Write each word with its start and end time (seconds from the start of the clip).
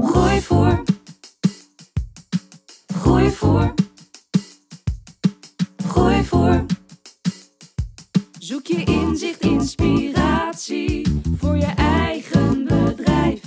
Groeivoer. 0.00 0.82
Groeivoer. 2.86 3.74
Groeivoer. 5.86 6.64
Zoek 8.38 8.66
je 8.66 8.84
inzicht, 8.84 9.40
inspiratie 9.40 11.20
voor 11.36 11.56
je 11.56 11.72
eigen 11.76 12.64
bedrijf. 12.64 13.40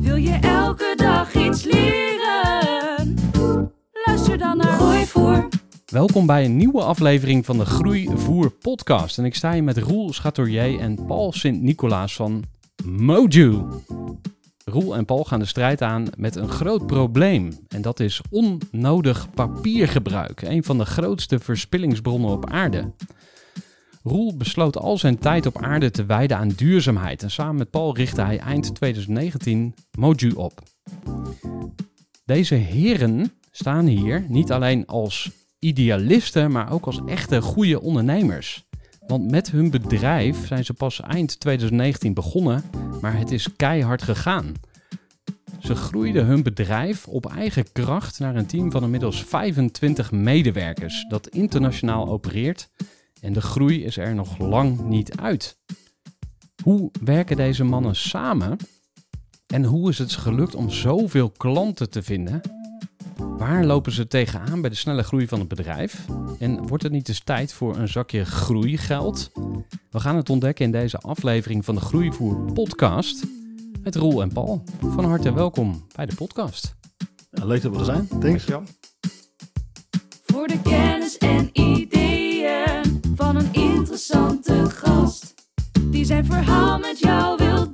Wil 0.00 0.16
je 0.16 0.38
elke 0.40 0.92
dag 0.96 1.34
iets 1.34 1.62
leren? 1.62 3.14
Luister 4.06 4.38
dan 4.38 4.56
naar 4.56 4.72
Groeivoer. 4.72 5.48
Welkom 5.86 6.26
bij 6.26 6.44
een 6.44 6.56
nieuwe 6.56 6.82
aflevering 6.82 7.44
van 7.44 7.58
de 7.58 7.64
Groeivoer 7.64 8.50
podcast. 8.50 9.18
En 9.18 9.24
ik 9.24 9.34
sta 9.34 9.52
hier 9.52 9.64
met 9.64 9.78
Roel 9.78 10.08
Chateaurier 10.08 10.80
en 10.80 11.06
Paul 11.06 11.32
Sint-Nicolaas 11.32 12.14
van 12.14 12.44
Moju. 12.84 13.66
Roel 14.68 14.96
en 14.96 15.04
Paul 15.04 15.24
gaan 15.24 15.38
de 15.38 15.44
strijd 15.44 15.82
aan 15.82 16.06
met 16.16 16.36
een 16.36 16.48
groot 16.48 16.86
probleem. 16.86 17.52
En 17.68 17.82
dat 17.82 18.00
is 18.00 18.20
onnodig 18.30 19.30
papiergebruik. 19.30 20.42
Een 20.42 20.64
van 20.64 20.78
de 20.78 20.84
grootste 20.84 21.38
verspillingsbronnen 21.38 22.30
op 22.30 22.50
aarde. 22.50 22.92
Roel 24.02 24.36
besloot 24.36 24.76
al 24.76 24.98
zijn 24.98 25.18
tijd 25.18 25.46
op 25.46 25.62
aarde 25.62 25.90
te 25.90 26.04
wijden 26.04 26.36
aan 26.36 26.48
duurzaamheid. 26.48 27.22
En 27.22 27.30
samen 27.30 27.56
met 27.56 27.70
Paul 27.70 27.96
richtte 27.96 28.20
hij 28.22 28.38
eind 28.38 28.74
2019 28.74 29.74
Moju 29.98 30.30
op. 30.30 30.62
Deze 32.24 32.54
heren 32.54 33.32
staan 33.50 33.86
hier 33.86 34.24
niet 34.28 34.52
alleen 34.52 34.86
als 34.86 35.30
idealisten, 35.58 36.50
maar 36.50 36.72
ook 36.72 36.86
als 36.86 37.00
echte 37.06 37.42
goede 37.42 37.80
ondernemers. 37.80 38.67
Want 39.08 39.30
met 39.30 39.50
hun 39.50 39.70
bedrijf 39.70 40.46
zijn 40.46 40.64
ze 40.64 40.74
pas 40.74 41.00
eind 41.00 41.40
2019 41.40 42.14
begonnen, 42.14 42.64
maar 43.00 43.18
het 43.18 43.30
is 43.30 43.56
keihard 43.56 44.02
gegaan. 44.02 44.52
Ze 45.58 45.74
groeiden 45.74 46.26
hun 46.26 46.42
bedrijf 46.42 47.06
op 47.06 47.26
eigen 47.26 47.72
kracht 47.72 48.18
naar 48.18 48.36
een 48.36 48.46
team 48.46 48.70
van 48.70 48.82
inmiddels 48.82 49.24
25 49.24 50.12
medewerkers 50.12 51.04
dat 51.08 51.28
internationaal 51.28 52.08
opereert 52.08 52.70
en 53.20 53.32
de 53.32 53.40
groei 53.40 53.84
is 53.84 53.96
er 53.96 54.14
nog 54.14 54.38
lang 54.38 54.80
niet 54.80 55.16
uit. 55.16 55.58
Hoe 56.62 56.90
werken 57.00 57.36
deze 57.36 57.64
mannen 57.64 57.96
samen 57.96 58.56
en 59.46 59.64
hoe 59.64 59.90
is 59.90 59.98
het 59.98 60.12
gelukt 60.12 60.54
om 60.54 60.70
zoveel 60.70 61.30
klanten 61.30 61.90
te 61.90 62.02
vinden? 62.02 62.57
Waar 63.26 63.64
lopen 63.64 63.92
ze 63.92 64.06
tegenaan 64.06 64.60
bij 64.60 64.70
de 64.70 64.76
snelle 64.76 65.02
groei 65.02 65.28
van 65.28 65.38
het 65.38 65.48
bedrijf? 65.48 66.06
En 66.38 66.66
wordt 66.66 66.82
het 66.82 66.92
niet 66.92 67.08
eens 67.08 67.20
tijd 67.24 67.52
voor 67.52 67.76
een 67.76 67.88
zakje 67.88 68.24
groeigeld? 68.24 69.30
We 69.90 70.00
gaan 70.00 70.16
het 70.16 70.30
ontdekken 70.30 70.64
in 70.64 70.72
deze 70.72 70.98
aflevering 70.98 71.64
van 71.64 71.74
de 71.74 71.80
Groeivoer 71.80 72.52
podcast 72.52 73.26
met 73.82 73.96
Roel 73.96 74.22
en 74.22 74.32
Paul. 74.32 74.64
Van 74.80 75.04
harte 75.04 75.32
welkom 75.32 75.86
bij 75.94 76.06
de 76.06 76.14
podcast. 76.14 76.76
Ja, 77.30 77.44
leuk 77.44 77.62
dat 77.62 77.72
we 77.72 77.78
er 77.78 77.84
zijn. 77.84 78.08
Thanks, 78.20 78.44
Jan. 78.44 78.66
Voor 80.24 80.46
de 80.46 80.60
kennis 80.62 81.18
en 81.18 81.50
ideeën 81.52 83.00
van 83.14 83.36
een 83.36 83.52
interessante 83.52 84.70
gast. 84.70 85.34
Die 85.82 86.04
zijn 86.04 86.24
verhaal 86.24 86.78
met 86.78 86.98
jou 86.98 87.36
wil 87.36 87.67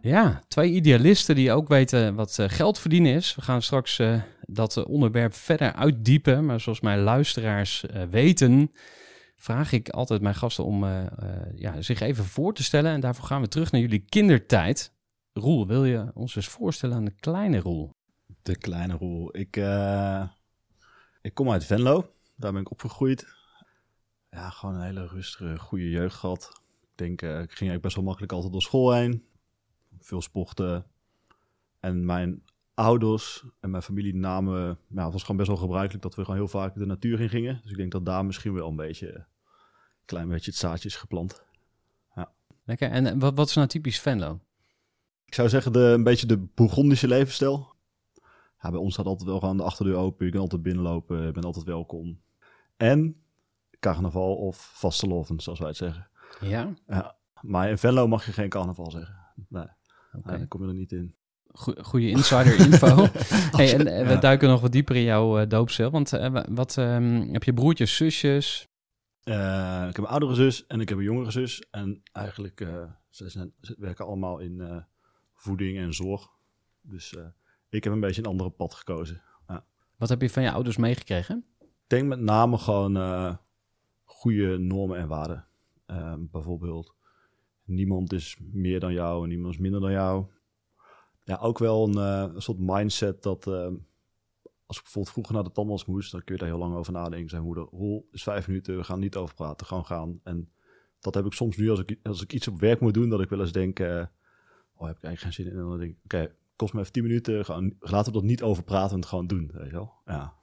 Ja, 0.00 0.42
twee 0.48 0.72
idealisten 0.72 1.34
die 1.34 1.52
ook 1.52 1.68
weten 1.68 2.14
wat 2.14 2.38
eh, 2.38 2.48
geld 2.48 2.78
verdienen 2.78 3.12
is. 3.14 3.34
We 3.34 3.42
gaan 3.42 3.62
straks 3.62 3.98
eh, 3.98 4.22
dat 4.40 4.84
onderwerp 4.84 5.34
verder 5.34 5.72
uitdiepen. 5.72 6.46
Maar 6.46 6.60
zoals 6.60 6.80
mijn 6.80 7.00
luisteraars 7.00 7.86
eh, 7.86 8.02
weten, 8.10 8.70
vraag 9.36 9.72
ik 9.72 9.88
altijd 9.88 10.20
mijn 10.20 10.34
gasten 10.34 10.64
om 10.64 10.84
eh, 10.84 11.06
eh, 11.06 11.10
ja, 11.54 11.82
zich 11.82 12.00
even 12.00 12.24
voor 12.24 12.54
te 12.54 12.62
stellen. 12.62 12.92
En 12.92 13.00
daarvoor 13.00 13.24
gaan 13.24 13.40
we 13.40 13.48
terug 13.48 13.72
naar 13.72 13.80
jullie 13.80 14.04
kindertijd. 14.08 14.92
Roel, 15.32 15.66
wil 15.66 15.84
je 15.84 16.10
ons 16.14 16.36
eens 16.36 16.48
voorstellen 16.48 16.96
aan 16.96 17.04
de 17.04 17.14
kleine 17.20 17.58
Roel? 17.58 17.90
De 18.42 18.56
kleine 18.56 18.96
Roel. 18.96 19.36
Ik, 19.36 19.56
eh, 19.56 20.22
ik 21.22 21.34
kom 21.34 21.50
uit 21.50 21.64
Venlo. 21.64 22.10
Daar 22.36 22.52
ben 22.52 22.60
ik 22.60 22.70
opgegroeid. 22.70 23.26
Ja, 24.30 24.50
gewoon 24.50 24.74
een 24.74 24.82
hele 24.82 25.06
rustige, 25.06 25.58
goede 25.58 25.90
jeugd 25.90 26.14
gehad. 26.14 26.50
Ik 26.82 26.88
denk, 26.94 27.22
eh, 27.22 27.28
ik 27.28 27.34
ging 27.34 27.50
eigenlijk 27.50 27.82
best 27.82 27.94
wel 27.94 28.04
makkelijk 28.04 28.32
altijd 28.32 28.52
door 28.52 28.62
school 28.62 28.92
heen. 28.92 29.24
Veel 30.00 30.22
sporten. 30.22 30.86
En 31.80 32.04
mijn 32.04 32.42
ouders 32.74 33.44
en 33.60 33.70
mijn 33.70 33.82
familie 33.82 34.14
namen... 34.14 34.78
Ja, 34.88 35.04
het 35.04 35.12
was 35.12 35.20
gewoon 35.20 35.36
best 35.36 35.48
wel 35.48 35.58
gebruikelijk 35.58 36.02
dat 36.02 36.14
we 36.14 36.24
gewoon 36.24 36.38
heel 36.38 36.48
vaak 36.48 36.74
de 36.74 36.86
natuur 36.86 37.20
in 37.20 37.28
gingen. 37.28 37.60
Dus 37.62 37.70
ik 37.70 37.76
denk 37.76 37.92
dat 37.92 38.04
daar 38.06 38.24
misschien 38.24 38.54
wel 38.54 38.68
een 38.68 38.76
beetje... 38.76 39.14
Een 39.14 40.12
klein 40.12 40.28
beetje 40.28 40.50
het 40.50 40.60
zaadje 40.60 40.88
is 40.88 40.96
geplant. 40.96 41.44
Lekker. 42.66 42.90
En 42.90 43.06
eh, 43.06 43.12
wat, 43.18 43.34
wat 43.34 43.48
is 43.48 43.54
nou 43.54 43.68
typisch 43.68 44.00
Venlo? 44.00 44.40
Ik 45.24 45.34
zou 45.34 45.48
zeggen 45.48 45.72
de, 45.72 45.78
een 45.78 46.02
beetje 46.02 46.26
de 46.26 46.38
Bourgondische 46.38 47.08
levensstijl. 47.08 47.74
Ja, 48.60 48.70
bij 48.70 48.80
ons 48.80 48.92
staat 48.92 49.06
altijd 49.06 49.28
wel 49.28 49.38
gewoon 49.38 49.56
de 49.56 49.62
achterdeur 49.62 49.96
open. 49.96 50.24
Je 50.24 50.30
kunt 50.30 50.42
altijd 50.42 50.62
binnenlopen. 50.62 51.22
Je 51.22 51.32
bent 51.32 51.44
altijd 51.44 51.64
welkom. 51.64 52.20
En 52.76 53.22
carnaval 53.80 54.36
of 54.36 54.70
vastelovend, 54.74 55.42
zoals 55.42 55.58
wij 55.58 55.68
het 55.68 55.76
zeggen. 55.76 56.08
Ja, 56.40 56.74
Ja. 56.86 57.16
Maar 57.40 57.70
in 57.70 57.78
Venlo 57.78 58.08
mag 58.08 58.26
je 58.26 58.32
geen 58.32 58.48
carnaval 58.48 58.90
zeggen. 58.90 59.16
Nee, 59.48 59.66
nee, 60.24 60.38
daar 60.38 60.46
kom 60.46 60.62
je 60.62 60.68
er 60.68 60.74
niet 60.74 60.92
in. 60.92 61.14
Goe- 61.52 61.82
Goede 61.84 62.08
insider 62.08 62.58
info. 62.60 63.06
hey, 63.58 63.74
en 63.74 63.86
eh, 63.86 64.08
we 64.08 64.18
duiken 64.18 64.48
nog 64.48 64.60
wat 64.60 64.72
dieper 64.72 64.96
in 64.96 65.02
jouw 65.02 65.40
uh, 65.40 65.48
doopcel. 65.48 65.90
Want 65.90 66.12
eh, 66.12 66.30
wa- 66.30 66.46
wat 66.50 66.78
ehm, 66.78 67.28
heb 67.32 67.42
je 67.44 67.54
broertjes, 67.54 67.96
zusjes? 67.96 68.68
Eh, 69.22 69.86
ik 69.88 69.96
heb 69.96 70.04
een 70.04 70.10
oudere 70.10 70.34
zus 70.34 70.66
en 70.66 70.80
ik 70.80 70.88
heb 70.88 70.98
een 70.98 71.04
jongere 71.04 71.30
zus. 71.30 71.62
En 71.70 72.00
eigenlijk, 72.12 72.60
eh 72.60 72.82
ze, 73.08 73.28
zijn, 73.28 73.52
ze 73.60 73.74
werken 73.78 74.04
allemaal 74.06 74.38
in 74.38 74.60
eh, 74.60 74.76
voeding 75.34 75.78
en 75.78 75.94
zorg. 75.94 76.28
Dus 76.80 77.16
eh, 77.16 77.24
ik 77.68 77.84
heb 77.84 77.92
een 77.92 78.00
beetje 78.00 78.22
een 78.22 78.28
andere 78.28 78.50
pad 78.50 78.74
gekozen. 78.74 79.22
Wat 79.96 80.08
heb 80.08 80.20
je 80.20 80.30
van 80.30 80.42
je 80.42 80.50
ouders 80.52 80.76
meegekregen? 80.76 81.44
Ik 81.60 81.66
denk 81.86 82.06
met 82.08 82.20
name 82.20 82.58
gewoon 82.58 82.96
eh, 82.96 83.34
goede 84.04 84.58
normen 84.58 84.98
en 84.98 85.08
waarden. 85.08 85.46
Ehm, 85.86 86.20
bijvoorbeeld, 86.30 86.94
niemand 87.66 88.12
is 88.12 88.36
meer 88.52 88.80
dan 88.80 88.92
jou 88.92 89.22
en 89.22 89.28
niemand 89.28 89.54
is 89.54 89.60
minder 89.60 89.80
dan 89.80 89.92
jou. 89.92 90.26
Ja, 91.24 91.36
ook 91.36 91.58
wel 91.58 91.88
een, 91.88 91.96
eh, 91.96 92.36
soort 92.36 92.58
mindset 92.58 93.22
dat 93.22 93.46
ehm, 93.46 93.74
als 94.66 94.76
ik 94.76 94.82
bijvoorbeeld 94.82 95.12
vroeger 95.12 95.34
naar 95.34 95.44
de 95.44 95.52
tandarts 95.52 95.84
moest, 95.84 96.12
dan 96.12 96.24
kun 96.24 96.34
je 96.34 96.40
daar 96.40 96.50
heel 96.50 96.58
lang 96.58 96.74
over 96.74 96.92
nadenken. 96.92 97.28
Zijn 97.28 97.42
moeder, 97.42 97.64
rol 97.64 98.08
is 98.12 98.22
vijf 98.22 98.46
minuten, 98.46 98.76
we 98.76 98.84
gaan 98.84 99.00
niet 99.00 99.16
over 99.16 99.34
praten, 99.34 99.66
gewoon 99.66 99.86
gaan. 99.86 100.20
En 100.22 100.50
dat 101.00 101.14
heb 101.14 101.24
ik 101.24 101.32
soms 101.32 101.56
nu 101.56 101.70
als 101.70 101.80
ik, 101.80 101.98
als 102.02 102.22
ik 102.22 102.32
iets 102.32 102.48
op 102.48 102.60
werk 102.60 102.80
moet 102.80 102.94
doen, 102.94 103.08
dat 103.08 103.20
ik 103.20 103.28
wel 103.28 103.40
eens 103.40 103.52
denk, 103.52 103.80
eh, 103.80 104.04
oh, 104.74 104.86
heb 104.86 104.96
ik 104.96 105.02
eigenlijk 105.02 105.20
geen 105.20 105.32
zin 105.32 105.46
in. 105.46 105.52
En 105.52 105.68
dan 105.68 105.78
denk 105.78 105.90
ik, 105.90 105.98
oké, 106.04 106.34
kost 106.56 106.72
me 106.72 106.80
even 106.80 106.92
tien 106.92 107.02
minuten, 107.02 107.44
gewoon, 107.44 107.76
laten 107.80 108.12
we 108.12 108.18
er 108.18 108.24
niet 108.24 108.42
over 108.42 108.62
praten 108.62 108.90
en 108.90 109.00
het 109.00 109.08
gewoon 109.08 109.26
doen, 109.26 109.50
weet 109.52 109.66
je 109.66 109.72
wel. 109.72 109.92
Ja. 110.06 110.34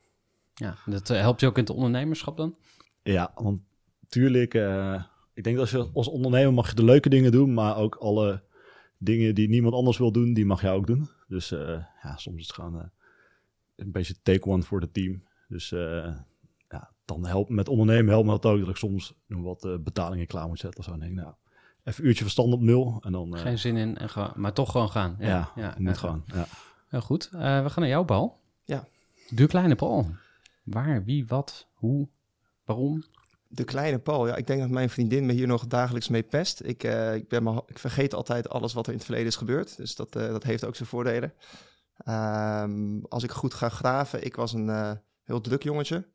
Ja, 0.53 0.75
dat 0.85 1.09
eh, 1.09 1.19
helpt 1.19 1.39
je 1.39 1.47
ook 1.47 1.57
in 1.57 1.63
het 1.63 1.73
ondernemerschap 1.73 2.37
dan? 2.37 2.55
Ja, 3.03 3.31
want 3.35 3.61
natuurlijk, 3.99 4.53
eh, 4.53 5.03
ik 5.33 5.43
denk 5.43 5.57
dat 5.57 5.73
als 5.73 5.85
je 5.85 5.89
als 5.93 6.07
ondernemer 6.07 6.53
mag 6.53 6.69
je 6.69 6.75
de 6.75 6.83
leuke 6.83 7.09
dingen 7.09 7.31
doen, 7.31 7.53
maar 7.53 7.77
ook 7.77 7.95
alle 7.95 8.43
dingen 8.97 9.35
die 9.35 9.49
niemand 9.49 9.73
anders 9.73 9.97
wil 9.97 10.11
doen, 10.11 10.33
die 10.33 10.45
mag 10.45 10.61
jij 10.61 10.71
ook 10.71 10.87
doen. 10.87 11.09
Dus 11.27 11.51
eh, 11.51 11.83
ja, 12.03 12.17
soms 12.17 12.39
is 12.41 12.47
het 12.47 12.55
gewoon 12.55 12.79
eh, 12.79 12.85
een 13.75 13.91
beetje 13.91 14.15
take 14.23 14.45
one 14.49 14.63
voor 14.63 14.81
het 14.81 14.93
team. 14.93 15.23
Dus 15.47 15.71
eh, 15.71 16.15
ja, 16.69 16.91
dan 17.05 17.25
helpt 17.25 17.49
met 17.49 17.67
ondernemen 17.69 18.07
helpt 18.11 18.25
me 18.25 18.31
dat 18.31 18.45
ook 18.45 18.59
dat 18.59 18.69
ik 18.69 18.75
soms 18.75 19.13
nog 19.27 19.41
wat 19.41 19.65
eh, 19.65 19.75
betalingen 19.79 20.27
klaar 20.27 20.47
moet 20.47 20.59
zetten. 20.59 20.79
of 20.79 20.85
Zo. 20.85 20.91
En 20.93 20.99
denk, 20.99 21.13
nou, 21.13 21.33
even 21.83 22.01
een 22.03 22.07
uurtje 22.09 22.23
verstand 22.23 22.53
op 22.53 22.61
nul. 22.61 22.97
En 23.01 23.11
dan, 23.11 23.35
eh, 23.35 23.41
Geen 23.41 23.59
zin 23.59 23.77
in, 23.77 23.97
en 23.97 24.09
gewoon- 24.09 24.31
maar 24.35 24.53
toch 24.53 24.71
gewoon 24.71 24.89
gaan. 24.89 25.15
Ja, 25.19 25.27
ja, 25.27 25.51
ja, 25.55 25.75
moet 25.77 25.87
ja. 25.93 25.97
gewoon. 25.99 26.23
Ja. 26.25 26.45
Heel 26.87 27.01
goed. 27.01 27.25
Eh, 27.33 27.39
we 27.63 27.69
gaan 27.69 27.81
naar 27.81 27.87
jou, 27.87 28.05
Paul. 28.05 28.39
Ja. 28.63 28.87
De 29.29 29.47
kleine 29.47 29.75
Paul. 29.75 30.07
Waar, 30.63 31.03
wie, 31.03 31.27
wat, 31.27 31.67
hoe, 31.73 32.07
waarom? 32.65 33.03
De 33.55 33.63
kleine 33.63 33.99
Paul, 33.99 34.27
ja, 34.27 34.35
ik 34.35 34.47
denk 34.47 34.59
dat 34.59 34.69
mijn 34.69 34.89
vriendin 34.89 35.25
me 35.25 35.33
hier 35.33 35.47
nog 35.47 35.67
dagelijks 35.67 36.07
mee 36.07 36.23
pest. 36.23 36.61
Ik, 36.63 36.83
eh, 36.83 37.15
ik, 37.15 37.27
ben 37.27 37.63
ik 37.65 37.79
vergeet 37.79 38.13
altijd 38.13 38.49
alles 38.49 38.73
wat 38.73 38.85
er 38.85 38.91
in 38.91 38.97
het 38.97 39.05
verleden 39.05 39.27
is 39.29 39.35
gebeurd. 39.35 39.77
Dus 39.77 39.95
dat, 39.95 40.15
eh, 40.15 40.27
dat 40.27 40.43
heeft 40.43 40.65
ook 40.65 40.75
zijn 40.75 40.89
voordelen. 40.89 41.33
Ehm, 41.97 42.99
als 43.09 43.23
ik 43.23 43.31
goed 43.31 43.53
ga 43.53 43.69
graven, 43.69 44.25
ik 44.25 44.35
was 44.35 44.53
een 44.53 44.69
eh, 44.69 44.91
heel 45.23 45.41
druk 45.41 45.63
jongetje. 45.63 46.07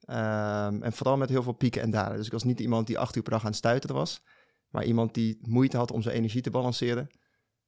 Ehm, 0.00 0.82
en 0.82 0.92
vooral 0.92 1.16
met 1.16 1.28
heel 1.28 1.42
veel 1.42 1.52
pieken 1.52 1.82
en 1.82 1.90
dalen. 1.90 2.16
Dus 2.16 2.26
ik 2.26 2.32
was 2.32 2.44
niet 2.44 2.60
iemand 2.60 2.86
die 2.86 2.98
acht 2.98 3.16
uur 3.16 3.22
per 3.22 3.32
dag 3.32 3.44
aan 3.44 3.72
het 3.72 3.90
was. 3.90 4.22
Maar 4.68 4.84
iemand 4.84 5.14
die 5.14 5.38
moeite 5.42 5.76
had 5.76 5.90
om 5.90 6.02
zijn 6.02 6.16
energie 6.16 6.42
te 6.42 6.50
balanceren. 6.50 7.08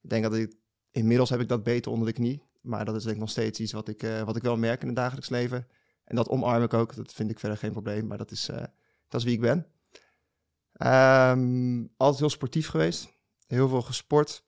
Ik 0.00 0.10
denk 0.10 0.22
dat 0.22 0.34
ik, 0.34 0.56
inmiddels 0.90 1.30
heb 1.30 1.40
ik 1.40 1.48
dat 1.48 1.62
beter 1.62 1.92
onder 1.92 2.06
de 2.06 2.12
knie. 2.12 2.42
Maar 2.60 2.84
dat 2.84 2.96
is 2.96 3.02
denk 3.02 3.14
ik 3.14 3.20
nog 3.20 3.30
steeds 3.30 3.60
iets 3.60 3.72
wat 3.72 3.88
ik, 3.88 4.06
wat 4.24 4.36
ik 4.36 4.42
wel 4.42 4.56
merk 4.56 4.80
in 4.80 4.86
het 4.86 4.96
dagelijks 4.96 5.28
leven. 5.28 5.66
En 6.04 6.16
dat 6.16 6.28
omarm 6.28 6.62
ik 6.62 6.74
ook. 6.74 6.94
Dat 6.94 7.12
vind 7.12 7.30
ik 7.30 7.38
verder 7.38 7.58
geen 7.58 7.72
probleem. 7.72 8.06
Maar 8.06 8.18
dat 8.18 8.30
is, 8.30 8.50
dat 9.08 9.20
is 9.20 9.26
wie 9.26 9.34
ik 9.34 9.40
ben. 9.40 9.66
Ehm, 10.72 11.84
altijd 11.96 12.20
heel 12.20 12.30
sportief 12.30 12.68
geweest. 12.68 13.14
Heel 13.46 13.68
veel 13.68 13.82
gesport. 13.82 14.44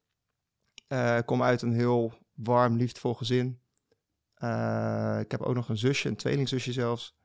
Eh, 0.87 1.19
kom 1.25 1.43
uit 1.43 1.63
een 1.63 1.73
heel 1.73 2.13
warm, 2.35 2.77
liefdevol 2.77 3.15
gezin. 3.15 3.61
Eh, 4.35 5.19
ik 5.21 5.31
heb 5.31 5.43
ook 5.43 5.55
nog 5.55 5.69
een 5.69 5.79
zusje, 5.79 6.09
een 6.09 6.17
tweelingzusje 6.17 6.73
zelfs. 6.73 7.17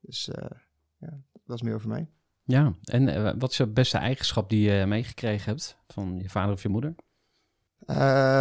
Dus 0.00 0.28
eh, 0.28 0.58
ja, 0.98 1.20
dat 1.44 1.56
is 1.56 1.62
meer 1.62 1.74
over 1.74 1.88
mij. 1.88 2.10
Ja, 2.44 2.74
en 2.84 3.38
wat 3.38 3.50
is 3.50 3.56
de 3.56 3.68
beste 3.68 3.98
eigenschap 3.98 4.50
die 4.50 4.70
je 4.70 4.86
meegekregen 4.86 5.50
hebt 5.50 5.78
van 5.86 6.18
je 6.18 6.30
vader 6.30 6.54
of 6.54 6.62
je 6.62 6.68
moeder? 6.68 6.94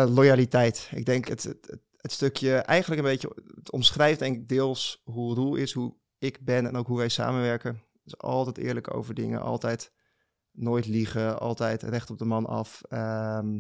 Loyaliteit. 0.10 0.90
Ik 0.94 1.06
denk 1.06 1.28
het, 1.28 1.44
het, 1.44 1.68
het, 1.70 1.82
het 1.98 2.12
stukje 2.12 2.56
eigenlijk 2.56 3.02
een 3.02 3.08
beetje, 3.08 3.36
het 3.56 3.72
omschrijft 3.72 4.20
denk 4.20 4.36
ik 4.36 4.50
deels 4.50 5.02
hoe 5.04 5.36
Roel 5.36 5.56
is, 5.56 5.74
hoe 5.74 5.96
ik 6.18 6.46
ben 6.46 6.66
en 6.66 6.76
ook 6.76 6.88
hoe 6.88 6.98
wij 6.98 7.10
samenwerken. 7.10 7.82
Dus 8.12 8.20
altijd 8.20 8.58
eerlijk 8.58 8.94
over 8.96 9.14
dingen, 9.14 9.42
altijd 9.42 9.92
nooit 10.52 10.88
liegen, 10.88 11.40
altijd 11.40 11.84
recht 11.84 12.10
op 12.10 12.18
de 12.18 12.26
man 12.26 12.46
af. 12.46 12.82
Ehm, 12.90 13.60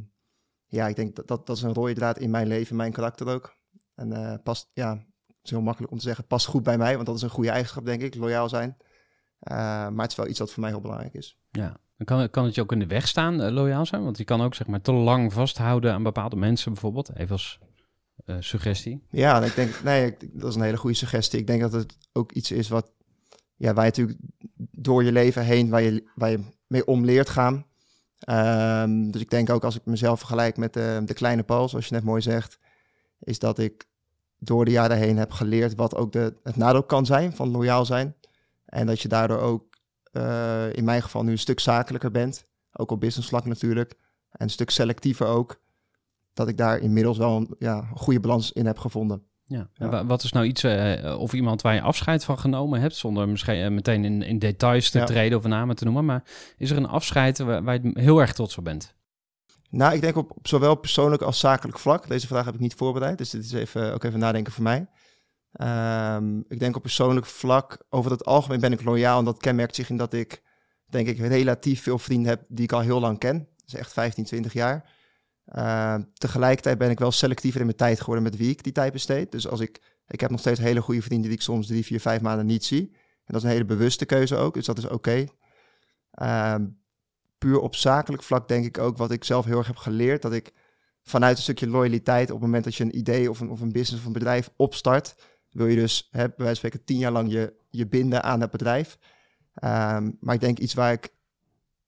ja, 0.66 0.88
ik 0.88 0.96
denk 0.96 1.16
dat, 1.16 1.28
dat 1.28 1.48
dat 1.48 1.56
is 1.58 1.62
een 1.62 1.74
rode 1.74 1.94
draad 1.94 2.18
in 2.20 2.30
mijn 2.30 2.48
leven, 2.48 2.76
mijn 2.76 2.92
karakter 2.92 3.28
ook. 3.28 3.56
En 3.96 4.14
eh, 4.14 4.34
past, 4.44 4.70
ja, 4.74 4.94
het 5.28 5.38
is 5.44 5.50
heel 5.50 5.62
makkelijk 5.62 5.92
om 5.92 5.98
te 5.98 6.04
zeggen, 6.04 6.28
past 6.28 6.46
goed 6.46 6.64
bij 6.64 6.78
mij, 6.78 6.94
want 6.96 7.06
dat 7.06 7.16
is 7.16 7.22
een 7.22 7.30
goede 7.30 7.50
eigenschap 7.50 7.86
denk 7.86 8.02
ik, 8.02 8.16
loyaal 8.16 8.50
zijn. 8.50 8.78
Eh, 9.40 9.56
maar 9.90 10.02
het 10.02 10.12
is 10.12 10.16
wel 10.18 10.28
iets 10.28 10.40
wat 10.40 10.52
voor 10.52 10.62
mij 10.62 10.72
heel 10.72 10.82
belangrijk 10.82 11.14
is. 11.14 11.38
Ja. 11.50 11.78
Dan 11.98 12.06
kan, 12.18 12.30
kan 12.30 12.46
het 12.46 12.56
je 12.56 12.62
ook 12.62 12.72
in 12.72 12.80
de 12.80 12.88
weg 12.88 13.08
staan, 13.08 13.42
eh, 13.42 13.52
loyaal 13.52 13.86
zijn? 13.86 14.04
Want 14.04 14.18
je 14.18 14.24
kan 14.24 14.42
ook 14.42 14.56
zeg 14.56 14.68
maar 14.68 14.82
te 14.82 14.92
lang 14.92 15.34
vasthouden 15.34 15.94
aan 15.94 16.04
bepaalde 16.04 16.36
mensen 16.36 16.72
bijvoorbeeld. 16.72 17.16
Even 17.16 17.32
als 17.32 17.60
suggestie. 18.40 19.04
Ja, 19.10 19.44
ik 19.44 19.56
denk, 19.56 19.84
nee, 19.84 20.06
ik- 20.06 20.40
dat 20.40 20.50
is 20.50 20.56
een 20.56 20.62
hele 20.62 20.78
goede 20.78 20.96
suggestie. 20.96 21.40
Ik 21.40 21.48
denk 21.48 21.62
dat 21.62 21.72
het 21.74 21.98
ook 22.14 22.32
iets 22.32 22.52
is 22.52 22.70
wat, 22.70 22.92
ja, 23.62 23.74
waar 23.74 23.86
je 23.86 23.90
natuurlijk 23.90 24.20
door 24.72 25.04
je 25.04 25.12
leven 25.12 25.44
heen, 25.44 25.70
waar 25.70 25.82
je, 25.82 26.04
waar 26.16 26.30
je 26.30 26.40
mee 26.68 26.86
om 26.86 27.06
leert 27.06 27.30
gaan. 27.30 27.66
Ehm, 28.20 29.10
dus 29.12 29.22
ik 29.22 29.30
denk 29.30 29.50
ook 29.50 29.64
als 29.64 29.76
ik 29.76 29.86
mezelf 29.86 30.20
vergelijk 30.20 30.58
met 30.58 30.74
de, 30.74 31.02
de 31.06 31.14
kleine 31.14 31.44
Paul, 31.44 31.70
zoals 31.70 31.88
je 31.88 31.94
net 31.94 32.04
mooi 32.04 32.22
zegt, 32.22 32.60
is 33.20 33.40
dat 33.40 33.60
ik 33.60 33.88
door 34.38 34.66
de 34.66 34.72
jaren 34.72 34.98
heen 34.98 35.18
heb 35.18 35.32
geleerd 35.32 35.76
wat 35.76 35.96
ook 35.96 36.12
de, 36.12 36.34
het 36.44 36.56
nadeel 36.56 36.84
kan 36.84 37.06
zijn 37.06 37.36
van 37.36 37.52
loyaal 37.52 37.86
zijn. 37.86 38.16
En 38.66 38.86
dat 38.88 39.02
je 39.02 39.08
daardoor 39.08 39.40
ook, 39.40 39.78
eh, 40.12 40.74
in 40.74 40.84
mijn 40.84 41.02
geval 41.02 41.24
nu 41.24 41.32
een 41.32 41.38
stuk 41.38 41.60
zakelijker 41.60 42.12
bent, 42.12 42.46
ook 42.72 42.92
op 42.92 43.00
business 43.00 43.30
vlak 43.30 43.46
natuurlijk, 43.46 43.92
en 44.30 44.44
een 44.46 44.50
stuk 44.50 44.70
selectiever 44.70 45.28
ook 45.28 45.62
dat 46.34 46.48
ik 46.48 46.58
daar 46.58 46.80
inmiddels 46.80 47.18
wel 47.18 47.48
een 47.60 47.88
goede 47.96 48.20
balans 48.20 48.52
in 48.52 48.66
heb 48.66 48.78
gevonden. 48.78 49.24
Ja. 49.52 50.06
Wat 50.06 50.24
is 50.24 50.32
nou 50.32 50.46
iets, 50.46 50.64
eh, 50.64 51.20
of 51.20 51.34
iemand 51.34 51.62
waar 51.62 51.74
je 51.74 51.82
afscheid 51.82 52.24
van 52.24 52.40
genomen 52.40 52.80
hebt, 52.82 52.96
zonder 52.96 53.30
misschien 53.30 53.64
eh, 53.64 53.70
meteen 53.70 54.06
in, 54.06 54.22
in 54.22 54.40
details 54.40 54.90
te 54.90 54.98
Ja. 54.98 55.06
treden 55.06 55.38
of 55.38 55.44
namen 55.46 55.76
te 55.76 55.84
noemen, 55.84 56.06
maar 56.06 56.24
is 56.58 56.70
er 56.72 56.78
een 56.78 56.88
afscheid 56.88 57.40
waar, 57.40 57.64
waar 57.64 57.80
je 57.84 57.92
heel 57.94 58.20
erg 58.20 58.34
trots 58.34 58.58
op 58.58 58.64
bent? 58.64 58.96
Nou, 59.70 59.94
ik 59.94 60.02
denk 60.02 60.16
op, 60.16 60.32
op 60.38 60.48
zowel 60.48 60.76
persoonlijk 60.76 61.22
als 61.22 61.40
zakelijk 61.40 61.80
vlak. 61.80 62.08
Deze 62.08 62.28
vraag 62.28 62.46
heb 62.46 62.54
ik 62.54 62.60
niet 62.60 62.74
voorbereid, 62.74 63.18
dus 63.18 63.30
dit 63.30 63.44
is 63.44 63.52
even, 63.52 63.94
ook 63.94 64.04
even 64.04 64.20
nadenken 64.20 64.54
voor 64.54 64.64
mij. 64.64 64.88
Ehm, 65.52 66.40
ik 66.48 66.60
denk 66.60 66.76
op 66.76 66.82
persoonlijk 66.82 67.26
vlak, 67.26 67.86
over 67.90 68.12
het 68.12 68.26
algemeen 68.26 68.60
ben 68.60 68.72
ik 68.72 68.84
loyaal. 68.84 69.20
En 69.20 69.26
dat 69.26 69.38
kenmerkt 69.38 69.76
zich 69.76 69.90
in 69.90 69.98
dat 69.98 70.14
ik, 70.14 70.42
denk 70.86 71.08
ik, 71.08 71.18
relatief 71.18 71.84
veel 71.84 72.00
vrienden 72.00 72.30
heb 72.30 72.42
die 72.48 72.64
ik 72.64 72.72
al 72.72 72.80
heel 72.80 73.00
lang 73.00 73.18
ken. 73.18 73.38
Dat 73.38 73.68
is 73.68 73.74
echt 73.74 73.94
15, 73.94 74.24
20 74.24 74.54
jaar. 74.54 74.90
Ehm, 75.46 76.04
tegelijkertijd 76.14 76.78
ben 76.78 76.90
ik 76.90 77.00
wel 77.00 77.12
selectiever 77.12 77.60
in 77.60 77.66
mijn 77.66 77.78
tijd 77.78 78.00
geworden 78.00 78.24
met 78.24 78.38
wie 78.38 78.50
ik 78.50 78.64
die 78.64 78.74
tijd 78.74 78.94
besteed. 78.94 79.32
Dus 79.32 79.48
als 79.48 79.60
ik, 79.60 79.82
ik 80.08 80.20
heb 80.20 80.30
nog 80.30 80.40
steeds 80.40 80.60
hele 80.60 80.82
goede 80.82 81.02
vrienden 81.02 81.30
die 81.30 81.38
ik 81.38 81.44
soms 81.44 81.68
drie, 81.68 81.86
vier, 81.86 82.00
vijf 82.00 82.22
maanden 82.22 82.46
niet 82.46 82.66
zie. 82.66 82.90
En 82.92 83.34
dat 83.34 83.36
is 83.36 83.44
een 83.44 83.54
hele 83.54 83.66
bewuste 83.66 84.06
keuze 84.06 84.36
ook, 84.36 84.54
dus 84.54 84.66
dat 84.66 84.78
is 84.78 84.88
oké. 84.88 85.26
Ehm, 86.12 86.68
puur 87.38 87.60
op 87.60 87.76
zakelijk 87.76 88.24
vlak 88.24 88.48
denk 88.48 88.66
ik 88.66 88.78
ook 88.78 88.98
wat 88.98 89.12
ik 89.12 89.24
zelf 89.24 89.46
heel 89.46 89.58
erg 89.58 89.68
heb 89.68 89.76
geleerd. 89.76 90.22
Dat 90.22 90.34
ik 90.34 90.54
vanuit 91.04 91.38
een 91.38 91.44
stukje 91.44 91.68
loyaliteit 91.68 92.28
op 92.28 92.36
het 92.36 92.46
moment 92.46 92.64
dat 92.64 92.76
je 92.76 92.84
een 92.84 92.98
idee 92.98 93.30
of 93.30 93.40
een, 93.40 93.50
of 93.50 93.62
een 93.62 93.72
business 93.72 94.02
of 94.02 94.06
een 94.06 94.14
bedrijf 94.14 94.50
opstart, 94.56 95.16
wil 95.50 95.68
je 95.68 95.76
dus 95.76 96.08
hè, 96.12 96.28
bij 96.28 96.34
wijze 96.38 96.46
van 96.46 96.56
spreken 96.56 96.84
tien 96.84 96.98
jaar 96.98 97.12
lang 97.12 97.32
je, 97.32 97.54
je 97.70 97.88
binden 97.88 98.24
aan 98.24 98.42
het 98.42 98.52
bedrijf. 98.52 98.98
Ehm, 99.54 100.12
maar 100.20 100.36
ik 100.36 100.42
denk 100.42 100.60
iets 100.60 100.74
waar 100.74 100.92
ik, 100.92 101.14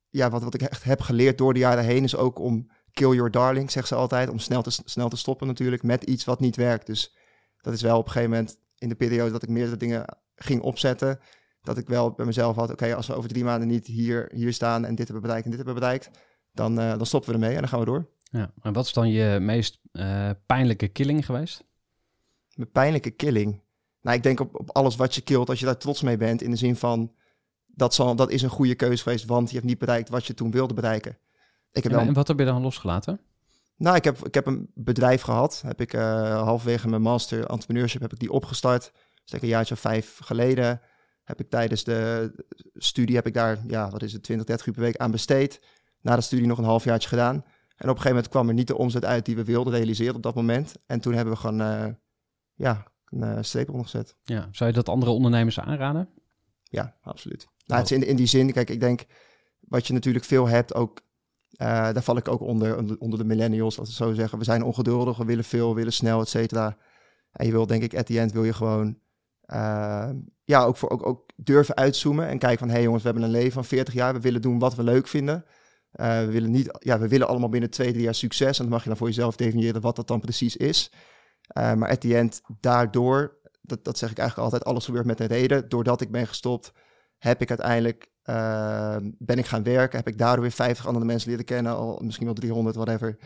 ja, 0.09 0.29
wat, 0.29 0.43
wat 0.43 0.53
ik 0.53 0.61
echt 0.61 0.83
heb 0.83 1.01
geleerd 1.01 1.37
door 1.37 1.53
de 1.53 1.59
jaren 1.59 1.83
heen 1.83 2.03
is 2.03 2.15
ook 2.15 2.39
om 2.39 2.71
kill 2.93 3.13
your 3.13 3.31
darling, 3.31 3.71
zegt 3.71 3.87
ze 3.87 3.95
altijd, 3.95 4.29
om 4.29 4.39
snel 4.39 4.61
te, 4.61 4.71
snel 4.85 5.09
te 5.09 5.17
stoppen 5.17 5.47
natuurlijk 5.47 5.83
met 5.83 6.03
iets 6.03 6.25
wat 6.25 6.39
niet 6.39 6.55
werkt. 6.55 6.85
Dus 6.85 7.15
dat 7.61 7.73
is 7.73 7.81
wel 7.81 7.97
op 7.97 8.05
een 8.05 8.11
gegeven 8.11 8.31
moment 8.31 8.57
in 8.77 8.89
de 8.89 8.95
periode 8.95 9.31
dat 9.31 9.43
ik 9.43 9.49
meerdere 9.49 9.77
dingen 9.77 10.05
ging 10.35 10.61
opzetten, 10.61 11.19
dat 11.61 11.77
ik 11.77 11.87
wel 11.87 12.11
bij 12.11 12.25
mezelf 12.25 12.55
had, 12.55 12.71
oké, 12.71 12.95
als 12.95 13.07
we 13.07 13.13
over 13.13 13.29
drie 13.29 13.43
maanden 13.43 13.67
niet 13.67 13.87
hier, 13.87 14.29
hier 14.33 14.53
staan 14.53 14.85
en 14.85 14.95
dit 14.95 15.05
hebben 15.05 15.21
bereikt 15.21 15.43
en 15.45 15.51
dit 15.51 15.59
hebben 15.59 15.79
bereikt, 15.79 16.09
dan, 16.51 16.79
eh, 16.79 16.97
dan 16.97 17.05
stoppen 17.05 17.29
we 17.29 17.35
ermee 17.35 17.53
en 17.53 17.59
dan 17.59 17.69
gaan 17.69 17.79
we 17.79 17.85
door. 17.85 18.09
Ja. 18.23 18.51
En 18.61 18.73
wat 18.73 18.85
is 18.85 18.93
dan 18.93 19.09
je 19.09 19.39
meest 19.39 19.79
eh, 19.91 20.29
pijnlijke 20.45 20.87
killing 20.87 21.25
geweest? 21.25 21.63
Mijn 22.53 22.71
pijnlijke 22.71 23.11
killing. 23.11 23.61
Nou, 24.01 24.17
ik 24.17 24.23
denk 24.23 24.39
op, 24.39 24.59
op 24.59 24.71
alles 24.71 24.95
wat 24.95 25.15
je 25.15 25.21
killt, 25.21 25.49
als 25.49 25.59
je 25.59 25.65
daar 25.65 25.77
trots 25.77 26.01
mee 26.01 26.17
bent, 26.17 26.41
in 26.41 26.49
de 26.49 26.55
zin 26.55 26.75
van, 26.75 27.13
dat, 27.65 27.93
zal, 27.93 28.15
dat 28.15 28.31
is 28.31 28.41
een 28.41 28.49
goede 28.49 28.75
keuze 28.75 29.03
geweest, 29.03 29.25
want 29.25 29.49
je 29.49 29.55
hebt 29.55 29.67
niet 29.67 29.77
bereikt 29.77 30.09
wat 30.09 30.25
je 30.25 30.33
toen 30.33 30.51
wilde 30.51 30.73
bereiken. 30.73 31.17
Ik 31.73 31.83
heb 31.83 31.91
En, 31.91 32.13
wat 32.13 32.27
heb 32.27 32.39
je 32.39 32.45
dan 32.45 32.61
losgelaten? 32.61 33.19
nou, 33.75 33.95
ik 33.95 34.03
heb, 34.03 34.25
ik 34.25 34.33
heb 34.33 34.45
een 34.45 34.71
bedrijf 34.73 35.21
gehad, 35.21 35.61
heb 35.65 35.81
ik 35.81 35.93
eh, 35.93 36.41
halverwege 36.43 36.87
mijn 36.87 37.01
master 37.01 37.45
entrepreneurship, 37.45 38.01
heb 38.01 38.13
ik 38.13 38.19
die 38.19 38.31
opgestart. 38.31 38.91
Dus 39.23 39.41
een 39.41 39.47
jaartje 39.47 39.73
of 39.73 39.79
vijf 39.79 40.19
geleden 40.23 40.81
heb 41.23 41.39
ik 41.39 41.49
tijdens 41.49 41.83
de 41.83 42.31
studie, 42.73 43.15
heb 43.15 43.27
ik 43.27 43.33
daar, 43.33 43.59
ja, 43.67 43.89
wat 43.89 44.03
is 44.03 44.13
het, 44.13 44.23
20, 44.23 44.45
30 44.45 44.65
uur 44.67 44.73
per 44.73 44.81
week 44.81 44.97
aan 44.97 45.11
besteed. 45.11 45.61
Na 46.01 46.15
de 46.15 46.21
studie 46.21 46.47
nog 46.47 46.57
een 46.57 46.63
halfjaartje 46.63 47.09
gedaan. 47.09 47.35
En 47.35 47.89
op 47.89 47.95
een 47.95 48.01
gegeven 48.01 48.09
moment 48.09 48.27
kwam 48.27 48.47
er 48.47 48.53
niet 48.53 48.67
de 48.67 48.77
omzet 48.77 49.05
uit 49.05 49.25
die 49.25 49.35
we 49.35 49.43
wilden 49.43 49.73
realiseren 49.73 50.15
op 50.15 50.23
dat 50.23 50.35
moment. 50.35 50.75
En 50.85 50.99
toen 50.99 51.13
hebben 51.13 51.33
we 51.33 51.39
gewoon, 51.39 51.61
eh, 51.61 51.85
ja, 52.53 52.83
een 53.05 53.21
uh, 53.21 53.37
streep 53.41 53.67
eronder 53.67 53.89
gezet. 53.89 54.15
Ja. 54.23 54.47
Zou 54.51 54.69
je 54.69 54.75
dat 54.75 54.89
andere 54.89 55.11
ondernemers 55.11 55.59
aanraden? 55.59 56.09
Ja, 56.63 56.97
absoluut. 57.01 57.47
Nou, 57.65 57.81
het 57.81 57.91
is 57.91 57.97
in, 57.97 58.07
in 58.07 58.15
die 58.15 58.25
zin, 58.25 58.51
kijk, 58.51 58.69
ik 58.69 58.79
denk 58.79 59.05
wat 59.59 59.87
je 59.87 59.93
natuurlijk 59.93 60.25
veel 60.25 60.47
hebt, 60.47 60.73
ook, 60.73 61.01
eh, 61.53 61.67
daar 61.67 62.03
val 62.03 62.17
ik 62.17 62.27
ook 62.27 62.41
onder, 62.41 62.77
onder- 62.99 63.17
de 63.17 63.25
millennials, 63.25 63.79
als 63.79 63.89
we 63.89 63.95
zo 63.95 64.13
zeggen. 64.13 64.37
We 64.37 64.43
zijn 64.43 64.63
ongeduldig, 64.63 65.17
we 65.17 65.25
willen 65.25 65.43
veel, 65.43 65.69
we 65.69 65.75
willen 65.75 65.93
snel, 65.93 66.21
et 66.21 66.29
cetera. 66.29 66.77
En 67.31 67.45
je 67.45 67.51
wil, 67.51 67.67
denk 67.67 67.83
ik, 67.83 67.95
at 67.95 68.05
the 68.05 68.19
end 68.19 68.31
wil 68.31 68.43
je 68.43 68.53
gewoon, 68.53 68.97
eh, 69.41 70.09
ja, 70.43 70.63
ook, 70.63 70.77
voor, 70.77 70.89
ook, 70.89 71.05
ook 71.05 71.29
durven 71.35 71.75
uitzoomen 71.75 72.27
en 72.27 72.37
kijken 72.37 72.59
van, 72.59 72.67
hé 72.67 72.73
hey 72.73 72.83
jongens, 72.83 73.03
we 73.03 73.09
hebben 73.09 73.27
een 73.27 73.35
leven 73.35 73.51
van 73.51 73.65
40 73.65 73.93
jaar, 73.93 74.13
we 74.13 74.19
willen 74.19 74.41
doen 74.41 74.59
wat 74.59 74.75
we 74.75 74.83
leuk 74.83 75.07
vinden. 75.07 75.45
Eh, 75.91 76.19
we 76.19 76.31
willen 76.31 76.51
niet, 76.51 76.77
ja, 76.79 76.99
we 76.99 77.07
willen 77.07 77.27
allemaal 77.27 77.49
binnen 77.49 77.69
twee, 77.69 77.91
drie 77.91 78.03
jaar 78.03 78.15
succes. 78.15 78.57
En 78.57 78.63
dan 78.63 78.73
mag 78.73 78.81
je 78.83 78.89
dan 78.89 78.97
voor 78.97 79.07
jezelf 79.07 79.35
definiëren 79.35 79.81
wat 79.81 79.95
dat 79.95 80.07
dan 80.07 80.19
precies 80.19 80.55
is. 80.55 80.91
Maar 81.53 81.89
at 81.89 82.01
the 82.01 82.17
end, 82.17 82.41
daardoor, 82.59 83.37
dat, 83.61 83.83
dat 83.83 83.97
zeg 83.97 84.11
ik 84.11 84.17
eigenlijk 84.17 84.51
altijd, 84.51 84.69
alles 84.71 84.85
gebeurt 84.85 85.05
met 85.05 85.19
een 85.19 85.27
reden. 85.27 85.69
Doordat 85.69 86.01
ik 86.01 86.11
ben 86.11 86.27
gestopt, 86.27 86.71
heb 87.17 87.41
ik 87.41 87.49
uiteindelijk, 87.49 88.11
eh, 88.23 88.95
ben 89.17 89.37
ik 89.37 89.45
gaan 89.45 89.63
werken. 89.63 89.97
Heb 89.97 90.07
ik 90.07 90.17
daardoor 90.17 90.41
weer 90.41 90.51
50 90.51 90.87
andere 90.87 91.05
mensen 91.05 91.29
leren 91.29 91.45
kennen, 91.45 91.75
al 91.75 91.99
misschien 92.03 92.25
wel 92.25 92.35
300, 92.35 92.75
whatever. 92.75 93.17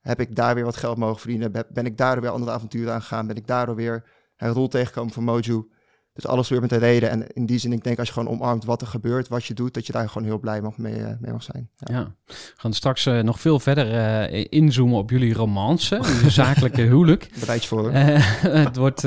Heb 0.00 0.20
ik 0.20 0.36
daar 0.36 0.54
weer 0.54 0.64
wat 0.64 0.76
geld 0.76 0.96
mogen 0.96 1.20
verdienen. 1.20 1.52
Ben, 1.72 1.86
ik 1.86 1.96
daardoor 1.96 2.22
weer 2.22 2.32
andere 2.32 2.52
avonturen 2.52 2.92
aangegaan. 2.92 3.26
Ben 3.26 3.36
ik 3.36 3.46
daardoor 3.46 3.74
weer 3.74 4.04
een 4.36 4.52
rol 4.52 4.68
tegengekomen 4.68 5.12
van 5.12 5.24
Moju. 5.24 5.68
Dus 6.12 6.26
alles 6.26 6.46
gebeurt 6.46 6.70
met 6.70 6.80
een 6.80 6.88
reden. 6.88 7.10
En 7.10 7.26
in 7.32 7.46
die 7.46 7.58
zin, 7.58 7.72
ik 7.72 7.84
denk 7.84 7.98
als 7.98 8.08
je 8.08 8.12
gewoon 8.12 8.28
omarmt 8.28 8.64
wat 8.64 8.80
er 8.80 8.86
gebeurt, 8.86 9.28
wat 9.28 9.44
je 9.44 9.54
doet, 9.54 9.74
dat 9.74 9.86
je 9.86 9.92
daar 9.92 10.08
gewoon 10.08 10.26
heel 10.26 10.38
blij 10.38 10.60
mag 10.60 10.76
mee, 10.76 11.02
eh, 11.02 11.12
mee 11.20 11.32
mag 11.32 11.42
zijn. 11.42 11.70
Ja. 11.76 11.94
Ja. 11.94 12.14
We 12.26 12.34
gaan 12.56 12.72
straks 12.72 13.06
eh, 13.06 13.18
nog 13.18 13.40
veel 13.40 13.60
verder 13.60 13.92
eh, 13.92 14.46
inzoomen 14.48 14.98
op 14.98 15.10
jullie 15.10 15.34
romance, 15.34 16.00
jullie 16.02 16.30
zakelijke 16.44 16.82
huwelijk. 16.82 17.30
Bereid 17.40 17.62
je 17.62 17.68
voor. 17.68 17.92
het, 18.64 18.76
wordt, 18.76 19.02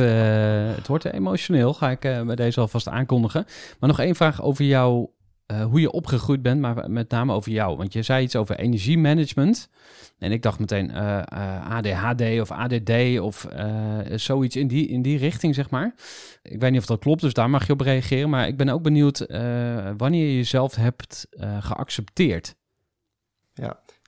het 0.75 0.87
wordt 0.87 1.05
emotioneel, 1.05 1.73
ga 1.73 1.89
ik 1.89 1.99
bij 1.99 2.35
deze 2.35 2.59
alvast 2.59 2.87
aankondigen. 2.87 3.45
Maar 3.79 3.89
nog 3.89 3.99
één 3.99 4.15
vraag 4.15 4.41
over 4.41 4.65
jouw 4.65 5.13
eh, 5.51 5.63
hoe 5.63 5.79
je 5.79 5.91
opgegroeid 5.91 6.41
bent, 6.41 6.61
maar 6.61 6.91
met 6.91 7.09
name 7.09 7.33
over 7.33 7.51
jou. 7.51 7.77
Want 7.77 7.93
je 7.93 8.01
zei 8.01 8.23
iets 8.23 8.35
over 8.35 8.59
energiemanagement. 8.59 9.69
En 10.19 10.31
ik 10.31 10.41
dacht 10.41 10.59
meteen 10.59 10.91
eh, 10.91 11.17
eh, 11.17 11.71
ADHD 11.71 12.21
of 12.41 12.51
ADD 12.51 13.19
of 13.19 13.47
zoiets 14.15 14.55
in 14.55 14.67
die, 14.67 14.87
in 14.87 15.01
die 15.01 15.17
richting, 15.17 15.55
zeg 15.55 15.69
maar. 15.69 15.93
Ik 16.43 16.59
weet 16.59 16.71
niet 16.71 16.79
of 16.79 16.85
dat 16.85 16.99
klopt, 16.99 17.21
dus 17.21 17.33
daar 17.33 17.49
mag 17.49 17.67
je 17.67 17.73
op 17.73 17.81
reageren. 17.81 18.29
Maar 18.29 18.47
ik 18.47 18.57
ben 18.57 18.69
ook 18.69 18.81
benieuwd 18.81 19.25
wanneer 19.97 20.27
je 20.27 20.35
jezelf 20.35 20.75
hebt 20.75 21.27
geaccepteerd. 21.59 22.55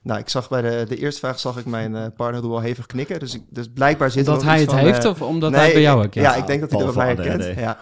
Nou, 0.04 0.20
ik 0.20 0.28
zag 0.28 0.48
bij 0.48 0.62
de, 0.62 0.84
de 0.88 0.96
eerste 0.96 1.20
vraag 1.20 1.38
zag 1.38 1.58
ik 1.58 1.64
mijn 1.64 1.96
eh, 1.96 2.06
partner 2.16 2.42
Roel 2.42 2.60
hevig 2.60 2.86
knikken. 2.86 3.18
Dus, 3.18 3.34
ik, 3.34 3.42
dus 3.48 3.68
blijkbaar 3.74 4.10
zit 4.10 4.26
er 4.26 4.32
Omdat 4.32 4.44
nog 4.44 4.52
hij 4.52 4.62
iets 4.62 4.72
het 4.72 4.80
van, 4.80 4.90
heeft 4.90 5.04
eh, 5.04 5.10
of 5.10 5.22
omdat 5.22 5.50
nee, 5.50 5.60
hij 5.60 5.72
bij 5.72 5.82
jou 5.82 6.00
herkent? 6.00 6.26
Ja, 6.26 6.34
ik 6.34 6.46
denk 6.46 6.60
dat 6.60 6.70
hij 6.70 6.80
er 6.80 6.86
bij 6.86 7.14
mij 7.14 7.24
herkent. 7.24 7.58
Ja. 7.58 7.78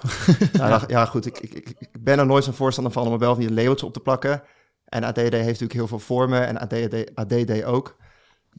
Nou, 0.68 0.82
ja, 0.86 1.04
goed, 1.04 1.26
ik, 1.26 1.38
ik, 1.38 1.74
ik, 1.78 1.88
ben 2.00 2.18
er 2.18 2.26
nooit 2.26 2.44
zo'n 2.44 2.54
voorstander 2.54 2.92
van 2.92 3.06
om 3.06 3.12
er 3.12 3.18
wel 3.18 3.34
van 3.34 3.54
labeltjes 3.54 3.82
op 3.82 3.92
te 3.92 4.00
plakken. 4.00 4.42
En 4.84 5.04
ADD 5.04 5.16
heeft 5.18 5.32
natuurlijk 5.32 5.72
heel 5.72 5.86
veel 5.86 5.98
vormen 5.98 6.46
en 6.46 6.58
ADD, 6.58 7.14
ADD 7.14 7.64
ook. 7.64 7.96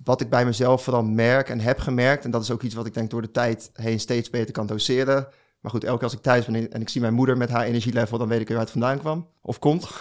Wat 0.04 0.22
ik 0.22 0.30
bij 0.30 0.46
mezelf 0.46 0.84
vooral 0.84 1.04
merk 1.04 1.50
en 1.50 1.60
heb 1.60 1.80
gemerkt, 1.80 2.26
en 2.26 2.32
dat 2.32 2.42
is 2.42 2.52
ook 2.52 2.62
iets 2.62 2.76
wat 2.76 2.86
ik 2.86 2.94
denk 2.94 3.10
door 3.10 3.22
de 3.22 3.32
tijd 3.32 3.70
heen 3.74 4.00
steeds 4.00 4.30
beter 4.30 4.52
kan 4.52 4.68
doseren. 4.68 5.28
Maar 5.60 5.72
goed, 5.72 5.84
elke 5.84 5.98
keer 5.98 6.08
als 6.08 6.18
ik 6.18 6.22
thuis 6.22 6.46
ben 6.46 6.72
en 6.72 6.82
ik 6.82 6.90
zie 6.90 7.02
mijn 7.02 7.14
moeder 7.14 7.38
met 7.38 7.50
haar 7.50 7.66
energielevel, 7.66 8.18
dan 8.18 8.28
weet 8.28 8.42
ik 8.42 8.50
waar 8.50 8.60
het 8.60 8.72
vandaan 8.72 9.00
kwam 9.00 9.28
of 9.42 9.60
komt. 9.60 9.90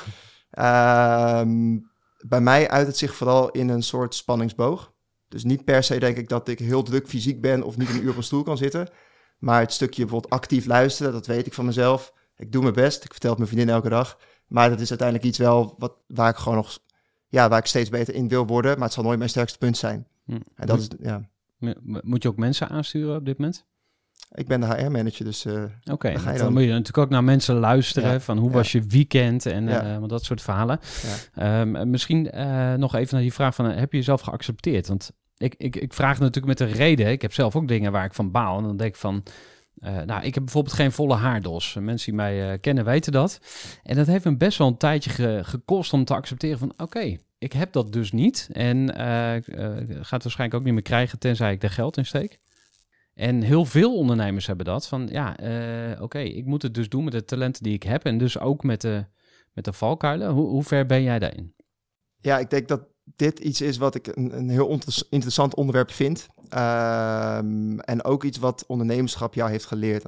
Ehm, 0.50 1.78
bij 2.26 2.41
mij 2.41 2.69
uit 2.69 2.87
het 2.87 2.97
zich 2.97 3.14
vooral 3.14 3.50
in 3.50 3.69
een 3.69 3.83
soort 3.83 4.14
spanningsboog. 4.14 4.93
Dus 5.29 5.45
niet 5.45 5.64
per 5.64 5.83
se 5.83 5.99
denk 5.99 6.17
ik 6.17 6.29
dat 6.29 6.49
ik 6.49 6.59
heel 6.59 6.83
druk 6.83 7.09
fysiek 7.09 7.41
ben 7.41 7.62
of 7.62 7.76
niet 7.76 7.88
een 7.88 8.02
uur 8.02 8.11
op 8.11 8.17
een 8.17 8.23
stoel 8.23 8.43
kan 8.43 8.57
zitten. 8.57 8.88
Maar 9.38 9.61
het 9.61 9.73
stukje 9.73 10.02
bijvoorbeeld 10.02 10.33
actief 10.33 10.67
luisteren, 10.67 11.12
dat 11.12 11.26
weet 11.26 11.47
ik 11.47 11.55
van 11.55 11.64
mezelf. 11.64 12.12
Ik 12.37 12.52
doe 12.52 12.62
mijn 12.62 12.75
best, 12.75 13.05
ik 13.05 13.11
vertel 13.11 13.31
het 13.31 13.38
mijn 13.38 13.50
vriendin 13.50 13.75
elke 13.75 13.88
dag. 13.88 14.19
Maar 14.47 14.71
dat 14.71 14.81
is 14.81 14.88
uiteindelijk 14.88 15.29
iets 15.29 15.38
wel 15.38 15.75
wat, 15.79 15.95
waar 16.07 16.31
ik 16.31 16.37
gewoon 16.37 16.57
nog, 16.57 16.79
ja, 17.29 17.49
waar 17.49 17.59
ik 17.59 17.67
steeds 17.67 17.91
beter 17.91 18.14
in 18.14 18.29
wil 18.29 18.47
worden. 18.47 18.75
Maar 18.75 18.85
het 18.85 18.93
zal 18.93 19.05
nooit 19.05 19.19
mijn 19.19 19.31
sterkste 19.31 19.59
punt 19.59 19.76
zijn. 19.76 20.07
Hm. 20.25 20.38
En 20.55 20.67
dat 20.67 20.79
is, 20.79 20.88
ja, 21.00 21.31
Mo- 21.59 22.00
Moet 22.02 22.23
je 22.23 22.29
ook 22.29 22.37
mensen 22.37 22.69
aansturen 22.69 23.17
op 23.17 23.25
dit 23.25 23.38
moment? 23.38 23.67
Ik 24.31 24.47
ben 24.47 24.61
de 24.61 24.67
HR-manager, 24.67 25.25
dus 25.25 25.45
eh, 25.45 25.62
Oké, 25.91 26.12
Dan 26.12 26.25
dan, 26.25 26.37
dan. 26.37 26.52
moet 26.52 26.62
je 26.62 26.69
natuurlijk 26.69 26.99
ook 26.99 27.11
naar 27.11 27.25
mensen 27.25 27.55
luisteren 27.55 28.12
Ja, 28.12 28.21
van 28.21 28.38
hoe 28.38 28.49
ja. 28.50 28.55
was 28.57 28.73
je 28.73 28.83
weekend 28.83 29.47
en 29.47 29.69
Ja. 29.69 29.83
eh, 29.97 30.02
dat 30.09 30.25
soort 30.25 30.43
verhalen. 30.43 30.81
Ja. 31.35 31.61
Ehm, 31.61 31.91
misschien 31.91 32.31
eh, 32.31 32.75
nog 32.75 32.95
even 32.95 33.14
naar 33.14 33.23
die 33.23 33.33
vraag 33.33 33.55
van, 33.55 33.64
heb 33.64 33.91
je 33.93 33.99
jezelf 33.99 34.21
geaccepteerd? 34.21 34.88
Want 34.88 35.11
ik, 35.37 35.55
ik, 35.59 35.76
ik 35.76 35.93
vraag 35.95 36.19
natuurlijk 36.19 36.59
met 36.59 36.61
een 36.69 36.76
reden. 36.76 37.11
Ik 37.11 37.23
heb 37.23 37.33
zelf 37.33 37.57
ook 37.57 37.69
dingen 37.69 37.93
waar 37.93 38.05
ik 38.05 38.14
van 38.14 38.31
baal. 38.31 38.59
En 38.59 38.64
dan 38.64 38.76
denk 38.76 38.91
ik 38.95 39.00
van, 39.00 39.23
nou, 40.07 40.23
ik 40.25 40.35
heb 40.35 40.45
bijvoorbeeld 40.45 40.75
geen 40.75 40.93
volle 40.93 41.14
haardos. 41.14 41.76
Mensen 41.81 42.07
die 42.07 42.21
mij 42.21 42.59
kennen 42.59 42.85
weten 42.85 43.12
dat. 43.12 43.38
En 43.83 43.97
dat 43.97 44.07
heeft 44.07 44.25
me 44.25 44.37
best 44.37 44.59
wel 44.59 44.67
een 44.69 44.76
tijdje 44.76 45.11
ge- 45.11 45.41
gekost 45.43 45.93
om 45.93 46.05
te 46.05 46.14
accepteren 46.14 46.59
van, 46.59 46.73
oké, 46.76 47.17
ik 47.38 47.52
heb 47.52 47.73
dat 47.73 47.93
dus 47.93 48.12
niet. 48.12 48.49
En 48.52 48.88
ik, 49.37 49.49
eh, 49.49 49.67
ga 50.00 50.14
het 50.17 50.23
waarschijnlijk 50.23 50.55
ook 50.55 50.64
niet 50.64 50.73
meer 50.73 50.83
krijgen 50.83 51.19
tenzij 51.19 51.52
ik 51.52 51.62
er 51.62 51.71
geld 51.71 51.97
in 51.97 52.07
steek. 52.07 52.38
En 53.23 53.43
heel 53.43 53.64
veel 53.64 53.97
ondernemers 53.97 54.47
hebben 54.47 54.67
dat. 54.67 54.88
Van 54.88 55.09
ja, 55.11 55.37
eh, 55.37 56.02
oké, 56.02 56.19
ik 56.19 56.45
moet 56.45 56.62
het 56.62 56.75
dus 56.75 56.88
doen 56.88 57.05
met 57.05 57.12
de 57.12 57.25
talenten 57.25 57.62
die 57.62 57.73
ik 57.75 57.83
heb. 57.83 58.05
En 58.05 58.19
dus 58.19 58.38
ook 58.38 58.62
met 58.62 58.81
de, 58.81 59.05
met 59.52 59.64
de 59.64 59.73
valkuilen. 59.73 60.31
Hoe, 60.31 60.49
hoe 60.49 60.62
ver 60.62 60.87
ben 60.87 61.02
jij 61.02 61.19
daarin? 61.19 61.55
Ja, 62.17 62.38
ik 62.38 62.50
denk 62.50 62.69
dat 62.69 62.88
dit 63.05 63.38
iets 63.38 63.61
is 63.61 63.76
wat 63.76 63.95
ik 63.95 64.07
een, 64.07 64.37
een 64.37 64.49
heel 64.49 64.79
interessant 65.11 65.55
onderwerp 65.55 65.91
vind. 65.91 66.26
Ehm, 66.49 67.79
en 67.79 68.05
ook 68.05 68.25
iets 68.25 68.38
wat 68.38 68.64
ondernemerschap 68.67 69.35
jou 69.35 69.50
heeft 69.50 69.67
geleerd. 69.67 70.05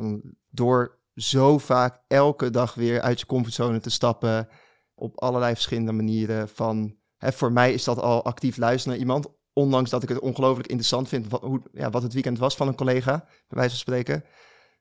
Door 0.50 0.98
zo 1.14 1.58
vaak 1.58 2.02
elke 2.06 2.50
dag 2.50 2.74
weer 2.74 3.00
uit 3.00 3.20
je 3.20 3.26
comfortzone 3.26 3.80
te 3.80 3.90
stappen. 3.90 4.48
Op 4.94 5.20
allerlei 5.20 5.54
verschillende 5.54 5.92
manieren. 5.92 6.48
Van, 6.48 6.96
hè, 7.16 7.32
voor 7.32 7.52
mij 7.52 7.72
is 7.72 7.84
dat 7.84 7.98
al 7.98 8.24
actief 8.24 8.56
luisteren 8.56 8.98
naar 8.98 9.06
iemand. 9.06 9.28
Ondanks 9.54 9.90
dat 9.90 10.02
ik 10.02 10.08
het 10.08 10.18
ongelooflijk 10.18 10.68
interessant 10.68 11.08
vind 11.08 11.28
wat, 11.28 11.40
hoe, 11.40 11.62
ja, 11.72 11.90
wat 11.90 12.02
het 12.02 12.12
weekend 12.12 12.38
was 12.38 12.56
van 12.56 12.68
een 12.68 12.74
collega, 12.74 13.18
bij 13.26 13.58
wijze 13.58 13.70
van 13.70 13.78
spreken. 13.78 14.24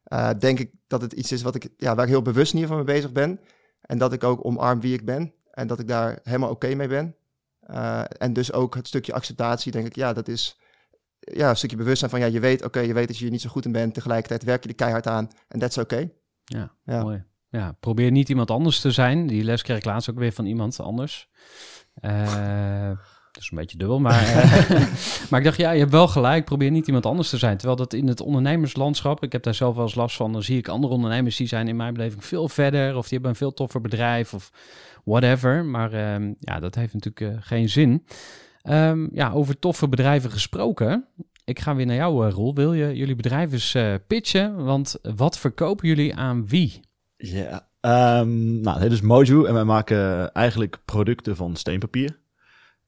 eh, 0.03 0.29
denk 0.39 0.59
ik 0.59 0.71
dat 0.87 1.01
het 1.01 1.13
iets 1.13 1.31
is 1.31 1.41
wat 1.41 1.55
ik, 1.55 1.69
ja, 1.77 1.95
waar 1.95 2.03
ik 2.05 2.11
heel 2.11 2.21
bewust 2.21 2.53
in 2.53 2.59
ieder 2.59 2.69
geval 2.75 2.85
mee 2.85 2.95
bezig 2.95 3.11
ben. 3.11 3.39
En 3.81 3.97
dat 3.97 4.13
ik 4.13 4.23
ook 4.23 4.45
omarm 4.45 4.81
wie 4.81 4.93
ik 4.93 5.05
ben. 5.05 5.33
En 5.51 5.67
dat 5.67 5.79
ik 5.79 5.87
daar 5.87 6.19
helemaal 6.23 6.49
oké 6.49 6.75
mee 6.75 6.87
ben. 6.87 7.15
Uh, 7.69 8.01
en 8.17 8.33
dus 8.33 8.53
ook 8.53 8.75
het 8.75 8.87
stukje 8.87 9.13
acceptatie, 9.13 9.71
denk 9.71 9.85
ik, 9.85 9.95
ja, 9.95 10.13
dat 10.13 10.27
is 10.27 10.59
ja, 11.19 11.49
een 11.49 11.57
stukje 11.57 11.77
bewustzijn 11.77 12.09
van, 12.11 12.19
ja, 12.19 12.25
je 12.25 12.39
weet, 12.39 12.63
oké, 12.63 12.79
je 12.79 12.93
weet 12.93 13.07
dat 13.07 13.17
je 13.17 13.25
er 13.25 13.31
niet 13.31 13.41
zo 13.41 13.49
goed 13.49 13.65
in 13.65 13.71
bent, 13.71 13.93
tegelijkertijd 13.93 14.43
werk 14.43 14.63
je 14.63 14.69
er 14.69 14.75
keihard 14.75 15.07
aan 15.07 15.29
en 15.47 15.59
dat 15.59 15.69
is 15.69 15.77
oké. 15.77 16.09
Ja, 16.43 16.75
Ja. 16.83 17.01
mooi. 17.01 17.23
Ja, 17.49 17.71
probeer 17.79 18.11
niet 18.11 18.29
iemand 18.29 18.51
anders 18.51 18.79
te 18.79 18.91
zijn. 18.91 19.27
Die 19.27 19.43
les 19.43 19.61
kreeg 19.61 19.77
ik 19.77 19.85
laatst 19.85 20.09
ook 20.09 20.17
weer 20.17 20.31
van 20.31 20.45
iemand 20.45 20.79
anders. 20.79 21.29
Eh 21.93 22.87
dat 22.87 22.97
is 23.37 23.49
een 23.51 23.57
beetje 23.57 23.77
dubbel, 23.77 23.99
maar, 23.99 24.23
eh, 24.23 24.69
maar 25.29 25.39
ik 25.39 25.45
dacht, 25.45 25.57
ja, 25.57 25.71
je 25.71 25.79
hebt 25.79 25.91
wel 25.91 26.07
gelijk. 26.07 26.45
Probeer 26.45 26.71
niet 26.71 26.87
iemand 26.87 27.05
anders 27.05 27.29
te 27.29 27.37
zijn. 27.37 27.57
Terwijl 27.57 27.77
dat 27.77 27.93
in 27.93 28.07
het 28.07 28.21
ondernemerslandschap, 28.21 29.23
ik 29.23 29.31
heb 29.31 29.43
daar 29.43 29.53
zelf 29.53 29.75
wel 29.75 29.83
eens 29.83 29.95
last 29.95 30.15
van. 30.15 30.31
Dan 30.31 30.43
zie 30.43 30.57
ik 30.57 30.67
andere 30.67 30.93
ondernemers 30.93 31.35
die 31.35 31.47
zijn 31.47 31.67
in 31.67 31.75
mijn 31.75 31.93
beleving 31.93 32.25
veel 32.25 32.49
verder. 32.49 32.95
Of 32.95 33.01
die 33.01 33.13
hebben 33.13 33.29
een 33.29 33.35
veel 33.35 33.53
toffer 33.53 33.81
bedrijf 33.81 34.33
of 34.33 34.51
whatever. 35.03 35.65
Maar 35.65 35.93
ehm, 35.93 36.33
ja, 36.39 36.59
dat 36.59 36.75
heeft 36.75 36.93
natuurlijk 36.93 37.35
eh, 37.35 37.41
geen 37.41 37.69
zin. 37.69 38.05
Ehm, 38.61 39.07
ja, 39.11 39.31
over 39.31 39.59
toffe 39.59 39.87
bedrijven 39.87 40.31
gesproken. 40.31 41.05
Ik 41.45 41.59
ga 41.59 41.75
weer 41.75 41.85
naar 41.85 41.95
jou, 41.95 42.27
eh, 42.27 42.33
Roel. 42.33 42.55
Wil 42.55 42.73
je 42.73 42.95
jullie 42.95 43.15
bedrijf 43.15 43.51
eens 43.51 43.73
eh, 43.73 43.93
pitchen? 44.07 44.63
Want 44.63 44.95
wat 45.15 45.37
verkopen 45.37 45.87
jullie 45.87 46.15
aan 46.15 46.47
wie? 46.47 46.79
Ja, 47.17 47.67
ehm, 47.79 48.61
nou, 48.61 48.79
dit 48.79 48.91
is 48.91 49.01
Moju 49.01 49.45
en 49.45 49.53
wij 49.53 49.63
maken 49.63 50.31
eigenlijk 50.33 50.77
producten 50.85 51.35
van 51.35 51.55
steenpapier. 51.55 52.21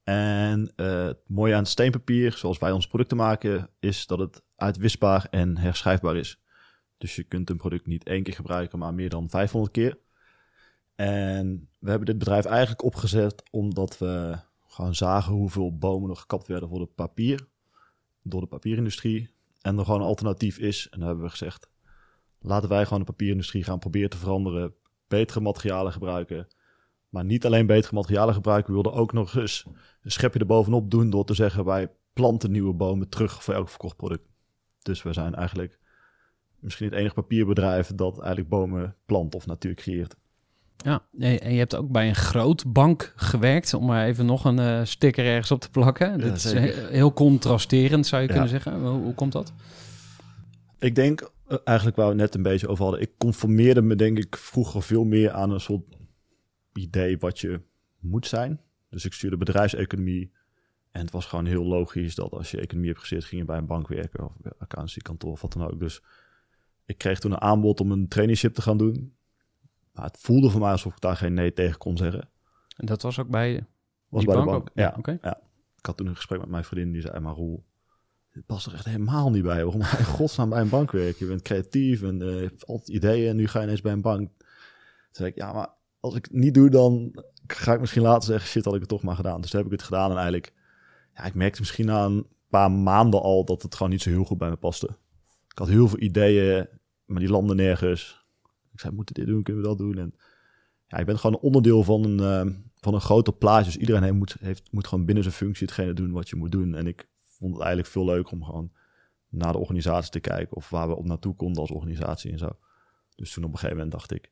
En 0.05 0.71
eh, 0.75 1.05
het 1.05 1.19
mooie 1.27 1.55
aan 1.55 1.65
steenpapier, 1.65 2.31
zoals 2.31 2.57
wij 2.57 2.71
onze 2.71 2.87
producten 2.87 3.17
maken, 3.17 3.69
is 3.79 4.07
dat 4.07 4.19
het 4.19 4.41
uitwisbaar 4.55 5.27
en 5.29 5.57
herschrijfbaar 5.57 6.15
is. 6.15 6.39
Dus 6.97 7.15
je 7.15 7.23
kunt 7.23 7.49
een 7.49 7.57
product 7.57 7.85
niet 7.85 8.03
één 8.03 8.23
keer 8.23 8.33
gebruiken, 8.33 8.79
maar 8.79 8.93
meer 8.93 9.09
dan 9.09 9.29
500 9.29 9.73
keer. 9.73 9.97
En 10.95 11.69
we 11.79 11.89
hebben 11.89 12.05
dit 12.07 12.17
bedrijf 12.17 12.45
eigenlijk 12.45 12.83
opgezet 12.83 13.43
omdat 13.51 13.97
we 13.97 14.37
gewoon 14.67 14.95
zagen 14.95 15.33
hoeveel 15.33 15.77
bomen 15.77 16.09
er 16.09 16.15
gekapt 16.15 16.47
werden 16.47 16.69
voor 16.69 16.79
het 16.79 16.95
papier. 16.95 17.47
Door 18.21 18.41
de 18.41 18.47
papierindustrie. 18.47 19.29
En 19.61 19.77
er 19.77 19.85
gewoon 19.85 20.01
een 20.01 20.07
alternatief 20.07 20.57
is. 20.57 20.87
En 20.89 20.99
dan 20.99 21.07
hebben 21.07 21.25
we 21.25 21.31
gezegd, 21.31 21.69
laten 22.39 22.69
wij 22.69 22.83
gewoon 22.83 22.99
de 22.99 23.05
papierindustrie 23.05 23.63
gaan 23.63 23.79
proberen 23.79 24.09
te 24.09 24.17
veranderen. 24.17 24.73
Betere 25.07 25.39
materialen 25.39 25.91
gebruiken. 25.91 26.47
Maar 27.15 27.25
niet 27.25 27.45
alleen 27.45 27.65
betere 27.65 27.95
materialen 27.95 28.33
gebruiken. 28.33 28.73
We 28.73 28.81
wilden 28.81 29.01
ook 29.01 29.13
nog 29.13 29.35
eens 29.35 29.65
een 30.01 30.11
schepje 30.11 30.39
erbovenop 30.39 30.91
doen 30.91 31.09
door 31.09 31.25
te 31.25 31.33
zeggen, 31.33 31.65
wij 31.65 31.91
planten 32.13 32.51
nieuwe 32.51 32.73
bomen 32.73 33.09
terug 33.09 33.43
voor 33.43 33.53
elk 33.53 33.69
verkocht 33.69 33.95
product. 33.95 34.23
Dus 34.81 35.03
we 35.03 35.13
zijn 35.13 35.35
eigenlijk 35.35 35.79
misschien 36.59 36.85
het 36.89 36.95
enige 36.95 37.13
papierbedrijf 37.13 37.91
dat 37.95 38.17
eigenlijk 38.19 38.49
bomen 38.49 38.95
plant 39.05 39.35
of 39.35 39.45
natuur 39.45 39.73
creëert. 39.73 40.15
Ja, 40.77 41.01
en 41.19 41.51
je 41.53 41.57
hebt 41.57 41.75
ook 41.75 41.91
bij 41.91 42.07
een 42.07 42.15
groot 42.15 42.73
bank 42.73 43.13
gewerkt, 43.15 43.73
om 43.73 43.85
maar 43.85 44.05
even 44.05 44.25
nog 44.25 44.45
een 44.45 44.57
uh, 44.59 44.79
sticker 44.83 45.25
ergens 45.25 45.51
op 45.51 45.59
te 45.61 45.69
plakken. 45.69 46.19
Dit 46.19 46.35
is 46.35 46.41
zeker. 46.41 46.89
heel 46.89 47.13
contrasterend, 47.13 48.07
zou 48.07 48.21
je 48.21 48.27
Ja. 48.27 48.33
kunnen 48.33 48.51
zeggen. 48.51 48.81
Hoe, 48.81 49.01
hoe 49.01 49.13
komt 49.13 49.31
dat? 49.31 49.53
Ik 50.79 50.95
denk 50.95 51.31
eh, 51.47 51.57
eigenlijk 51.63 51.97
waar 51.97 52.07
we 52.09 52.15
net 52.15 52.35
een 52.35 52.41
beetje 52.43 52.67
over 52.67 52.83
hadden. 52.83 53.01
Ik 53.01 53.11
conformeerde 53.17 53.81
me 53.81 53.95
denk 53.95 54.17
ik 54.17 54.35
vroeger 54.37 54.81
veel 54.83 55.03
meer 55.03 55.31
aan 55.31 55.51
een 55.51 55.59
soort 55.59 55.83
idee 56.77 57.17
wat 57.17 57.39
je 57.39 57.61
moet 57.99 58.27
zijn. 58.27 58.61
Dus 58.89 59.05
ik 59.05 59.13
stuurde 59.13 59.37
bedrijfseconomie. 59.37 60.31
En 60.91 61.01
het 61.01 61.11
was 61.11 61.25
gewoon 61.25 61.45
heel 61.45 61.63
logisch 61.63 62.15
dat 62.15 62.31
als 62.31 62.51
je 62.51 62.59
economie 62.59 62.89
hebt 62.89 63.01
gezet, 63.01 63.23
ging 63.23 63.41
je 63.41 63.47
bij 63.47 63.57
een 63.57 63.65
bank 63.65 63.87
werken 63.87 64.25
of 64.25 64.37
bij 64.41 64.51
een 64.51 64.59
accountancykantoor 64.59 65.31
of 65.31 65.41
wat 65.41 65.53
dan 65.53 65.67
ook. 65.67 65.79
Dus 65.79 66.03
ik 66.85 66.97
kreeg 66.97 67.19
toen 67.19 67.31
een 67.31 67.41
aanbod 67.41 67.79
om 67.79 67.91
een 67.91 68.07
traineeship 68.07 68.53
te 68.53 68.61
gaan 68.61 68.77
doen. 68.77 69.15
Maar 69.91 70.05
het 70.05 70.17
voelde 70.19 70.49
voor 70.49 70.59
mij 70.59 70.71
alsof 70.71 70.93
ik 70.93 71.01
daar 71.01 71.17
geen 71.17 71.33
nee 71.33 71.53
tegen 71.53 71.77
kon 71.77 71.97
zeggen. 71.97 72.29
En 72.77 72.85
dat 72.85 73.01
was 73.01 73.19
ook 73.19 73.29
bij, 73.29 73.65
Was 74.09 74.23
bij 74.23 74.35
de 74.35 74.43
bank? 74.43 74.55
ook? 74.55 74.69
Ja, 74.73 74.95
oké. 74.97 75.11
Ik 75.77 75.85
had 75.85 75.97
toen 75.97 76.07
een 76.07 76.15
gesprek 76.15 76.39
met 76.39 76.49
mijn 76.49 76.63
vriendin 76.63 76.91
die 76.91 77.01
zei, 77.01 77.19
maar 77.19 77.33
Roel, 77.33 77.65
dit 78.31 78.45
past 78.45 78.65
er 78.65 78.73
echt 78.73 78.85
helemaal 78.85 79.31
niet 79.31 79.43
bij. 79.43 79.63
Waarom 79.63 79.81
ga 79.81 79.97
je 79.97 80.03
godsnaam 80.03 80.49
bij 80.49 80.61
een 80.61 80.69
bank 80.69 80.91
werken? 80.91 81.25
Je 81.25 81.31
bent 81.31 81.41
creatief 81.41 82.01
en 82.01 82.21
eh, 82.21 82.27
je 82.27 82.41
hebt 82.41 82.65
altijd 82.65 82.89
ideeën 82.89 83.29
en 83.29 83.35
nu 83.35 83.47
ga 83.47 83.59
je 83.59 83.65
ineens 83.65 83.81
bij 83.81 83.91
een 83.91 84.01
bank. 84.01 84.29
Toen 84.37 84.47
zei 85.11 85.29
ik, 85.29 85.35
ja, 85.35 85.53
maar 85.53 85.69
als 86.05 86.15
ik 86.15 86.25
het 86.25 86.33
niet 86.33 86.53
doe, 86.53 86.69
dan 86.69 87.15
ga 87.47 87.73
ik 87.73 87.79
misschien 87.79 88.01
later 88.01 88.23
zeggen, 88.23 88.49
shit, 88.49 88.65
had 88.65 88.73
ik 88.73 88.79
het 88.79 88.89
toch 88.89 89.03
maar 89.03 89.15
gedaan. 89.15 89.41
Dus 89.41 89.49
toen 89.49 89.59
heb 89.59 89.71
ik 89.71 89.75
het 89.77 89.87
gedaan 89.87 90.09
en 90.09 90.15
eigenlijk, 90.15 90.53
ja, 91.13 91.23
ik 91.23 91.33
merkte 91.33 91.59
misschien 91.59 91.85
na 91.85 92.05
een 92.05 92.27
paar 92.49 92.71
maanden 92.71 93.21
al 93.21 93.45
dat 93.45 93.61
het 93.61 93.75
gewoon 93.75 93.91
niet 93.91 94.01
zo 94.01 94.09
heel 94.09 94.23
goed 94.23 94.37
bij 94.37 94.49
me 94.49 94.55
paste. 94.55 94.87
Ik 95.49 95.57
had 95.57 95.67
heel 95.67 95.87
veel 95.87 96.01
ideeën, 96.01 96.67
maar 97.05 97.19
die 97.19 97.29
landen 97.29 97.55
nergens. 97.55 98.25
Ik 98.73 98.79
zei, 98.79 98.93
moeten 98.93 99.15
dit 99.15 99.25
doen, 99.25 99.43
kunnen 99.43 99.61
we 99.61 99.67
dat 99.67 99.77
doen? 99.77 99.97
En 99.97 100.15
ja, 100.87 100.99
je 100.99 101.05
bent 101.05 101.19
gewoon 101.19 101.35
een 101.35 101.41
onderdeel 101.41 101.83
van 101.83 102.03
een, 102.03 102.19
eh, 102.19 102.55
van 102.79 102.93
een 102.93 103.01
groter 103.01 103.33
plaatje. 103.33 103.71
Dus 103.71 103.77
iedereen 103.77 104.03
heeft, 104.03 104.15
moet, 104.15 104.37
moet 104.71 104.87
gewoon 104.87 105.05
binnen 105.05 105.23
zijn 105.23 105.35
functie 105.35 105.67
hetgene 105.67 105.93
doen 105.93 106.11
wat 106.11 106.29
je 106.29 106.35
moet 106.35 106.51
doen. 106.51 106.75
En 106.75 106.87
ik 106.87 107.07
vond 107.13 107.53
het 107.53 107.61
eigenlijk 107.61 107.91
veel 107.91 108.05
leuker 108.05 108.33
om 108.33 108.43
gewoon 108.43 108.71
naar 109.29 109.51
de 109.51 109.59
organisatie 109.59 110.11
te 110.11 110.19
kijken. 110.19 110.55
Of 110.55 110.69
waar 110.69 110.87
we 110.87 110.95
op 110.95 111.05
naartoe 111.05 111.35
konden 111.35 111.61
als 111.61 111.71
organisatie 111.71 112.31
en 112.31 112.37
zo. 112.37 112.49
Dus 113.15 113.33
toen 113.33 113.43
op 113.43 113.51
een 113.51 113.57
gegeven 113.57 113.77
moment 113.77 113.93
dacht 113.93 114.11
ik, 114.11 114.31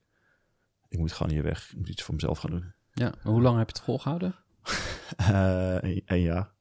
ik 0.93 0.99
moet 0.99 1.11
gewoon 1.11 1.31
hier 1.31 1.43
weg. 1.43 1.69
Ik 1.71 1.77
moet 1.77 1.89
iets 1.89 2.03
voor 2.03 2.13
mezelf 2.13 2.37
gaan 2.39 2.51
doen. 2.51 2.73
Ja, 2.93 3.11
maar 3.23 3.33
hoe 3.33 3.41
lang 3.41 3.57
heb 3.57 3.67
je 3.69 3.73
het 3.75 3.83
volgehouden? 3.85 4.35
Eh 5.17 5.75
een, 5.81 6.01
een 6.05 6.21
jaar. 6.21 6.51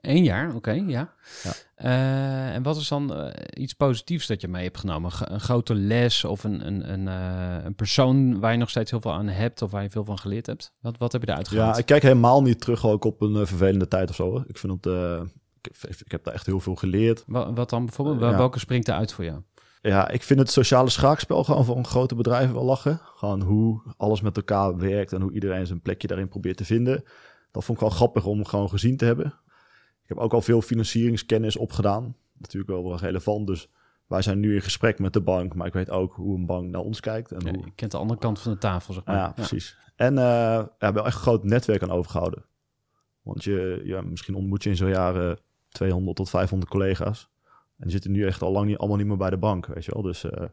Eén 0.00 0.24
jaar, 0.24 0.54
oké, 0.54 0.70
ja. 0.70 1.14
Ja. 1.42 1.52
Eh, 1.74 2.54
en 2.54 2.62
wat 2.62 2.76
is 2.76 2.88
dan 2.88 3.14
eh, 3.14 3.62
iets 3.62 3.72
positiefs 3.72 4.26
dat 4.26 4.40
je 4.40 4.48
mee 4.48 4.64
hebt 4.64 4.78
genomen? 4.78 5.12
Ge- 5.12 5.28
Een 5.30 5.40
grote 5.40 5.74
les 5.74 6.24
of 6.24 6.44
een, 6.44 6.66
een, 6.66 6.92
een, 6.92 7.08
eh, 7.08 7.64
een 7.64 7.74
persoon 7.74 8.40
waar 8.40 8.52
je 8.52 8.58
nog 8.58 8.70
steeds 8.70 8.90
heel 8.90 9.00
veel 9.00 9.12
aan 9.12 9.28
hebt 9.28 9.62
of 9.62 9.70
waar 9.70 9.82
je 9.82 9.90
veel 9.90 10.04
van 10.04 10.18
geleerd 10.18 10.46
hebt? 10.46 10.74
Wat, 10.80 10.98
wat 10.98 11.12
heb 11.12 11.22
je 11.22 11.28
eruit 11.30 11.48
gehaald? 11.48 11.74
Ja, 11.74 11.80
ik 11.80 11.86
kijk 11.86 12.02
helemaal 12.02 12.42
niet 12.42 12.60
terug 12.60 12.86
ook 12.86 13.04
op 13.04 13.20
een 13.20 13.36
eh, 13.36 13.46
vervelende 13.46 13.88
tijd 13.88 14.08
of 14.10 14.14
zo. 14.14 14.30
hoor. 14.30 14.44
Ik 14.46 14.58
vind 14.58 14.72
het, 14.72 14.86
eh, 14.86 15.20
ik, 15.60 15.72
heb- 15.80 15.90
ik 16.04 16.10
heb 16.10 16.24
daar 16.24 16.34
echt 16.34 16.46
heel 16.46 16.60
veel 16.60 16.74
geleerd. 16.74 17.24
Wa- 17.26 17.52
wat 17.52 17.70
dan 17.70 17.84
bijvoorbeeld? 17.84 18.20
Ja. 18.20 18.36
Welke 18.36 18.58
springt 18.58 18.88
eruit 18.88 19.12
voor 19.12 19.24
jou? 19.24 19.40
Ja, 19.82 20.08
ik 20.08 20.22
vind 20.22 20.38
het 20.38 20.50
sociale 20.50 20.90
schaakspel 20.90 21.44
gewoon 21.44 21.64
voor 21.64 21.76
een 21.76 21.86
grote 21.86 22.14
bedrijven 22.14 22.54
wel 22.54 22.64
lachen. 22.64 23.00
Gewoon 23.02 23.42
hoe 23.42 23.82
alles 23.96 24.20
met 24.20 24.36
elkaar 24.36 24.76
werkt 24.76 25.12
en 25.12 25.20
hoe 25.20 25.32
iedereen 25.32 25.66
zijn 25.66 25.80
plekje 25.80 26.06
daarin 26.06 26.28
probeert 26.28 26.56
te 26.56 26.64
vinden. 26.64 27.04
Dat 27.50 27.64
vond 27.64 27.78
ik 27.78 27.84
wel 27.84 27.94
grappig 27.94 28.26
om 28.26 28.44
gewoon 28.44 28.68
gezien 28.68 28.96
te 28.96 29.04
hebben. 29.04 29.26
Ik 30.02 30.08
heb 30.08 30.18
ook 30.18 30.32
al 30.32 30.40
veel 30.40 30.62
financieringskennis 30.62 31.56
opgedaan. 31.56 32.16
Natuurlijk 32.38 32.72
wel 32.72 32.84
wel 32.84 32.96
relevant. 32.96 33.46
Dus 33.46 33.68
wij 34.06 34.22
zijn 34.22 34.40
nu 34.40 34.54
in 34.54 34.62
gesprek 34.62 34.98
met 34.98 35.12
de 35.12 35.20
bank. 35.20 35.54
Maar 35.54 35.66
ik 35.66 35.72
weet 35.72 35.90
ook 35.90 36.14
hoe 36.14 36.36
een 36.36 36.46
bank 36.46 36.70
naar 36.70 36.80
ons 36.80 37.00
kijkt. 37.00 37.32
En 37.32 37.40
Ja, 37.44 37.50
hoe, 37.50 37.64
je 37.64 37.72
kent 37.74 37.90
de 37.90 37.98
andere 37.98 38.20
kant 38.20 38.40
van 38.40 38.52
de 38.52 38.58
tafel, 38.58 38.94
zeg 38.94 39.04
maar. 39.04 39.16
ja, 39.16 39.32
precies. 39.32 39.76
En 39.96 40.14
ja, 40.14 40.64
we 40.64 40.84
hebben 40.84 41.04
echt 41.04 41.14
een 41.14 41.20
groot 41.20 41.44
netwerk 41.44 41.82
aan 41.82 41.90
overgehouden. 41.90 42.44
Want 43.22 43.44
je, 43.44 43.80
ja, 43.84 44.00
misschien 44.00 44.34
ontmoet 44.34 44.62
je 44.62 44.70
in 44.70 44.76
zo'n 44.76 44.88
jaar 44.88 45.30
eh, 45.30 45.36
200 45.68 46.16
tot 46.16 46.30
500 46.30 46.70
collega's. 46.70 47.28
En 47.80 47.86
die 47.86 47.90
zitten 47.90 48.10
nu 48.10 48.26
echt 48.26 48.42
al 48.42 48.52
lang 48.52 48.66
niet, 48.66 48.78
allemaal 48.78 48.96
niet 48.96 49.06
meer 49.06 49.16
bij 49.16 49.30
de 49.30 49.38
bank, 49.38 49.66
weet 49.66 49.84
je 49.84 49.90
wel. 49.94 50.02
Dus 50.02 50.24
eh, 50.24 50.44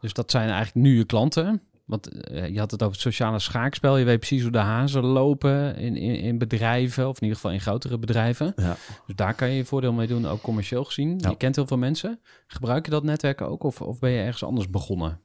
Dus 0.00 0.12
dat 0.12 0.30
zijn 0.30 0.48
eigenlijk 0.48 0.86
nu 0.86 0.96
je 0.96 1.04
klanten. 1.04 1.62
Want 1.84 2.08
eh, 2.08 2.48
je 2.48 2.58
had 2.58 2.70
het 2.70 2.82
over 2.82 2.94
het 2.94 3.02
sociale 3.02 3.38
schaakspel. 3.38 3.96
Je 3.96 4.04
weet 4.04 4.18
precies 4.18 4.42
hoe 4.42 4.50
de 4.50 4.58
hazen 4.58 5.04
lopen 5.04 5.76
in, 5.76 5.96
in, 5.96 6.14
in 6.14 6.38
bedrijven, 6.38 7.08
of 7.08 7.16
in 7.16 7.22
ieder 7.22 7.36
geval 7.36 7.52
in 7.52 7.60
grotere 7.60 7.98
bedrijven. 7.98 8.52
ja. 8.56 8.76
Dus 9.06 9.14
daar 9.14 9.34
kan 9.34 9.48
je 9.48 9.56
je 9.56 9.64
voordeel 9.64 9.92
mee 9.92 10.06
doen, 10.06 10.26
ook 10.26 10.40
commercieel 10.40 10.84
gezien. 10.84 11.18
Ja. 11.18 11.30
Je 11.30 11.36
kent 11.36 11.56
heel 11.56 11.66
veel 11.66 11.78
mensen. 11.78 12.20
Gebruik 12.46 12.84
je 12.84 12.90
dat 12.90 13.02
netwerk 13.02 13.40
ook 13.40 13.62
of, 13.62 13.80
of 13.80 13.98
ben 13.98 14.10
je 14.10 14.20
ergens 14.20 14.44
anders 14.44 14.70
begonnen? 14.70 15.20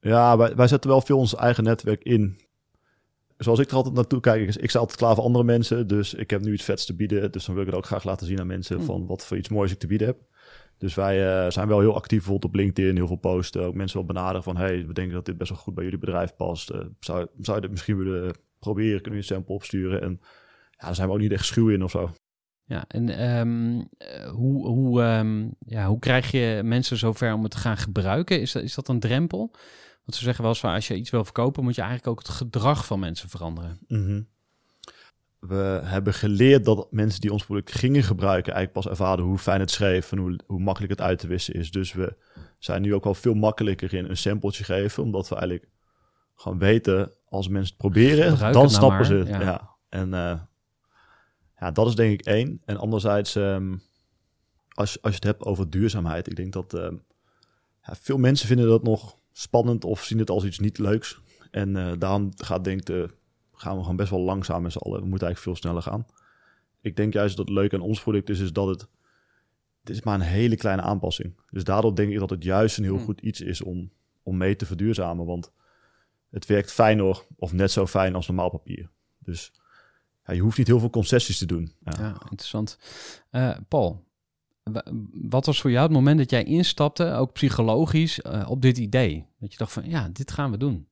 Ja, 0.00 0.36
wij, 0.36 0.54
wij 0.54 0.68
zetten 0.68 0.90
wel 0.90 1.00
veel 1.00 1.18
ons 1.18 1.34
eigen 1.34 1.64
netwerk 1.64 2.02
in. 2.02 2.40
Zoals 3.42 3.58
ik 3.58 3.70
er 3.70 3.76
altijd 3.76 3.94
naartoe 3.94 4.20
kijk, 4.20 4.48
is, 4.48 4.56
ik 4.56 4.70
sta 4.70 4.78
altijd 4.78 4.98
klaar 4.98 5.14
voor 5.14 5.24
andere 5.24 5.44
mensen. 5.44 5.86
Dus 5.86 6.14
ik 6.14 6.30
heb 6.30 6.40
nu 6.40 6.52
iets 6.52 6.64
vets 6.64 6.86
te 6.86 6.94
bieden. 6.94 7.32
Dus 7.32 7.44
dan 7.44 7.54
wil 7.54 7.64
ik 7.64 7.70
het 7.70 7.78
ook 7.78 7.86
graag 7.86 8.04
laten 8.04 8.26
zien 8.26 8.40
aan 8.40 8.46
mensen 8.46 8.76
Hmm. 8.76 8.84
van 8.84 9.06
wat 9.06 9.26
voor 9.26 9.36
iets 9.36 9.48
moois 9.48 9.72
ik 9.72 9.78
te 9.78 9.86
bieden 9.86 10.06
heb. 10.06 10.18
Dus 10.78 10.94
wij 10.94 11.44
eh, 11.44 11.50
zijn 11.50 11.68
wel 11.68 11.80
heel 11.80 11.94
actief 11.94 12.18
bijvoorbeeld 12.18 12.52
op 12.52 12.58
LinkedIn, 12.60 12.96
heel 12.96 13.06
veel 13.06 13.16
posten. 13.16 13.62
Ook 13.62 13.74
mensen 13.74 13.98
wel 13.98 14.06
benaderen 14.06 14.42
van, 14.42 14.56
hey, 14.56 14.86
we 14.86 14.92
denken 14.92 15.14
dat 15.14 15.24
dit 15.24 15.38
best 15.38 15.50
wel 15.50 15.58
goed 15.58 15.74
bij 15.74 15.84
jullie 15.84 15.98
bedrijf 15.98 16.36
past. 16.36 16.70
Eh, 16.70 16.80
zou, 17.00 17.26
zou 17.38 17.56
je 17.56 17.62
dit 17.62 17.70
misschien 17.70 17.96
willen 17.96 18.34
proberen? 18.58 19.00
Kunnen 19.00 19.20
we 19.20 19.26
je 19.26 19.30
een 19.30 19.36
sample 19.36 19.54
opsturen? 19.54 20.02
En 20.02 20.18
ja, 20.70 20.86
daar 20.86 20.94
zijn 20.94 21.08
we 21.08 21.14
ook 21.14 21.20
niet 21.20 21.32
echt 21.32 21.44
schuw 21.44 21.68
in 21.68 21.82
of 21.82 21.90
zo. 21.90 22.10
Ja, 22.64 22.84
en 22.88 23.08
ehm, 23.08 23.80
eh, 23.98 24.30
hoe, 24.30 24.66
hoe, 24.66 25.02
ehm, 25.02 25.48
ja, 25.66 25.86
hoe 25.86 25.98
krijg 25.98 26.30
je 26.30 26.60
mensen 26.64 26.96
zover 26.96 27.32
om 27.32 27.42
het 27.42 27.50
te 27.50 27.58
gaan 27.58 27.76
gebruiken? 27.76 28.40
Is 28.40 28.52
dat, 28.52 28.62
is 28.62 28.74
dat 28.74 28.88
een 28.88 29.00
drempel? 29.00 29.50
Want 30.10 30.22
ze 30.22 30.28
zeggen 30.28 30.44
wel 30.44 30.52
eens 30.52 30.62
van 30.62 30.74
als 30.74 30.88
je 30.88 30.96
iets 30.96 31.10
wil 31.10 31.24
verkopen, 31.24 31.62
moet 31.62 31.74
je 31.74 31.80
eigenlijk 31.80 32.10
ook 32.10 32.18
het 32.18 32.28
gedrag 32.36 32.86
van 32.86 33.00
mensen 33.00 33.28
veranderen. 33.28 33.78
Mhm. 33.88 34.22
We 35.38 35.80
hebben 35.84 36.14
geleerd 36.14 36.64
dat 36.64 36.92
mensen 36.92 37.20
die 37.20 37.32
ons 37.32 37.44
product 37.44 37.72
gingen 37.72 38.02
gebruiken, 38.02 38.52
eigenlijk 38.52 38.72
pas 38.72 38.92
ervaren 38.92 39.24
hoe 39.24 39.38
fijn 39.38 39.60
het 39.60 39.70
schreef 39.70 40.12
en 40.12 40.18
hoe, 40.18 40.38
hoe 40.46 40.60
makkelijk 40.60 40.92
het 40.92 41.00
uit 41.00 41.18
te 41.18 41.26
wissen 41.26 41.54
is. 41.54 41.70
Dus 41.70 41.92
we 41.92 42.16
zijn 42.58 42.82
nu 42.82 42.94
ook 42.94 43.04
wel 43.04 43.14
veel 43.14 43.34
makkelijker 43.34 43.94
in 43.94 44.04
een 44.04 44.16
sampletje 44.16 44.64
geven, 44.64 45.02
omdat 45.02 45.28
we 45.28 45.34
eigenlijk 45.34 45.68
gewoon 46.34 46.58
weten, 46.58 47.12
als 47.28 47.48
mensen 47.48 47.68
het 47.68 47.76
proberen, 47.76 48.30
Gebruik 48.30 48.54
dan 48.54 48.62
het 48.62 48.72
nou 48.72 48.84
snappen 48.84 49.06
ze 49.06 49.14
maar, 49.14 49.26
het. 49.26 49.28
ja. 49.28 49.40
Ja. 49.40 49.76
En 49.88 50.14
eh, 50.14 50.40
ja, 51.58 51.70
dat 51.70 51.86
is 51.86 51.94
denk 51.94 52.20
ik 52.20 52.26
één. 52.26 52.62
En 52.64 52.76
anderzijds, 52.76 53.36
ehm, 53.36 53.76
als, 54.68 55.02
als 55.02 55.12
je 55.12 55.18
het 55.18 55.24
hebt 55.24 55.44
over 55.44 55.70
duurzaamheid, 55.70 56.26
ik 56.26 56.36
denk 56.36 56.52
dat 56.52 56.74
ehm, 56.74 56.94
ja, 57.82 57.94
veel 58.00 58.18
mensen 58.18 58.46
vinden 58.46 58.68
dat 58.68 58.82
nog 58.82 59.18
spannend 59.32 59.84
of 59.84 60.04
zien 60.04 60.18
het 60.18 60.30
als 60.30 60.44
iets 60.44 60.58
niet 60.58 60.78
leuks. 60.78 61.20
En 61.50 61.76
eh, 61.76 61.92
daarom 61.98 62.30
gaat 62.36 62.64
denk 62.64 62.80
ik 62.80 62.86
de 62.86 63.18
gaan 63.60 63.74
we 63.74 63.80
gewoon 63.80 63.96
best 63.96 64.10
wel 64.10 64.20
langzaam 64.20 64.62
met 64.62 64.72
z'n 64.72 64.78
allen. 64.78 65.00
We 65.00 65.08
moeten 65.08 65.26
eigenlijk 65.26 65.58
veel 65.58 65.70
sneller 65.70 65.82
gaan. 65.82 66.06
Ik 66.80 66.96
denk 66.96 67.12
juist 67.12 67.36
dat 67.36 67.48
het 67.48 67.56
leuk 67.56 67.74
aan 67.74 67.80
ons 67.80 68.00
product 68.00 68.28
is, 68.28 68.40
is 68.40 68.52
dat 68.52 68.66
het... 68.66 68.88
Dit 69.82 69.96
is 69.96 70.02
maar 70.02 70.14
een 70.14 70.20
hele 70.20 70.56
kleine 70.56 70.82
aanpassing. 70.82 71.40
Dus 71.50 71.64
daardoor 71.64 71.94
denk 71.94 72.12
ik 72.12 72.18
dat 72.18 72.30
het 72.30 72.44
juist 72.44 72.78
een 72.78 72.84
heel 72.84 72.94
Hmm. 72.94 73.04
goed 73.04 73.20
iets 73.20 73.40
is 73.40 73.62
om, 73.62 73.90
om 74.22 74.36
mee 74.36 74.56
te 74.56 74.66
verduurzamen. 74.66 75.26
Want 75.26 75.52
het 76.30 76.46
werkt 76.46 76.72
fijner 76.72 77.22
of 77.36 77.52
net 77.52 77.70
zo 77.70 77.86
fijn 77.86 78.14
als 78.14 78.26
normaal 78.26 78.50
papier. 78.50 78.90
Dus 79.18 79.52
ja, 80.26 80.34
je 80.34 80.40
hoeft 80.40 80.58
niet 80.58 80.66
heel 80.66 80.78
veel 80.78 80.90
concessies 80.90 81.38
te 81.38 81.46
doen. 81.46 81.72
Ja. 81.84 81.92
Ja, 81.98 82.08
interessant. 82.22 82.78
Eh, 83.30 83.56
Paul, 83.68 84.04
wat 85.12 85.46
was 85.46 85.60
voor 85.60 85.70
jou 85.70 85.82
het 85.82 85.92
moment 85.92 86.18
dat 86.18 86.30
jij 86.30 86.44
instapte, 86.44 87.12
ook 87.12 87.32
psychologisch, 87.32 88.20
eh, 88.20 88.50
op 88.50 88.62
dit 88.62 88.78
idee? 88.78 89.26
Dat 89.38 89.52
je 89.52 89.58
dacht 89.58 89.72
van, 89.72 89.88
ja, 89.88 90.08
dit 90.12 90.30
gaan 90.30 90.50
we 90.50 90.56
doen. 90.56 90.88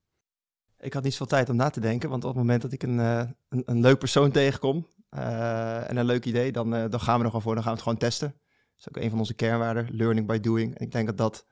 Ik 0.79 0.93
had 0.93 1.03
niet 1.03 1.13
zoveel 1.13 1.27
tijd 1.27 1.49
om 1.49 1.57
na 1.57 1.71
te 1.71 1.81
denken, 1.81 2.11
want 2.11 2.25
op 2.25 2.31
het 2.31 2.39
moment 2.39 2.63
dat 2.63 2.73
ik 2.73 2.83
een, 2.83 3.01
eh, 3.01 3.23
een, 3.49 3.63
een 3.65 3.81
leuk 3.81 3.99
persoon 3.99 4.31
tegenkom 4.31 4.87
eh, 5.09 5.91
en 5.91 5.97
een 5.97 6.05
leuk 6.05 6.25
idee, 6.25 6.53
dan, 6.53 6.71
dan 6.71 7.01
gaan 7.01 7.19
we 7.19 7.21
er 7.21 7.27
gewoon 7.27 7.43
voor. 7.43 7.55
Dan 7.55 7.63
gaan 7.63 7.73
we 7.73 7.79
het 7.79 7.89
gewoon 7.89 7.99
testen. 7.99 8.29
Dat 8.29 8.79
is 8.79 8.89
ook 8.89 9.03
een 9.03 9.11
van 9.11 9.19
onze 9.19 9.35
kernwaarden, 9.35 9.89
learning 9.91 10.27
by 10.27 10.39
doing. 10.41 10.75
En 10.75 10.85
ik 10.85 10.93
denk 10.93 11.07
dat 11.07 11.17
dat 11.17 11.47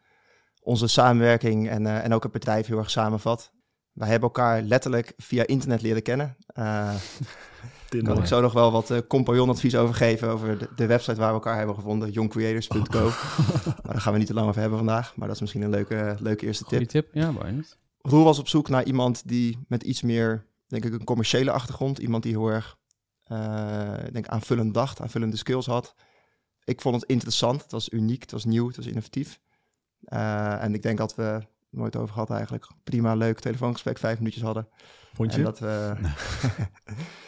onze 0.62 0.86
samenwerking 0.86 1.68
en, 1.68 1.86
en 1.86 2.14
ook 2.14 2.22
het 2.22 2.32
bedrijf 2.32 2.66
heel 2.66 2.78
erg 2.78 2.90
samenvat. 2.90 3.52
Wij 3.92 4.08
hebben 4.08 4.28
elkaar 4.28 4.62
letterlijk 4.62 5.12
via 5.16 5.46
internet 5.46 5.82
leren 5.82 6.02
kennen. 6.02 6.36
kan 7.96 8.06
Tinder. 8.06 8.22
ik 8.22 8.28
zo 8.28 8.40
nog 8.40 8.52
wel 8.52 8.72
wat 8.72 8.90
eh 8.90 8.98
compagnonadvies 9.08 9.76
over 9.76 9.94
geven 9.94 10.28
over 10.28 10.58
de, 10.58 10.68
de 10.76 10.86
website 10.86 11.16
waar 11.16 11.28
we 11.28 11.34
elkaar 11.34 11.56
hebben 11.56 11.74
gevonden, 11.74 12.10
youngcreators.co. 12.10 13.04
maar 13.84 13.92
daar 13.92 14.00
gaan 14.00 14.12
we 14.12 14.18
niet 14.18 14.26
te 14.28 14.34
lang 14.34 14.48
over 14.48 14.60
hebben 14.60 14.78
vandaag, 14.78 15.16
maar 15.16 15.26
dat 15.26 15.36
is 15.36 15.40
misschien 15.40 15.62
een 15.62 15.70
leuke, 15.70 16.16
leuke 16.20 16.46
eerste 16.46 16.64
tip. 16.64 16.72
Goeie 16.72 16.86
tip. 16.86 17.08
Ja, 17.12 17.32
waarom 17.32 17.56
niet? 17.56 17.78
Roel 18.06 18.24
was 18.24 18.38
op 18.38 18.48
zoek 18.48 18.68
naar 18.68 18.84
iemand 18.84 19.28
die 19.28 19.58
met 19.68 19.82
iets 19.82 20.02
meer, 20.02 20.46
denk 20.66 20.84
ik, 20.84 20.92
een 20.92 21.04
commerciële 21.04 21.50
achtergrond. 21.50 21.98
Iemand 21.98 22.22
die 22.22 22.32
heel 22.32 22.48
erg, 22.48 22.78
eh, 23.22 24.06
ik 24.06 24.12
denk, 24.12 24.26
aanvullend 24.26 24.74
dacht, 24.74 25.00
aanvullende 25.00 25.36
skills 25.36 25.66
had. 25.66 25.94
Ik 26.64 26.80
vond 26.80 26.94
het 26.94 27.10
interessant. 27.10 27.62
Het 27.62 27.72
was 27.72 27.88
uniek, 27.88 28.20
het 28.20 28.30
was 28.30 28.44
nieuw, 28.44 28.66
het 28.66 28.76
was 28.76 28.86
innovatief. 28.86 29.40
Eh, 30.00 30.62
en 30.62 30.74
ik 30.74 30.82
denk 30.82 30.98
dat 30.98 31.14
we 31.14 31.40
nooit 31.70 31.96
over 31.96 32.12
gehad 32.12 32.30
eigenlijk. 32.30 32.70
Prima, 32.84 33.14
leuk 33.14 33.40
telefoongesprek, 33.40 33.98
vijf 33.98 34.18
minuutjes 34.18 34.42
hadden. 34.42 34.68
Vond 35.14 35.32
je? 35.32 35.38
En 35.38 35.44
dat 35.44 35.58
we... 35.58 35.94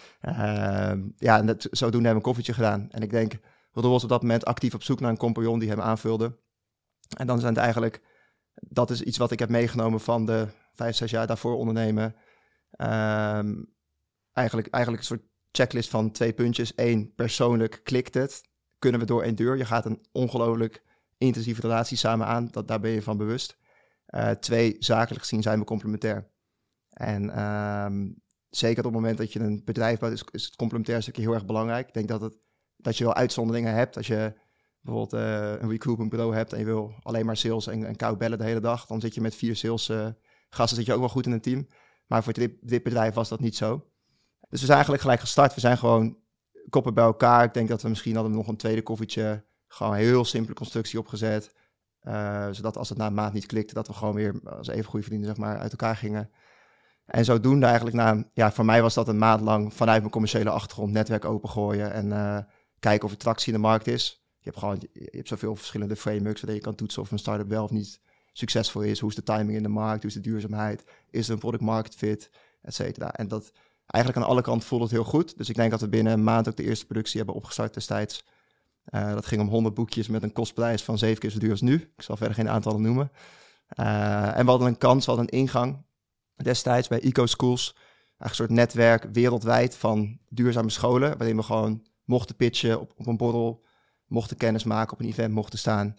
ja, 1.16 1.38
en 1.38 1.46
dat, 1.46 1.66
zodoende 1.70 2.08
hebben 2.08 2.10
we 2.10 2.14
een 2.14 2.20
koffietje 2.20 2.52
gedaan. 2.52 2.90
En 2.90 3.02
ik 3.02 3.10
denk, 3.10 3.38
Roel 3.72 3.90
was 3.90 4.02
op 4.02 4.08
dat 4.08 4.22
moment 4.22 4.44
actief 4.44 4.74
op 4.74 4.82
zoek 4.82 5.00
naar 5.00 5.10
een 5.10 5.16
compagnon 5.16 5.58
die 5.58 5.68
hem 5.68 5.80
aanvulde. 5.80 6.38
En 7.16 7.26
dan 7.26 7.40
zijn 7.40 7.52
het 7.52 7.62
eigenlijk, 7.62 8.02
dat 8.54 8.90
is 8.90 9.02
iets 9.02 9.18
wat 9.18 9.30
ik 9.30 9.38
heb 9.38 9.48
meegenomen 9.48 10.00
van 10.00 10.26
de 10.26 10.48
vijf, 10.74 10.96
zes 10.96 11.10
jaar 11.10 11.26
daarvoor 11.26 11.56
ondernemen. 11.56 12.14
Ehm, 12.70 13.54
eigenlijk, 14.32 14.68
eigenlijk 14.68 15.02
een 15.02 15.08
soort 15.08 15.26
checklist 15.52 15.90
van 15.90 16.10
twee 16.10 16.32
puntjes. 16.32 16.72
Eén, 16.76 17.12
persoonlijk 17.14 17.80
klikt 17.82 18.14
het. 18.14 18.42
Kunnen 18.78 19.00
we 19.00 19.06
door 19.06 19.22
één 19.22 19.34
deur? 19.34 19.56
Je 19.56 19.64
gaat 19.64 19.84
een 19.84 20.06
ongelooflijk 20.12 20.82
intensieve 21.18 21.60
relatie 21.60 21.96
samen 21.96 22.26
aan. 22.26 22.48
Dat, 22.50 22.68
daar 22.68 22.80
ben 22.80 22.90
je 22.90 23.02
van 23.02 23.16
bewust. 23.16 23.58
Eh, 24.06 24.30
twee, 24.30 24.76
zakelijk 24.78 25.22
gezien 25.22 25.42
zijn 25.42 25.58
we 25.58 25.64
complementair. 25.64 26.30
En 26.88 27.30
ehm, 27.30 28.08
zeker 28.50 28.78
op 28.78 28.84
het 28.84 29.00
moment 29.00 29.18
dat 29.18 29.32
je 29.32 29.40
een 29.40 29.62
bedrijf 29.64 29.98
bouwt, 29.98 30.12
is, 30.12 30.24
is 30.30 30.44
het 30.44 30.56
complementair 30.56 31.02
stukje 31.02 31.22
heel 31.22 31.34
erg 31.34 31.46
belangrijk. 31.46 31.88
Ik 31.88 31.94
denk 31.94 32.08
dat, 32.08 32.20
het, 32.20 32.36
dat 32.76 32.96
je 32.96 33.04
wel 33.04 33.14
uitzonderingen 33.14 33.74
hebt. 33.74 33.96
Als 33.96 34.06
je 34.06 34.34
bijvoorbeeld 34.80 35.22
eh, 35.22 35.60
een 35.60 35.70
recruitment 35.70 36.10
bureau 36.10 36.34
hebt 36.34 36.52
en 36.52 36.58
je 36.58 36.64
wil 36.64 36.94
alleen 37.02 37.26
maar 37.26 37.36
sales 37.36 37.66
en, 37.66 37.84
en 37.84 37.96
koud 37.96 38.18
bellen 38.18 38.38
de 38.38 38.44
hele 38.44 38.60
dag, 38.60 38.86
dan 38.86 39.00
zit 39.00 39.14
je 39.14 39.20
met 39.20 39.34
vier 39.34 39.56
sales 39.56 39.88
eh, 39.88 40.08
gasten 40.50 40.76
zit 40.76 40.86
je 40.86 40.92
ook 40.92 40.98
wel 40.98 41.08
goed 41.08 41.26
in 41.26 41.32
een 41.32 41.40
team. 41.40 41.66
Maar 42.06 42.22
voor 42.22 42.32
dit, 42.32 42.52
dit 42.60 42.82
bedrijf 42.82 43.14
was 43.14 43.28
dat 43.28 43.40
niet 43.40 43.56
zo. 43.56 43.86
Dus 44.48 44.60
we 44.60 44.66
zijn 44.66 44.70
eigenlijk 44.70 45.02
gelijk 45.02 45.20
gestart. 45.20 45.54
We 45.54 45.60
zijn 45.60 45.78
gewoon 45.78 46.16
koppen 46.68 46.94
bij 46.94 47.04
elkaar. 47.04 47.44
Ik 47.44 47.54
denk 47.54 47.68
dat 47.68 47.82
we 47.82 47.88
misschien 47.88 48.14
hadden 48.14 48.32
nog 48.32 48.48
een 48.48 48.56
tweede 48.56 48.82
koffietje. 48.82 49.44
Gewoon 49.66 49.92
een 49.92 49.98
heel 49.98 50.24
simpele 50.24 50.54
constructie 50.54 50.98
opgezet. 50.98 51.54
Eh, 51.98 52.48
zodat 52.50 52.76
als 52.76 52.88
het 52.88 52.98
na 52.98 53.10
maand 53.10 53.32
niet 53.32 53.46
klikte, 53.46 53.74
dat 53.74 53.86
we 53.86 53.92
gewoon 53.92 54.14
weer 54.14 54.40
als 54.44 54.68
even 54.68 54.90
goede 54.90 55.06
vrienden 55.06 55.28
zeg 55.28 55.36
maar, 55.36 55.58
uit 55.58 55.70
elkaar 55.70 55.96
gingen. 55.96 56.30
En 57.08 57.24
zodoende 57.24 57.66
eigenlijk 57.66 57.96
na, 57.96 58.24
ja, 58.32 58.52
voor 58.52 58.64
mij 58.64 58.82
was 58.82 58.94
dat 58.94 59.08
een 59.08 59.18
maand 59.18 59.40
lang 59.40 59.74
vanuit 59.74 59.98
mijn 60.00 60.12
commerciële 60.12 60.50
achtergrond 60.50 60.92
netwerk 60.92 61.24
opengooien 61.24 61.92
en 61.92 62.12
eh, 62.12 62.38
kijken 62.78 63.04
of 63.04 63.10
er 63.10 63.18
tractie 63.18 63.52
in 63.52 63.60
de 63.60 63.66
markt 63.66 63.86
is. 63.86 64.22
Je 64.38 64.44
hebt 64.44 64.58
gewoon, 64.58 64.78
je 64.92 65.08
hebt 65.10 65.28
zoveel 65.28 65.56
verschillende 65.56 65.96
frameworks 65.96 66.40
waardoor 66.40 66.58
je 66.58 66.64
kan 66.64 66.74
toetsen 66.74 67.02
of 67.02 67.10
een 67.10 67.18
start-up 67.18 67.48
wel 67.48 67.64
of 67.64 67.70
niet 67.70 68.00
succesvol 68.32 68.82
is. 68.82 69.00
Hoe 69.00 69.08
is 69.08 69.14
de 69.14 69.22
timing 69.22 69.56
in 69.56 69.62
de 69.62 69.68
markt? 69.68 70.02
Hoe 70.02 70.10
is 70.10 70.16
de 70.16 70.20
duurzaamheid? 70.20 70.84
Is 71.10 71.26
er 71.26 71.32
een 71.32 71.38
product 71.38 71.62
market 71.62 71.94
fit? 71.94 72.30
Et 72.62 72.74
cetera. 72.74 73.12
En 73.12 73.28
dat 73.28 73.52
eigenlijk 73.86 74.24
aan 74.24 74.30
alle 74.32 74.42
kanten 74.42 74.68
voelde 74.68 74.84
het 74.84 74.92
heel 74.92 75.04
goed. 75.04 75.38
Dus 75.38 75.48
ik 75.48 75.54
denk 75.54 75.70
dat 75.70 75.80
we 75.80 75.88
binnen 75.88 76.12
een 76.12 76.24
maand 76.24 76.48
ook 76.48 76.56
de 76.56 76.64
eerste 76.64 76.86
productie 76.86 77.16
hebben 77.16 77.34
opgestart 77.34 77.74
destijds. 77.74 78.24
Eh, 78.84 79.12
dat 79.12 79.26
ging 79.26 79.40
om 79.40 79.48
100 79.48 79.74
boekjes 79.74 80.08
met 80.08 80.22
een 80.22 80.32
kostprijs 80.32 80.82
van 80.82 80.98
zeven 80.98 81.18
keer 81.18 81.30
zo 81.30 81.38
duur 81.38 81.50
als 81.50 81.60
nu. 81.60 81.74
Ik 81.96 82.02
zal 82.02 82.16
verder 82.16 82.34
geen 82.34 82.48
aantallen 82.48 82.82
noemen. 82.82 83.10
Eh, 83.68 84.36
en 84.36 84.44
we 84.44 84.50
hadden 84.50 84.68
een 84.68 84.78
kans, 84.78 85.06
we 85.06 85.12
hadden 85.12 85.32
een 85.32 85.38
ingang 85.38 85.86
destijds 86.44 86.88
bij 86.88 87.00
Eco 87.00 87.26
Schools. 87.26 87.76
een 88.18 88.34
soort 88.34 88.50
netwerk 88.50 89.06
wereldwijd 89.12 89.76
van 89.76 90.18
duurzame 90.28 90.70
scholen, 90.70 91.18
waarin 91.18 91.36
we 91.36 91.42
gewoon 91.42 91.86
mochten 92.04 92.36
pitchen 92.36 92.80
op, 92.80 92.92
op 92.96 93.06
een 93.06 93.16
borrel, 93.16 93.64
mochten 94.06 94.36
kennis 94.36 94.64
maken, 94.64 94.92
op 94.92 95.00
een 95.00 95.08
event 95.08 95.34
mochten 95.34 95.58
staan. 95.58 95.96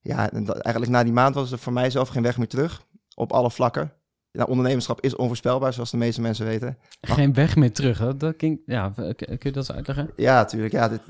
Ja, 0.00 0.30
en 0.32 0.46
eigenlijk 0.46 0.92
na 0.92 1.04
die 1.04 1.12
maand 1.12 1.34
was 1.34 1.52
er 1.52 1.58
voor 1.58 1.72
mij 1.72 1.90
zelf 1.90 2.08
geen 2.08 2.22
weg 2.22 2.38
meer 2.38 2.48
terug, 2.48 2.82
op 3.14 3.32
alle 3.32 3.50
vlakken. 3.50 3.92
Nou, 4.38 4.50
ondernemerschap 4.50 5.00
is 5.00 5.16
onvoorspelbaar, 5.16 5.72
zoals 5.72 5.90
de 5.90 5.96
meeste 5.96 6.20
mensen 6.20 6.46
weten. 6.46 6.78
Geen 7.00 7.34
weg 7.34 7.56
meer 7.56 7.72
terug. 7.72 7.98
Hè? 7.98 8.16
Dat 8.16 8.34
ging, 8.38 8.60
ja, 8.66 8.92
kun 9.16 9.26
je 9.38 9.38
dat 9.38 9.56
eens 9.56 9.72
uitleggen? 9.72 10.10
Ja, 10.16 10.34
natuurlijk. 10.34 10.72
Ja, 10.72 10.88
dit, 10.88 11.00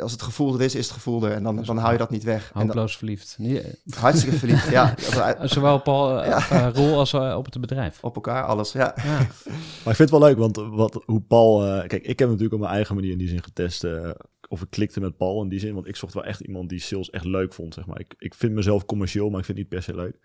als 0.00 0.12
het 0.12 0.22
gevoel 0.22 0.54
er 0.54 0.60
is, 0.60 0.74
is 0.74 0.84
het 0.84 0.94
gevoel 0.94 1.24
er. 1.24 1.32
En 1.32 1.42
dan, 1.42 1.62
dan 1.62 1.76
hou 1.78 1.92
je 1.92 1.98
dat 1.98 2.10
niet 2.10 2.22
weg. 2.24 2.50
Dan, 2.54 2.62
Hopeloos 2.62 2.96
verliefd. 2.96 3.36
Nee, 3.38 3.62
hartstikke 3.96 4.36
verliefd. 4.36 4.68
Ja, 4.70 4.86
dat 5.04 5.14
we 5.14 5.22
uit- 5.22 5.38
eh, 5.38 5.48
Zowel 5.48 5.78
Paul, 5.80 6.20
eh, 6.22 6.26
Ja. 6.28 6.48
eh, 6.50 6.74
Roel 6.74 6.98
als 6.98 7.12
eh, 7.12 7.34
op 7.38 7.44
het 7.44 7.60
bedrijf. 7.60 7.98
op 8.02 8.14
elkaar, 8.14 8.42
alles. 8.44 8.72
Ja. 8.72 8.94
Ja. 9.04 9.18
Maar 9.84 9.92
ik 9.92 9.96
vind 9.96 9.98
het 9.98 10.10
wel 10.10 10.20
leuk, 10.20 10.36
want 10.38 10.56
wat, 10.56 11.02
hoe 11.04 11.20
Paul... 11.20 11.64
eh, 11.66 11.86
kijk, 11.88 12.06
ik 12.06 12.18
heb 12.18 12.28
natuurlijk 12.28 12.54
op 12.54 12.60
mijn 12.60 12.72
eigen 12.72 12.94
manier 12.94 13.10
in 13.10 13.18
die 13.18 13.28
zin 13.28 13.42
getest... 13.42 13.84
eh, 13.84 14.10
of 14.48 14.62
ik 14.62 14.70
klikte 14.70 15.00
met 15.00 15.16
Paul 15.16 15.42
in 15.42 15.48
die 15.48 15.58
zin. 15.60 15.74
Want 15.74 15.88
ik 15.88 15.96
zocht 15.96 16.14
wel 16.14 16.24
echt 16.24 16.40
iemand 16.40 16.68
die 16.68 16.80
sales 16.80 17.10
echt 17.10 17.24
leuk 17.24 17.52
vond, 17.52 17.74
zeg 17.74 17.86
maar. 17.86 18.00
Ik, 18.00 18.14
ik 18.18 18.34
vind 18.34 18.52
mezelf 18.52 18.84
commercieel, 18.84 19.30
maar 19.30 19.38
ik 19.38 19.44
vind 19.44 19.58
het 19.58 19.66
niet 19.70 19.78
per 19.78 19.82
se 19.94 20.00
leuk. 20.02 20.18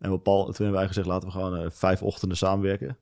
En 0.00 0.22
Paul, 0.22 0.44
toen 0.44 0.54
hebben 0.54 0.74
wij 0.74 0.86
gezegd, 0.86 1.06
laten 1.06 1.28
we 1.28 1.34
gewoon 1.34 1.56
eh, 1.56 1.70
vijf 1.70 2.02
ochtenden 2.02 2.36
samenwerken. 2.36 2.98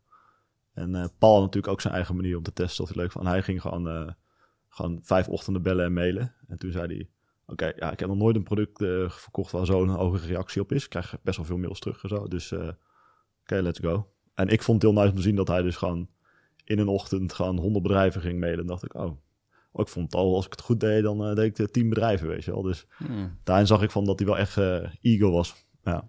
En 0.73 0.95
eh, 0.95 1.05
Paul 1.19 1.33
had 1.33 1.43
natuurlijk 1.43 1.73
ook 1.73 1.81
zijn 1.81 1.95
eigen 1.95 2.17
manier 2.17 2.37
om 2.37 2.43
te 2.43 2.53
testen 2.53 2.85
of 2.85 2.91
hij 2.91 3.03
leuk. 3.03 3.15
En 3.15 3.27
hij 3.27 3.43
ging 3.43 3.61
gewoon, 3.61 3.89
eh, 3.89 4.13
gewoon 4.69 4.99
vijf 5.03 5.29
ochtenden 5.29 5.63
bellen 5.63 5.85
en 5.85 5.93
mailen. 5.93 6.35
En 6.49 6.59
toen 6.59 6.73
zei 6.73 6.87
hij, 6.87 7.09
oké, 7.47 7.73
ja, 7.77 7.93
ik 7.93 8.01
heb 8.01 8.09
nog 8.09 8.19
nooit 8.19 8.37
een 8.37 8.43
product 8.43 8.79
verkocht 9.13 9.53
waar 9.53 9.67
zo'n 9.67 9.89
hoge 9.89 10.27
reactie 10.27 10.63
op 10.63 10.73
is. 10.73 10.85
Ik 10.85 10.91
krijg 10.91 11.17
best 11.23 11.37
wel 11.37 11.47
veel 11.47 11.57
mails 11.57 11.81
terug 11.81 12.03
en 12.03 12.09
zo. 12.09 12.29
Dus 12.29 12.53
oké, 13.43 13.61
let's 13.61 13.79
go. 13.79 14.11
En 14.35 14.49
ik 14.49 14.63
vond 14.63 14.83
het 14.83 14.91
heel 14.93 15.01
nice 15.01 15.13
om 15.13 15.17
te 15.17 15.23
zien 15.23 15.37
dat 15.37 15.49
hij 15.49 15.63
dus 15.63 15.77
gewoon 15.77 16.09
in 16.65 16.79
een 16.79 16.89
ochtend 16.89 17.33
gewoon 17.33 17.59
100 17.59 17.83
bedrijven 17.83 18.21
ging 18.21 18.41
mailen. 18.41 18.61
En 18.61 18.67
dacht 18.67 18.85
ik, 18.85 18.95
oh, 18.95 19.17
oh, 19.73 19.81
ik 19.81 19.89
vond 19.89 20.05
het 20.13 20.15
al, 20.15 20.35
als 20.35 20.45
ik 20.45 20.51
het 20.51 20.61
goed 20.61 20.81
deed, 20.81 21.03
dan 21.03 21.35
deed 21.35 21.59
ik 21.59 21.71
10 21.71 21.89
bedrijven, 21.89 22.29
weet 22.29 22.45
je 22.45 22.51
wel. 22.51 22.63
Dus 22.63 22.87
Hmm. 22.97 23.39
daarin 23.45 23.67
zag 23.67 23.83
ik 23.83 23.91
van 23.91 24.05
dat 24.05 24.19
hij 24.19 24.29
wel 24.29 24.39
echt 24.39 24.57
eager 25.01 25.31
was. 25.31 25.67
Ja. 25.83 26.09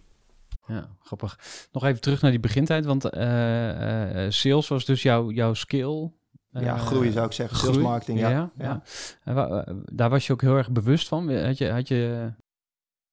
Ja, 0.71 0.87
grappig. 0.99 1.39
Nog 1.71 1.85
even 1.85 2.01
terug 2.01 2.21
naar 2.21 2.31
die 2.31 2.39
begintijd, 2.39 2.85
want 2.85 3.05
eh, 3.05 4.25
eh, 4.25 4.31
sales 4.31 4.67
was 4.67 4.85
dus 4.85 5.01
jouw, 5.01 5.31
jouw 5.31 5.53
skill. 5.53 6.11
ja, 6.49 6.75
Eh, 6.75 6.85
groeien 6.85 7.13
zou 7.13 7.25
ik 7.25 7.31
zeggen. 7.31 7.57
groei. 7.57 7.73
Sales 7.73 7.87
marketing, 7.89 8.19
ja. 8.19 8.51
ja, 8.57 8.83
eh, 9.23 9.61
daar 9.93 10.09
was 10.09 10.27
je 10.27 10.33
ook 10.33 10.41
heel 10.41 10.55
erg 10.57 10.71
bewust 10.71 11.07
van. 11.07 11.35
Had 11.35 11.57
je, 11.57 11.69
had 11.71 11.87
je, 11.87 12.33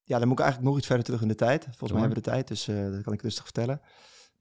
Ja, 0.04 0.18
dan 0.18 0.28
moet 0.28 0.38
ik 0.38 0.44
eigenlijk 0.44 0.70
nog 0.70 0.78
iets 0.78 0.86
verder 0.86 1.04
terug 1.04 1.20
in 1.22 1.28
de 1.28 1.34
tijd. 1.34 1.64
Volgens 1.64 1.92
mij 1.92 2.00
hebben 2.00 2.18
we 2.18 2.24
de 2.24 2.30
tijd, 2.30 2.48
dus 2.48 2.68
eh, 2.68 2.90
dat 2.90 3.02
kan 3.02 3.12
ik 3.12 3.22
rustig 3.22 3.44
vertellen. 3.44 3.80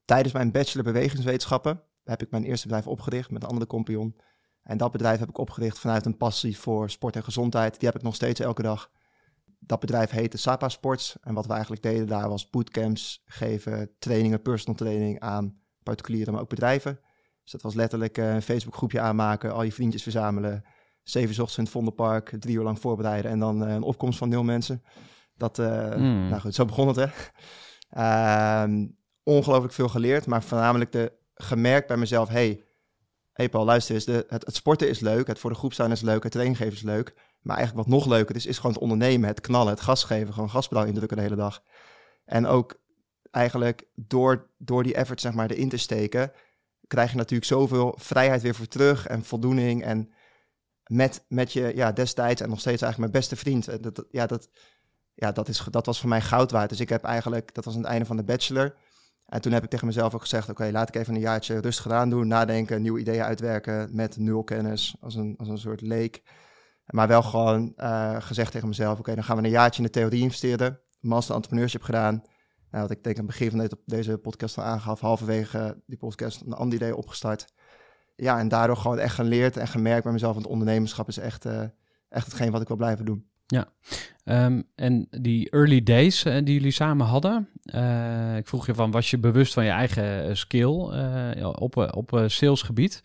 Tijdens 0.04 0.34
mijn 0.34 0.50
bachelor 0.52 0.84
bewegingswetenschappen 0.84 1.82
heb 2.04 2.22
ik 2.22 2.30
mijn 2.30 2.44
eerste 2.44 2.66
bedrijf 2.66 2.86
opgericht 2.86 3.30
met 3.30 3.42
een 3.42 3.48
andere 3.48 3.66
compagnon. 3.66 4.16
En 4.62 4.76
dat 4.76 4.92
bedrijf 4.92 5.18
heb 5.18 5.28
ik 5.28 5.38
opgericht 5.38 5.78
vanuit 5.78 6.06
een 6.06 6.16
passie 6.16 6.58
voor 6.58 6.90
sport 6.90 7.16
en 7.16 7.24
gezondheid. 7.24 7.78
Die 7.78 7.88
heb 7.88 7.96
ik 7.96 8.02
nog 8.02 8.14
steeds 8.14 8.40
elke 8.40 8.62
dag. 8.62 8.90
Dat 9.58 9.80
bedrijf 9.80 10.10
heette 10.10 10.38
Sapa 10.38 10.68
Sports. 10.68 11.16
En 11.20 11.34
wat 11.34 11.46
we 11.46 11.52
eigenlijk 11.52 11.82
deden 11.82 12.06
daar 12.06 12.28
was 12.28 12.50
bootcamps 12.50 13.22
geven, 13.24 13.90
trainingen, 13.98 14.42
personal 14.42 14.76
training 14.76 15.20
aan 15.20 15.60
particulieren, 15.82 16.32
maar 16.32 16.42
ook 16.42 16.48
bedrijven. 16.48 17.00
Dus 17.42 17.52
dat 17.52 17.62
was 17.62 17.74
letterlijk 17.74 18.18
eh, 18.18 18.34
een 18.34 18.42
Facebook 18.42 18.74
groepje 18.74 19.00
aanmaken, 19.00 19.52
al 19.52 19.62
je 19.62 19.72
vriendjes 19.72 20.02
verzamelen. 20.02 20.64
Zeven 21.02 21.30
ochtends 21.30 21.56
in 21.56 21.62
het 21.62 21.72
Vondelpark, 21.72 22.36
drie 22.38 22.56
uur 22.56 22.62
lang 22.62 22.80
voorbereiden 22.80 23.30
en 23.30 23.38
dan 23.38 23.64
eh, 23.66 23.74
een 23.74 23.82
opkomst 23.82 24.18
van 24.18 24.28
nul 24.28 24.44
mensen. 24.44 24.82
Dat, 25.34 25.58
eh, 25.58 25.92
Hmm. 25.92 26.28
nou 26.28 26.40
goed, 26.40 26.54
zo 26.54 26.64
begon 26.64 26.88
het 26.88 26.96
hè. 26.96 27.06
Ehm, 27.90 28.86
ongelooflijk 29.22 29.72
veel 29.72 29.88
geleerd, 29.88 30.26
maar 30.26 30.42
voornamelijk 30.42 30.92
de, 30.92 31.12
gemerkt 31.34 31.86
bij 31.88 31.96
mezelf, 31.96 32.28
hey, 32.28 32.64
hey 33.38 33.48
Paul, 33.48 33.64
luister 33.64 33.94
eens, 33.94 34.06
het, 34.06 34.26
het 34.28 34.54
sporten 34.56 34.88
is 34.88 35.00
leuk, 35.00 35.26
het 35.26 35.38
voor 35.38 35.50
de 35.50 35.56
groep 35.56 35.72
staan 35.72 35.90
is 35.92 36.00
leuk, 36.00 36.22
het 36.22 36.32
training 36.32 36.56
geven 36.58 36.72
is 36.74 36.82
leuk. 36.82 37.14
Maar 37.42 37.56
eigenlijk 37.56 37.88
wat 37.88 37.96
nog 37.98 38.06
leuker 38.06 38.36
is, 38.36 38.46
is 38.46 38.56
gewoon 38.56 38.72
het 38.72 38.80
ondernemen, 38.82 39.28
het 39.28 39.40
knallen, 39.40 39.72
het 39.72 39.80
gas 39.80 40.04
geven, 40.04 40.34
gewoon 40.34 40.50
gaspedaal 40.50 40.84
indrukken 40.84 41.16
de 41.16 41.22
hele 41.22 41.36
dag. 41.36 41.62
En 42.24 42.46
ook 42.46 42.80
eigenlijk 43.30 43.84
door, 43.94 44.50
door 44.58 44.82
die 44.82 44.94
effort 44.94 45.20
zeg 45.20 45.32
maar 45.32 45.50
erin 45.50 45.68
te 45.68 45.76
steken, 45.76 46.32
krijg 46.86 47.10
je 47.10 47.16
natuurlijk 47.16 47.50
zoveel 47.50 47.94
vrijheid 48.00 48.42
weer 48.42 48.54
voor 48.54 48.66
terug 48.68 49.06
en 49.06 49.24
voldoening 49.24 49.84
en 49.84 50.12
met, 50.86 51.24
met 51.28 51.52
je 51.52 51.72
ja, 51.74 51.92
destijds 51.92 52.40
en 52.40 52.48
nog 52.48 52.60
steeds 52.60 52.82
eigenlijk 52.82 53.12
mijn 53.12 53.22
beste 53.24 53.36
vriend. 53.44 53.68
Eh, 53.68 53.82
Dat, 53.82 53.94
dat- 53.94 54.06
ja, 54.10 54.26
dat, 54.26 54.48
ja 55.14 55.32
dat, 55.32 55.48
is, 55.48 55.64
dat 55.70 55.86
was 55.86 56.00
voor 56.00 56.08
mij 56.08 56.20
goud 56.20 56.50
waard. 56.50 56.68
Dus 56.70 56.80
ik 56.80 56.88
heb 56.88 57.04
eigenlijk, 57.04 57.54
dat 57.54 57.64
was 57.64 57.74
aan 57.74 57.80
het 57.80 57.90
einde 57.90 58.06
van 58.06 58.16
de 58.16 58.24
bachelor. 58.24 58.76
En 59.28 59.40
toen 59.40 59.52
heb 59.52 59.64
ik 59.64 59.70
tegen 59.70 59.86
mezelf 59.86 60.14
ook 60.14 60.20
gezegd, 60.20 60.48
oké, 60.48 60.70
laat 60.70 60.88
ik 60.88 60.94
even 60.94 61.14
een 61.14 61.20
jaartje 61.20 61.60
rustig 61.60 61.82
gedaan 61.82 62.10
doen, 62.10 62.26
nadenken, 62.26 62.82
nieuwe 62.82 63.00
ideeën 63.00 63.22
uitwerken 63.22 63.88
met 63.92 64.16
nul 64.16 64.44
kennis, 64.44 64.96
als 65.00 65.14
een, 65.14 65.34
als 65.38 65.48
een 65.48 65.58
soort 65.58 65.80
leek. 65.80 66.22
Maar 66.86 67.08
wel 67.08 67.22
gewoon 67.22 67.72
eh, 67.76 68.16
gezegd 68.18 68.52
tegen 68.52 68.68
mezelf, 68.68 68.98
oké, 68.98 69.14
dan 69.14 69.24
gaan 69.24 69.36
we 69.36 69.42
een 69.42 69.50
jaartje 69.50 69.82
in 69.82 69.86
de 69.86 69.92
theorie 69.92 70.22
investeren. 70.22 70.80
Master 71.00 71.34
Entrepreneurship 71.34 71.82
gedaan. 71.82 72.22
Nou, 72.70 72.82
wat 72.82 72.90
ik 72.90 73.04
denk 73.04 73.18
aan 73.18 73.26
het 73.26 73.38
begin 73.38 73.50
van 73.50 73.78
deze, 73.84 74.18
podcast 74.18 74.58
al 74.58 74.64
aangaf, 74.64 75.00
halverwege 75.00 75.82
die 75.86 75.98
podcast 75.98 76.40
een 76.40 76.52
ander 76.52 76.78
idee 76.78 76.96
opgestart. 76.96 77.52
Ja, 78.16 78.38
en 78.38 78.48
daardoor 78.48 78.76
gewoon 78.76 78.98
echt 78.98 79.14
geleerd 79.14 79.56
en 79.56 79.68
gemerkt 79.68 80.02
bij 80.02 80.12
mezelf, 80.12 80.34
want 80.34 80.46
ondernemerschap 80.46 81.08
is 81.08 81.18
echt, 81.18 81.44
eh, 81.44 81.62
echt 82.08 82.26
hetgeen 82.26 82.50
wat 82.50 82.60
ik 82.60 82.68
wil 82.68 82.76
blijven 82.76 83.04
doen. 83.04 83.30
Ehm, 84.28 84.62
en 84.74 85.08
die 85.10 85.50
early 85.50 85.82
days 85.82 86.24
eh, 86.24 86.44
die 86.44 86.54
jullie 86.54 86.70
samen 86.70 87.06
hadden, 87.06 87.48
eh, 87.62 88.36
ik 88.36 88.46
vroeg 88.46 88.66
je 88.66 88.74
van, 88.74 88.90
was 88.90 89.10
je 89.10 89.18
bewust 89.18 89.52
van 89.52 89.64
je 89.64 89.70
eigen 89.70 90.28
eh, 90.28 90.34
skill 90.34 90.90
ja, 91.36 91.48
op, 91.48 91.76
op 91.76 92.22
salesgebied? 92.26 93.02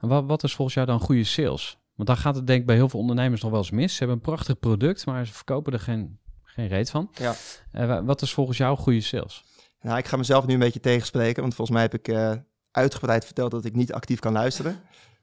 En 0.00 0.08
wat, 0.08 0.24
wat 0.26 0.42
is 0.42 0.54
volgens 0.54 0.76
jou 0.76 0.86
dan 0.86 1.00
goede 1.00 1.24
sales? 1.24 1.78
Want 1.94 2.08
dan 2.08 2.16
gaat 2.16 2.34
het 2.34 2.46
denk 2.46 2.60
ik 2.60 2.66
bij 2.66 2.74
heel 2.74 2.88
veel 2.88 3.00
ondernemers 3.00 3.42
nog 3.42 3.50
wel 3.50 3.60
eens 3.60 3.70
mis. 3.70 3.92
Ze 3.92 3.98
hebben 3.98 4.16
een 4.16 4.22
prachtig 4.22 4.58
product, 4.58 5.06
maar 5.06 5.26
ze 5.26 5.32
verkopen 5.32 5.72
er 5.72 5.80
geen, 5.80 6.18
geen 6.42 6.68
reet 6.68 6.90
van. 6.90 7.10
Ja. 7.12 7.34
Wa- 7.72 8.04
wat 8.04 8.22
is 8.22 8.32
volgens 8.32 8.58
jou 8.58 8.76
goede 8.76 9.00
sales? 9.00 9.44
Nou, 9.80 9.98
ik 9.98 10.06
ga 10.06 10.16
mezelf 10.16 10.46
nu 10.46 10.52
een 10.52 10.58
beetje 10.58 10.80
tegenspreken, 10.80 11.42
want 11.42 11.54
volgens 11.54 11.76
mij 11.76 11.88
heb 11.90 11.94
ik 11.94 12.38
uitgebreid 12.70 13.24
verteld 13.24 13.50
dat 13.50 13.64
ik 13.64 13.74
niet 13.74 13.92
actief 13.92 14.18
kan 14.18 14.32
luisteren. 14.32 14.80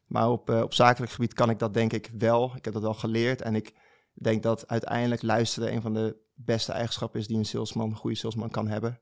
Maar 0.07 0.29
op, 0.29 0.49
op 0.49 0.73
zakelijk 0.73 1.11
gebied 1.11 1.33
kan 1.33 1.49
ik 1.49 1.59
dat 1.59 1.73
denk 1.73 1.93
ik 1.93 2.09
wel. 2.17 2.53
Ik 2.55 2.65
heb 2.65 2.73
dat 2.73 2.83
wel 2.83 2.93
geleerd 2.93 3.41
en 3.41 3.55
ik 3.55 3.73
denk 4.13 4.43
dat 4.43 4.67
uiteindelijk 4.67 5.21
luisteren 5.21 5.73
een 5.73 5.81
van 5.81 5.93
de 5.93 6.17
beste 6.33 6.71
eigenschappen 6.71 7.19
is 7.19 7.27
die 7.27 7.37
een 7.37 7.45
salesman, 7.45 7.89
een 7.89 7.95
goede 7.95 8.15
salesman 8.15 8.49
kan 8.49 8.67
hebben. 8.67 8.99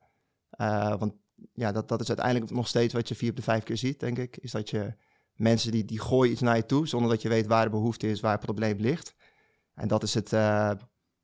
Eh, 0.50 0.96
want 0.98 1.14
ja, 1.52 1.72
dat, 1.72 1.88
dat 1.88 2.00
is 2.00 2.08
uiteindelijk 2.08 2.50
nog 2.50 2.68
steeds 2.68 2.94
wat 2.94 3.08
je 3.08 3.14
vier 3.14 3.30
op 3.30 3.36
de 3.36 3.42
vijf 3.42 3.64
keer 3.64 3.76
ziet, 3.76 4.00
denk 4.00 4.18
ik. 4.18 4.36
Is 4.36 4.50
dat 4.50 4.70
je 4.70 4.94
mensen 5.34 5.70
die, 5.72 5.84
die 5.84 6.00
gooien 6.00 6.32
iets 6.32 6.40
naar 6.40 6.56
je 6.56 6.66
toe 6.66 6.88
zonder 6.88 7.10
dat 7.10 7.22
je 7.22 7.28
weet 7.28 7.46
waar 7.46 7.64
de 7.64 7.70
behoefte 7.70 8.10
is, 8.10 8.20
waar 8.20 8.32
het 8.32 8.40
probleem 8.40 8.78
ligt. 8.78 9.14
En 9.74 9.88
dat 9.88 10.02
is 10.02 10.14
het, 10.14 10.32
eh, 10.32 10.70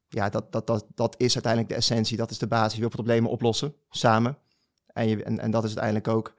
ja, 0.09 0.29
dat, 0.29 0.53
dat, 0.53 0.67
dat, 0.67 0.87
dat 0.95 1.15
is 1.19 1.35
uiteindelijk 1.35 1.73
de 1.73 1.79
essentie, 1.79 2.17
dat 2.17 2.31
is 2.31 2.39
de 2.39 2.47
basis. 2.47 2.75
Je 2.75 2.81
wil 2.81 2.89
problemen 2.89 3.31
oplossen, 3.31 3.75
samen. 3.91 4.39
En, 4.87 5.09
je, 5.09 5.25
en, 5.25 5.39
en 5.39 5.51
dat 5.51 5.65
is 5.65 5.69
uiteindelijk 5.69 6.09
ook, 6.09 6.35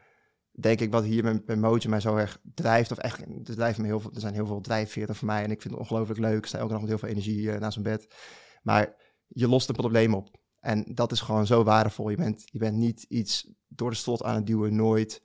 denk 0.60 0.80
ik, 0.80 0.92
wat 0.92 1.04
hier 1.04 1.44
bij 1.46 1.56
Mojo 1.56 1.90
mij 1.90 2.00
zo 2.00 2.16
erg 2.16 2.40
drijft. 2.54 2.92
Of 2.92 2.98
echt, 2.98 3.24
drijft 3.44 3.78
me 3.78 3.86
heel 3.86 4.00
veel, 4.00 4.12
er 4.14 4.20
zijn 4.20 4.34
heel 4.34 4.46
veel 4.46 4.62
drijfveren 4.62 5.16
voor 5.16 5.28
mij 5.28 5.44
en 5.44 5.52
ik 5.52 5.62
vind 5.62 5.74
het 5.74 5.84
ongelooflijk 5.84 6.20
leuk. 6.20 6.38
Ik 6.38 6.46
sta 6.46 6.58
elke 6.58 6.72
dag 6.72 6.80
met 6.80 6.90
heel 6.90 7.00
veel 7.00 7.10
energie 7.10 7.42
uh, 7.42 7.58
naast 7.58 7.80
mijn 7.80 7.98
bed. 7.98 8.16
Maar 8.64 8.96
je 9.28 9.48
lost 9.48 9.70
een 9.70 9.76
probleem 9.76 10.14
op. 10.14 10.30
En 10.60 10.86
dat 10.94 11.12
is 11.12 11.22
gewoon 11.22 11.46
zo 11.46 11.64
waardevol. 11.64 12.10
Je 12.10 12.16
bent, 12.16 12.44
je 12.46 12.60
bent 12.60 12.78
niet 12.78 13.04
iets 13.04 13.52
door 13.68 13.90
de 13.90 13.96
slot 13.96 14.24
aan 14.24 14.36
het 14.36 14.46
duwen, 14.46 14.76
nooit. 14.76 15.24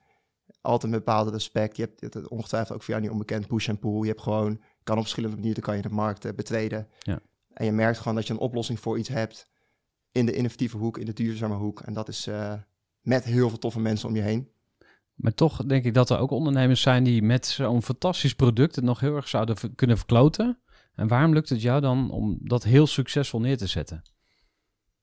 Altijd 0.61 0.93
een 0.93 0.99
bepaalde 0.99 1.31
respect. 1.31 1.77
Je 1.77 1.83
hebt, 1.99 2.15
het 2.15 2.29
ongetwijfeld 2.29 2.79
ook 2.79 2.85
jou 2.85 3.01
niet 3.01 3.11
onbekend 3.11 3.47
push 3.47 3.69
en 3.69 3.79
pull. 3.79 4.01
Je 4.01 4.09
hebt 4.09 4.23
gewoon, 4.23 4.63
kan 4.83 4.97
op 4.97 5.03
verschillende 5.03 5.37
manieren 5.37 5.63
kan 5.63 5.77
je 5.77 5.83
de 5.83 5.89
markt 5.89 6.25
eh, 6.25 6.33
betreden. 6.33 6.89
Ja. 6.99 7.21
En 7.53 7.65
je 7.65 7.73
merkt 7.73 7.99
gewoon 7.99 8.15
dat 8.15 8.27
je 8.27 8.33
een 8.33 8.39
oplossing 8.39 8.81
voor 8.81 8.99
iets 8.99 9.09
hebt 9.09 9.49
in 10.13 10.27
de 10.27 10.33
innovatieve 10.33 10.77
hoek, 10.77 10.99
in 10.99 11.07
de 11.07 11.13
duurzame 11.13 11.55
hoek. 11.55 11.81
En 11.81 11.93
dat 11.93 12.09
is 12.09 12.27
eh, 12.27 12.55
met 13.01 13.25
heel 13.25 13.49
veel 13.49 13.59
toffe 13.59 13.81
mensen 13.81 14.09
om 14.09 14.17
je 14.17 14.23
heen. 14.23 14.51
Maar 15.15 15.35
toch 15.35 15.65
denk 15.67 15.85
ik 15.85 15.95
dat 15.95 16.11
er 16.11 16.19
ook 16.19 16.31
ondernemers 16.31 16.81
zijn 16.81 17.05
die 17.05 17.23
met 17.23 17.47
zo'n 17.47 17.83
fantastisch 17.83 18.35
product 18.35 18.77
het 18.77 18.85
nog 18.85 19.01
heel 19.01 19.17
erg 19.17 19.29
zouden 19.29 19.57
kunnen 19.75 19.97
verkloten. 19.97 20.59
En 20.95 21.09
waarom 21.09 21.33
lukt 21.33 21.49
het 21.49 21.63
jou 21.63 21.81
dan 21.81 22.11
om 22.11 22.39
dat 22.41 22.65
heel 22.65 22.87
succesvol 22.87 23.41
neer 23.41 23.57
te 23.57 23.67
zetten? 23.67 24.03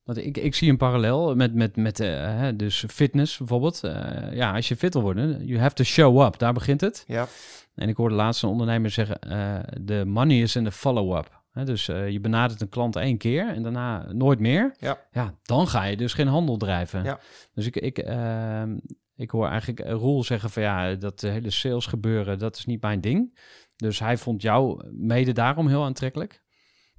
Want 0.03 0.17
ik, 0.17 0.37
ik 0.37 0.55
zie 0.55 0.69
een 0.69 0.77
parallel 0.77 1.35
met, 1.35 1.53
met, 1.53 1.75
met 1.75 1.99
eh, 1.99 2.47
dus 2.55 2.85
fitness 2.87 3.37
bijvoorbeeld. 3.37 3.83
Eh, 3.83 4.33
ja, 4.33 4.55
als 4.55 4.67
je 4.67 4.75
fit 4.75 4.93
wil 4.93 5.01
worden, 5.01 5.45
you 5.45 5.59
have 5.59 5.75
to 5.75 5.83
show 5.83 6.21
up. 6.21 6.37
Daar 6.37 6.53
begint 6.53 6.81
het. 6.81 7.03
Ja, 7.07 7.27
En 7.75 7.89
ik 7.89 7.97
hoorde 7.97 8.15
laatst 8.15 8.43
een 8.43 8.49
ondernemer 8.49 8.89
zeggen, 8.89 9.19
eh, 9.19 9.59
de 9.81 10.05
money 10.05 10.41
is 10.41 10.55
in 10.55 10.63
de 10.63 10.71
follow-up. 10.71 11.39
Dus 11.65 11.87
eh, 11.87 12.09
je 12.09 12.19
benadert 12.19 12.61
een 12.61 12.69
klant 12.69 12.95
één 12.95 13.17
keer 13.17 13.47
en 13.47 13.63
daarna 13.63 14.11
nooit 14.11 14.39
meer. 14.39 14.75
Ja. 14.77 14.97
ja, 15.11 15.33
dan 15.43 15.67
ga 15.67 15.83
je 15.83 15.97
dus 15.97 16.13
geen 16.13 16.27
handel 16.27 16.57
drijven. 16.57 17.03
Ja. 17.03 17.19
Dus 17.53 17.65
ik, 17.65 17.75
ik, 17.75 17.97
ehm, 17.97 18.77
ik 19.19 19.31
hoor 19.31 19.47
eigenlijk 19.47 19.79
eh, 19.79 19.91
Roel 19.91 20.23
zeggen 20.23 20.49
van 20.49 20.63
ja, 20.63 20.95
dat 20.95 21.23
eh, 21.23 21.31
hele 21.31 21.49
sales 21.49 21.85
gebeuren, 21.85 22.39
dat 22.39 22.57
is 22.57 22.65
niet 22.65 22.81
mijn 22.81 23.01
ding. 23.01 23.39
Dus 23.75 23.99
hij 23.99 24.17
vond 24.17 24.41
jou 24.41 24.89
mede 24.91 25.31
daarom 25.31 25.67
heel 25.67 25.83
aantrekkelijk. 25.83 26.43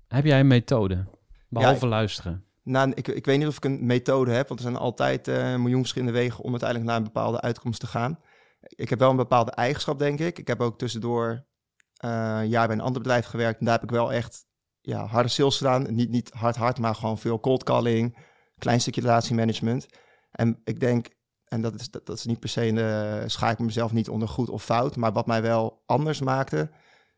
Heb 0.06 0.24
jij 0.24 0.40
een 0.40 0.46
methode? 0.46 1.04
Behalve 1.48 1.86
luisteren. 1.86 2.44
Nou, 2.62 2.92
ik, 2.94 3.08
ik 3.08 3.26
weet 3.26 3.38
niet 3.38 3.46
of 3.46 3.56
ik 3.56 3.64
een 3.64 3.86
methode 3.86 4.30
heb, 4.30 4.48
want 4.48 4.60
er 4.60 4.66
zijn 4.66 4.78
altijd 4.78 5.28
eh, 5.28 5.50
een 5.50 5.60
miljoen 5.60 5.80
verschillende 5.80 6.12
wegen 6.12 6.44
om 6.44 6.50
uiteindelijk 6.50 6.90
naar 6.90 6.98
een 6.98 7.12
bepaalde 7.12 7.40
uitkomst 7.40 7.80
te 7.80 7.86
gaan. 7.86 8.18
Ik 8.60 8.88
heb 8.88 8.98
wel 8.98 9.10
een 9.10 9.16
bepaalde 9.16 9.50
eigenschap, 9.50 9.98
denk 9.98 10.18
ik. 10.18 10.38
Ik 10.38 10.46
heb 10.46 10.60
ook 10.60 10.78
tussendoor 10.78 11.46
eh, 11.94 12.38
een 12.40 12.48
jaar 12.48 12.66
bij 12.66 12.76
een 12.76 12.82
ander 12.82 13.02
bedrijf 13.02 13.26
gewerkt. 13.26 13.58
En 13.58 13.64
daar 13.64 13.74
heb 13.74 13.84
ik 13.84 13.90
wel 13.90 14.12
echt 14.12 14.44
ja, 14.80 15.06
harde 15.06 15.28
sales 15.28 15.56
gedaan. 15.56 15.94
Niet, 15.94 16.10
niet 16.10 16.30
hard 16.30 16.56
hard, 16.56 16.78
maar 16.78 16.94
gewoon 16.94 17.18
veel 17.18 17.40
cold 17.40 17.64
calling, 17.64 18.26
klein 18.58 18.80
stukje 18.80 19.00
relatiemanagement. 19.00 19.86
En 20.30 20.60
ik 20.64 20.80
denk, 20.80 21.08
en 21.50 21.60
dat 21.60 21.74
is, 21.80 21.90
dat, 21.90 22.06
dat 22.06 22.16
is 22.16 22.24
niet 22.24 22.40
per 22.40 22.48
se, 22.48 22.66
in 22.66 22.74
de, 22.74 23.22
schaak 23.26 23.52
ik 23.52 23.64
mezelf 23.64 23.92
niet 23.92 24.08
onder 24.08 24.28
goed 24.28 24.48
of 24.48 24.64
fout, 24.64 24.96
maar 24.96 25.12
wat 25.12 25.26
mij 25.26 25.42
wel 25.42 25.82
anders 25.86 26.20
maakte 26.20 26.70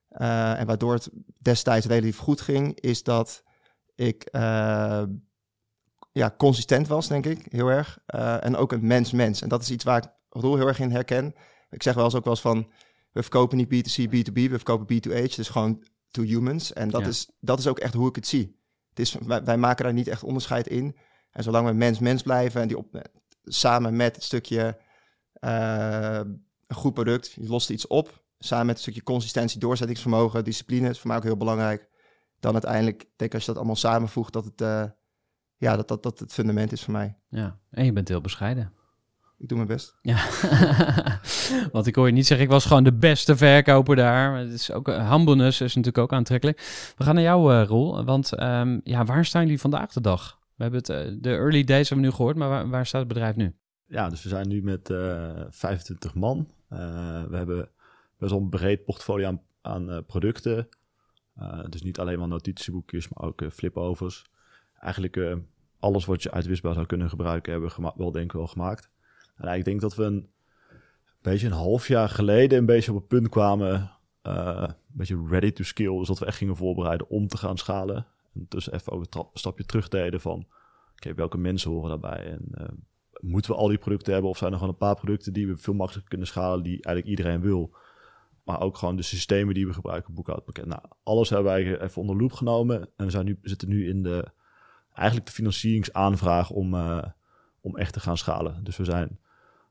eh, 0.08 0.60
en 0.60 0.66
waardoor 0.66 0.92
het 0.92 1.10
destijds 1.38 1.86
relatief 1.86 2.18
goed 2.18 2.40
ging, 2.40 2.80
is 2.80 3.02
dat 3.02 3.42
ik 3.94 4.24
eh, 4.24 5.02
ja, 6.12 6.34
consistent 6.36 6.88
was, 6.88 7.08
denk 7.08 7.26
ik, 7.26 7.46
heel 7.48 7.68
erg. 7.68 7.98
Eh, 8.06 8.44
en 8.44 8.56
ook 8.56 8.72
een 8.72 8.86
mens-mens. 8.86 9.42
En 9.42 9.48
dat 9.48 9.62
is 9.62 9.70
iets 9.70 9.84
waar 9.84 10.02
ik 10.02 10.10
Roel 10.28 10.56
heel 10.56 10.66
erg 10.66 10.78
in 10.80 10.90
herken. 10.90 11.34
Ik 11.70 11.82
zeg 11.82 11.94
wel 11.94 12.04
eens 12.04 12.14
ook 12.14 12.24
wel 12.24 12.32
eens 12.32 12.42
van, 12.42 12.70
we 13.12 13.22
verkopen 13.22 13.56
niet 13.56 13.68
B2C, 13.74 14.04
B2B, 14.04 14.32
we 14.32 14.48
verkopen 14.48 14.96
B2H, 14.96 15.34
dus 15.34 15.48
gewoon 15.48 15.82
to 16.10 16.22
humans. 16.22 16.72
En 16.72 16.90
dat, 16.90 17.00
Ja. 17.00 17.06
is, 17.06 17.30
dat 17.40 17.58
is 17.58 17.66
ook 17.66 17.78
echt 17.78 17.94
hoe 17.94 18.08
ik 18.08 18.14
het 18.14 18.26
zie. 18.26 18.60
Het 18.88 18.98
is, 18.98 19.12
wij, 19.12 19.44
wij 19.44 19.56
maken 19.56 19.84
daar 19.84 19.92
niet 19.92 20.08
echt 20.08 20.22
onderscheid 20.22 20.66
in. 20.66 20.96
En 21.30 21.42
zolang 21.42 21.66
we 21.66 21.72
mens-mens 21.72 22.22
blijven 22.22 22.60
en 22.60 22.68
die 22.68 22.78
op, 22.78 22.94
eh, 22.94 23.02
samen 23.44 23.96
met 23.96 24.14
het 24.14 24.24
stukje 24.24 24.78
eh, 25.32 26.20
een 26.66 26.76
goed 26.76 26.94
product, 26.94 27.32
je 27.32 27.48
lost 27.48 27.70
iets 27.70 27.86
op, 27.86 28.22
samen 28.38 28.66
met 28.66 28.74
een 28.74 28.82
stukje 28.82 29.02
consistentie, 29.02 29.60
doorzettingsvermogen, 29.60 30.44
discipline 30.44 30.88
is 30.88 30.98
voor 30.98 31.08
mij 31.08 31.16
ook 31.16 31.22
heel 31.22 31.36
belangrijk. 31.36 31.88
Dan 32.40 32.52
uiteindelijk, 32.52 32.98
denk 32.98 33.30
ik 33.30 33.34
als 33.34 33.42
je 33.42 33.48
dat 33.48 33.56
allemaal 33.56 33.76
samenvoegt, 33.76 34.32
dat 34.32 34.44
het, 34.44 34.60
eh, 34.60 34.84
ja, 35.56 35.76
dat, 35.76 35.88
dat, 35.88 36.02
dat 36.02 36.18
het 36.18 36.32
fundament 36.32 36.72
is 36.72 36.82
voor 36.82 36.92
mij. 36.92 37.16
Ja, 37.28 37.58
en 37.70 37.84
je 37.84 37.92
bent 37.92 38.08
heel 38.08 38.20
bescheiden. 38.20 38.72
Ik 39.38 39.48
doe 39.48 39.56
mijn 39.56 39.70
best. 39.70 39.94
Ja, 40.00 40.28
want 41.72 41.86
ik 41.86 41.94
hoor 41.94 42.06
je 42.06 42.12
niet 42.12 42.26
zeggen, 42.26 42.46
ik 42.46 42.52
was 42.52 42.64
gewoon 42.66 42.84
de 42.84 42.92
beste 42.92 43.36
verkoper 43.36 43.96
daar. 43.96 44.30
Maar 44.30 44.40
het 44.40 44.52
is 44.52 44.72
ook, 44.72 44.88
uh, 44.88 45.10
humbleness 45.10 45.60
is 45.60 45.74
natuurlijk 45.74 46.04
ook 46.04 46.12
aantrekkelijk. 46.12 46.58
We 46.96 47.04
gaan 47.04 47.14
naar 47.14 47.24
jou, 47.24 47.54
uh, 47.54 47.66
Roel. 47.66 48.04
Want 48.04 48.40
um, 48.40 48.80
ja, 48.84 49.04
waar 49.04 49.24
staan 49.24 49.42
jullie 49.42 49.60
vandaag 49.60 49.92
de 49.92 50.00
dag? 50.00 50.40
We 50.62 50.68
hebben 50.68 50.96
het, 50.96 51.14
uh, 51.14 51.16
de 51.20 51.30
early 51.30 51.64
days 51.64 51.88
hebben 51.88 52.06
we 52.06 52.10
nu 52.10 52.16
gehoord, 52.16 52.36
maar 52.36 52.48
waar, 52.48 52.68
waar 52.68 52.86
staat 52.86 53.00
het 53.00 53.08
bedrijf 53.08 53.36
nu? 53.36 53.54
Ja, 53.86 54.08
dus 54.08 54.22
we 54.22 54.28
zijn 54.28 54.48
nu 54.48 54.62
met 54.62 54.90
uh, 54.90 55.40
25 55.50 56.14
man. 56.14 56.48
Uh, 56.72 56.78
we 57.24 57.36
hebben 57.36 57.68
best 58.18 58.32
wel 58.32 58.40
een 58.40 58.48
breed 58.48 58.84
portfolio 58.84 59.26
aan, 59.26 59.40
aan 59.60 60.04
producten. 60.06 60.68
Dus 61.68 61.82
niet 61.82 61.98
alleen 61.98 62.18
maar 62.18 62.28
notitieboekjes, 62.28 63.08
maar 63.08 63.28
ook 63.28 63.44
flipovers. 63.52 64.24
Eigenlijk 64.80 65.36
alles 65.78 66.04
wat 66.04 66.22
je 66.22 66.30
uitwisbaar 66.30 66.74
zou 66.74 66.86
kunnen 66.86 67.08
gebruiken, 67.08 67.52
hebben 67.52 67.70
we 67.76 67.92
wel 67.96 68.12
denk 68.12 68.24
ik 68.24 68.32
wel 68.32 68.46
gemaakt. 68.46 68.90
En 69.36 69.54
ik 69.54 69.64
denk 69.64 69.80
dat 69.80 69.94
we 69.94 70.04
een 70.04 70.28
beetje 71.20 71.46
een 71.46 71.52
half 71.52 71.88
jaar 71.88 72.08
geleden 72.08 72.58
een 72.58 72.66
beetje 72.66 72.90
op 72.90 72.98
het 72.98 73.08
punt 73.08 73.28
kwamen, 73.28 73.90
een 74.22 74.74
beetje 74.86 75.26
ready 75.28 75.52
to 75.52 75.64
scale. 75.64 75.98
Dus 75.98 76.08
dat 76.08 76.18
we 76.18 76.26
echt 76.26 76.36
gingen 76.36 76.56
voorbereiden 76.56 77.08
om 77.08 77.28
te 77.28 77.36
gaan 77.36 77.58
schalen. 77.58 78.06
En 78.34 78.46
dus 78.48 78.70
even 78.70 78.92
ook 78.92 79.06
een 79.14 79.24
stapje 79.34 79.64
terug 79.64 79.88
deden 79.88 80.20
van, 80.20 80.46
oké, 80.92 81.14
welke 81.14 81.38
mensen 81.38 81.70
horen 81.70 81.88
daarbij? 81.88 82.26
En 82.26 82.48
uh, 82.50 82.66
moeten 83.20 83.50
we 83.50 83.56
al 83.56 83.68
die 83.68 83.78
producten 83.78 84.12
hebben 84.12 84.30
of 84.30 84.38
zijn 84.38 84.52
er 84.52 84.58
gewoon 84.58 84.72
een 84.72 84.78
paar 84.78 84.94
producten 84.94 85.32
die 85.32 85.46
we 85.46 85.56
veel 85.56 85.74
makkelijker 85.74 86.10
kunnen 86.10 86.28
schalen, 86.28 86.62
die 86.62 86.82
eigenlijk 86.82 87.06
iedereen 87.06 87.40
wil? 87.40 87.74
Maar 88.44 88.60
ook 88.60 88.76
gewoon 88.76 88.96
de 88.96 89.02
systemen 89.02 89.54
die 89.54 89.66
we 89.66 89.72
gebruiken, 89.72 90.14
boekhoudpakket. 90.14 90.66
Nou, 90.66 90.82
alles 91.02 91.28
hebben 91.30 91.52
wij 91.52 91.80
even 91.80 92.00
onder 92.00 92.16
loep 92.16 92.32
genomen. 92.32 92.88
En 92.96 93.04
we 93.04 93.10
zijn 93.10 93.24
nu, 93.24 93.38
zitten 93.42 93.68
nu 93.68 93.88
in 93.88 94.02
de, 94.02 94.28
eigenlijk 94.92 95.26
de 95.26 95.32
financieringsaanvraag 95.32 96.50
om, 96.50 96.74
uh, 96.74 97.02
om 97.60 97.76
echt 97.76 97.92
te 97.92 98.00
gaan 98.00 98.16
schalen. 98.16 98.64
Dus 98.64 98.76
we 98.76 98.84
zijn, 98.84 99.18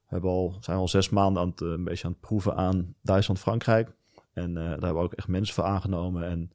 hebben 0.05 0.29
al, 0.29 0.57
zijn 0.59 0.77
al 0.77 0.87
zes 0.87 1.09
maanden 1.09 1.41
aan 1.41 1.49
het, 1.49 1.61
uh, 1.61 1.69
een 1.69 1.83
beetje 1.83 2.05
aan 2.05 2.11
het 2.11 2.21
proeven 2.21 2.55
aan 2.55 2.95
Duitsland, 3.01 3.39
Frankrijk. 3.39 3.95
En 4.33 4.53
daar 4.53 4.69
hebben 4.69 4.93
we 4.93 4.99
ook 4.99 5.13
echt 5.13 5.27
mensen 5.27 5.55
voor 5.55 5.63
aangenomen. 5.63 6.23
En 6.23 6.51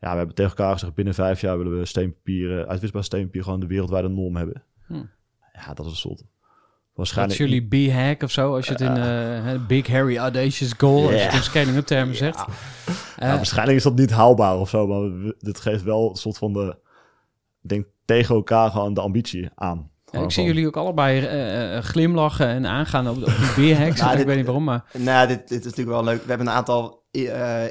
ja, 0.00 0.10
we 0.10 0.16
hebben 0.16 0.34
tegen 0.34 0.56
elkaar 0.56 0.72
gezegd, 0.72 0.94
binnen 0.94 1.14
vijf 1.14 1.40
jaar 1.40 1.58
willen 1.58 1.78
we 1.78 1.84
steenpapier, 1.84 2.66
uitwisbaar 2.66 3.04
steenpapier, 3.04 3.42
gewoon 3.42 3.60
de 3.60 3.66
wereldwijde 3.66 4.08
norm 4.08 4.36
hebben. 4.36 4.62
Hm. 4.86 5.04
Ja, 5.52 5.74
dat 5.74 5.86
is 5.86 5.90
een 5.90 5.98
soort 5.98 6.24
Waarschijnlijk... 6.96 7.38
Dat 7.38 7.48
is 7.48 7.54
jullie 7.54 7.90
B-hack 7.90 8.22
of 8.22 8.30
zo, 8.30 8.54
als 8.54 8.66
je 8.66 8.72
het 8.72 8.80
in 8.80 8.96
uh, 8.96 9.66
Big 9.66 9.86
Harry 9.86 10.16
Audacious 10.16 10.74
Goal, 10.78 11.00
yeah. 11.00 11.12
als 11.12 11.20
je 11.20 11.26
het 11.26 11.34
in 11.34 11.42
scaling-up 11.42 11.86
termen 11.86 12.12
ja. 12.12 12.18
zegt. 12.18 12.38
Uh, 12.38 12.94
ja, 13.16 13.36
waarschijnlijk 13.36 13.76
is 13.76 13.82
dat 13.82 13.96
niet 13.96 14.10
haalbaar 14.10 14.58
of 14.58 14.68
zo, 14.68 14.86
maar 14.86 15.32
dit 15.38 15.60
geeft 15.60 15.82
wel 15.82 16.10
een 16.10 16.16
soort 16.16 16.38
van 16.38 16.52
de, 16.52 16.76
ik 17.62 17.68
denk 17.68 17.86
tegen 18.04 18.34
elkaar 18.34 18.70
gewoon 18.70 18.94
de 18.94 19.00
ambitie 19.00 19.48
aan. 19.54 19.90
Ja, 20.10 20.20
ik 20.20 20.30
zie 20.30 20.44
jullie 20.44 20.66
ook 20.66 20.76
allebei 20.76 21.20
uh, 21.76 21.82
glimlachen 21.82 22.46
en 22.46 22.66
aangaan 22.66 23.08
op, 23.08 23.16
op 23.16 23.52
die 23.56 23.74
nou, 23.78 24.18
ik 24.18 24.26
weet 24.26 24.36
niet 24.36 24.44
waarom, 24.44 24.64
maar... 24.64 24.84
Nou, 24.92 25.28
dit, 25.28 25.48
dit 25.48 25.58
is 25.58 25.64
natuurlijk 25.64 25.96
wel 25.96 26.04
leuk. 26.04 26.22
We 26.22 26.28
hebben 26.28 26.46
een 26.46 26.52
aantal 26.52 27.04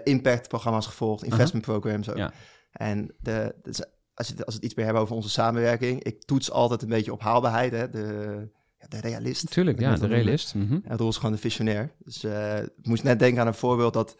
impact-programma's 0.04 0.86
gevolgd, 0.86 1.24
investment 1.24 1.66
-huh. 1.66 1.74
programs 1.74 2.10
ook. 2.10 2.18
Ja. 2.18 2.32
En 2.72 3.16
de, 3.20 3.56
dus 3.62 3.84
als, 4.14 4.28
je, 4.28 4.34
als 4.34 4.46
we 4.46 4.54
het 4.54 4.64
iets 4.64 4.74
meer 4.76 4.86
hebben 4.86 5.04
over 5.04 5.16
onze 5.16 5.30
samenwerking, 5.30 6.04
ik 6.04 6.24
toets 6.24 6.52
altijd 6.52 6.82
een 6.82 6.90
beetje 6.90 7.14
op 7.14 7.22
haalbaarheid, 7.22 7.72
hè, 7.72 7.90
de 7.90 8.50
de 8.90 9.00
realist. 9.00 9.52
Tuurlijk, 9.52 9.80
ja, 9.80 9.96
de 9.96 10.08
realist. 10.08 10.54
Mm 10.56 10.68
-hmm. 10.68 10.84
En 10.86 11.08
is 11.08 11.16
gewoon 11.16 11.32
de 11.32 11.38
visionair. 11.38 11.92
Dus 11.98 12.24
uh, 12.24 12.58
ik 12.58 12.86
moest 12.88 13.04
net 13.04 13.20
denken 13.20 13.42
aan 13.42 13.48
een 13.48 13.54
voorbeeld 13.54 13.94
dat, 13.94 14.18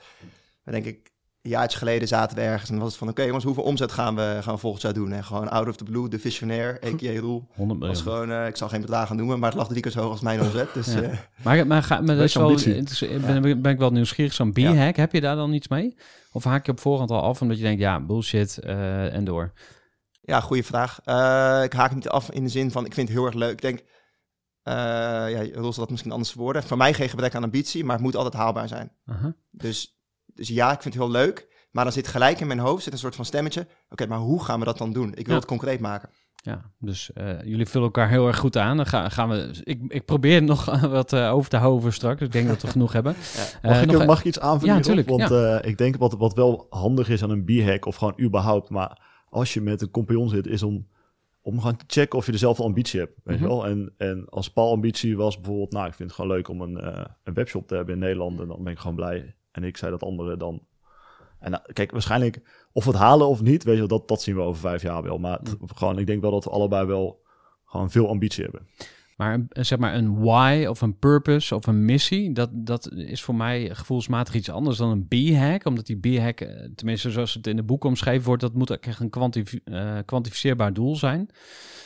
denk 0.64 0.86
ik, 0.86 1.12
een 1.46 1.52
jaartje 1.52 1.78
geleden 1.78 2.08
zaten 2.08 2.38
we 2.38 2.44
ergens 2.44 2.70
en 2.70 2.78
was 2.78 2.88
het 2.88 2.98
van, 2.98 3.08
oké 3.08 3.16
okay, 3.16 3.26
jongens, 3.26 3.46
hoeveel 3.46 3.64
omzet 3.64 3.92
gaan 3.92 4.16
we, 4.16 4.38
gaan 4.42 4.54
we 4.54 4.60
volgend 4.60 4.82
jaar 4.82 4.94
doen? 4.94 5.12
En 5.12 5.24
gewoon 5.24 5.50
out 5.50 5.68
of 5.68 5.76
the 5.76 5.84
blue, 5.84 6.10
de 6.10 6.20
visionair, 6.20 6.80
a.k.a. 6.88 7.20
Roel. 7.20 7.48
100 7.56 7.80
was 7.80 8.02
gewoon, 8.02 8.30
uh, 8.30 8.48
ik 8.48 8.56
zal 8.56 8.70
geen 8.70 8.82
bedrag 8.82 9.08
gaan 9.08 9.18
noemen, 9.18 9.40
maar 9.40 9.50
het 9.50 9.58
lag 9.58 9.68
drie 9.68 9.82
keer 9.82 9.92
zo 9.92 10.00
hoog 10.00 10.12
als 10.12 10.22
mijn 10.22 10.42
omzet. 10.42 10.74
Dus, 10.74 10.94
ja. 10.94 11.02
uh, 11.02 11.10
maar, 11.44 11.68
maar, 11.68 11.84
ga, 11.84 12.02
maar 12.02 12.16
dat 12.16 12.24
is 12.24 12.34
wel, 12.34 12.58
ben, 13.42 13.62
ben 13.62 13.72
ik 13.72 13.80
wel 13.80 13.92
nieuwsgierig, 13.92 14.34
zo'n 14.34 14.52
B-hack, 14.52 14.96
ja. 14.96 15.02
heb 15.02 15.12
je 15.12 15.22
daar 15.22 15.36
dan 15.36 15.54
iets 15.54 15.68
mee? 15.68 15.96
Of 16.32 16.44
haak 16.44 16.66
je 16.66 16.72
op 16.72 16.80
voorhand 16.80 17.12
al 17.12 17.22
af 17.22 17.42
omdat 17.42 17.58
je 17.58 17.64
denkt, 17.64 17.82
ja, 17.82 18.00
bullshit 18.00 18.60
uh, 18.64 19.14
en 19.14 19.24
door? 19.24 19.54
Ja, 20.22 20.40
goede 20.40 20.64
vraag. 20.64 21.00
Uh, 21.06 21.62
ik 21.64 21.74
haak 21.74 21.96
niet 21.96 22.10
af 22.10 22.32
in 22.32 22.44
de 22.44 22.50
zin 22.50 22.72
van, 22.72 22.86
ik 22.86 22.94
vind 22.94 23.08
het 23.08 23.18
heel 23.18 23.26
erg 23.26 23.36
leuk. 23.36 23.52
Ik 23.52 23.62
denk, 23.62 23.80
uh, 23.80 24.74
ja, 25.32 25.44
Roel 25.54 25.74
zal 25.74 25.84
dat 25.84 25.90
misschien 25.90 26.12
anders 26.12 26.34
woorden. 26.34 26.64
Voor 26.64 26.78
mij 26.78 26.94
geen 26.94 27.10
gebrek 27.10 27.36
aan 27.36 27.44
ambitie, 27.44 27.84
maar 27.84 27.96
het 27.96 28.04
moet 28.04 28.16
altijd 28.16 28.34
haalbaar 28.34 28.68
zijn. 28.68 28.92
Uh 29.06 29.16
-huh. 29.22 29.32
dus, 29.52 29.95
dus 30.36 30.48
ja, 30.48 30.72
ik 30.72 30.82
vind 30.82 30.94
het 30.94 31.04
heel 31.04 31.12
leuk. 31.12 31.54
Maar 31.72 31.84
dan 31.84 31.94
zit 31.94 32.08
gelijk 32.08 32.40
in 32.40 32.48
mijn 32.48 32.60
hoofd 32.60 32.84
zit 32.84 32.94
een 32.94 33.00
soort 33.00 33.16
van 33.16 33.26
stemmetje. 33.26 33.62
Oké, 33.62 33.72
okay, 33.90 34.08
maar 34.08 34.18
hoe 34.18 34.44
gaan 34.44 34.60
we 34.60 34.66
dat 34.66 34.78
dan 34.78 34.94
doen? 34.94 35.10
Ik 35.10 35.26
wil 35.26 35.34
ja. 35.34 35.40
het 35.40 35.46
concreet 35.46 35.80
maken. 35.80 36.10
Ja, 36.36 36.72
dus 36.80 37.12
uh, 37.16 37.42
jullie 37.44 37.66
vullen 37.66 37.86
elkaar 37.86 38.10
heel 38.10 38.28
erg 38.28 38.38
goed 38.38 38.58
aan. 38.58 38.78
Dan 38.78 38.86
gaan, 38.86 39.12
gaan 39.12 39.30
we. 39.30 39.62
Ik, 39.64 39.82
ik 39.88 40.06
probeer 40.06 40.44
nog 40.44 40.80
wat 41.00 41.14
uh, 41.14 41.34
over 41.34 41.50
te 41.50 41.58
houden 41.58 41.94
straks. 41.94 42.22
Ik 42.22 42.32
denk 42.32 42.48
dat 42.48 42.62
we 42.62 42.68
genoeg 42.68 42.94
hebben. 42.94 43.16
Ja. 43.62 43.70
Mag, 43.70 43.78
uh, 43.78 43.82
ik, 43.82 43.92
nog, 43.92 44.06
mag 44.06 44.20
ik 44.20 44.26
iets 44.26 44.40
aanvullen? 44.40 44.74
Ja, 44.74 44.80
natuurlijk. 44.80 45.10
Want 45.10 45.30
ja. 45.30 45.62
ik 45.62 45.78
denk 45.78 45.98
wat, 45.98 46.14
wat 46.14 46.34
wel 46.34 46.68
handig 46.70 47.10
is 47.10 47.24
aan 47.24 47.30
een 47.30 47.44
b-hack 47.46 47.86
of 47.86 47.96
gewoon 47.96 48.20
überhaupt, 48.22 48.70
maar 48.70 49.02
als 49.30 49.54
je 49.54 49.62
met 49.62 49.82
een 49.82 49.92
compagnon 49.92 50.30
zit, 50.30 50.48
is 50.48 50.64
om 50.64 50.88
om 51.46 51.60
gewoon 51.60 51.76
te 51.76 51.86
checken 51.88 52.18
of 52.18 52.26
je 52.26 52.32
dezelfde 52.32 52.64
ambitie 52.64 53.00
hebt. 53.00 53.14
Weet 53.24 53.40
mm 53.40 53.44
-hmm. 53.44 53.52
je 53.52 53.62
wel? 53.62 53.68
En, 53.68 53.94
en 53.98 54.26
als 54.30 54.52
Paul 54.52 54.72
ambitie 54.72 55.18
was 55.18 55.36
bijvoorbeeld, 55.36 55.72
nou, 55.72 55.88
ik 55.88 55.94
vind 55.94 56.10
het 56.10 56.20
gewoon 56.20 56.36
leuk 56.36 56.48
om 56.48 56.62
een, 56.62 56.78
uh, 56.84 57.06
een 57.24 57.34
webshop 57.34 57.68
te 57.68 57.76
hebben 57.76 57.94
in 57.94 58.00
Nederland. 58.00 58.40
En 58.40 58.48
dan 58.48 58.64
ben 58.64 58.74
ik 58.74 58.80
gewoon 58.80 58.96
blij. 58.96 59.36
En 59.56 59.64
ik 59.64 59.78
zei 59.78 59.92
dat 59.92 60.04
anderen 60.04 60.40
dan. 60.40 60.62
En 61.40 61.52
nou, 61.52 61.74
kijk, 61.74 61.92
waarschijnlijk 61.92 62.42
of 62.72 62.86
we 62.86 62.92
het 62.92 63.00
halen 63.00 63.28
of 63.28 63.42
niet, 63.42 63.64
weet 63.64 63.78
je 63.78 63.86
dat, 63.86 64.08
dat 64.08 64.22
zien 64.22 64.36
we 64.36 64.42
over 64.42 64.62
vijf 64.62 64.82
jaar 64.82 65.04
wel. 65.04 65.18
Maar 65.18 65.40
het, 65.40 65.60
Mhm. 65.60 65.76
gewoon, 65.76 66.00
ik 66.00 66.08
denk 66.08 66.22
wel 66.22 66.32
dat 66.32 66.44
we 66.44 66.50
allebei 66.50 66.86
wel 66.86 67.24
gewoon 67.66 67.92
veel 67.92 68.10
ambitie 68.10 68.44
hebben. 68.44 68.68
Maar 69.18 69.34
een, 69.34 69.66
zeg 69.66 69.80
maar 69.80 69.96
een 69.96 70.20
why 70.20 70.66
of 70.70 70.82
een 70.82 71.00
purpose 71.00 71.56
of 71.56 71.68
een 71.68 71.86
missie, 71.86 72.32
dat, 72.34 72.50
dat 72.54 72.92
is 72.92 73.24
voor 73.24 73.36
mij 73.36 73.76
gevoelsmatig 73.76 74.34
iets 74.34 74.50
anders 74.50 74.78
dan 74.78 74.90
een 74.90 75.08
B-hack. 75.08 75.66
Omdat 75.66 75.86
die 75.86 76.00
B-hack, 76.00 76.42
eh, 76.42 76.70
tenminste 76.76 77.12
zoals 77.12 77.34
het 77.34 77.48
in 77.48 77.56
de 77.56 77.64
boek 77.64 77.84
omschreven 77.84 78.26
wordt, 78.26 78.42
dat 78.42 78.54
moet 78.54 78.72
ook 78.72 78.86
echt 78.86 79.00
een 79.00 79.10
kwantifi 79.10 79.60
uh, 79.66 79.98
kwantificeerbaar 80.06 80.74
doel 80.74 80.96
zijn. 80.96 81.30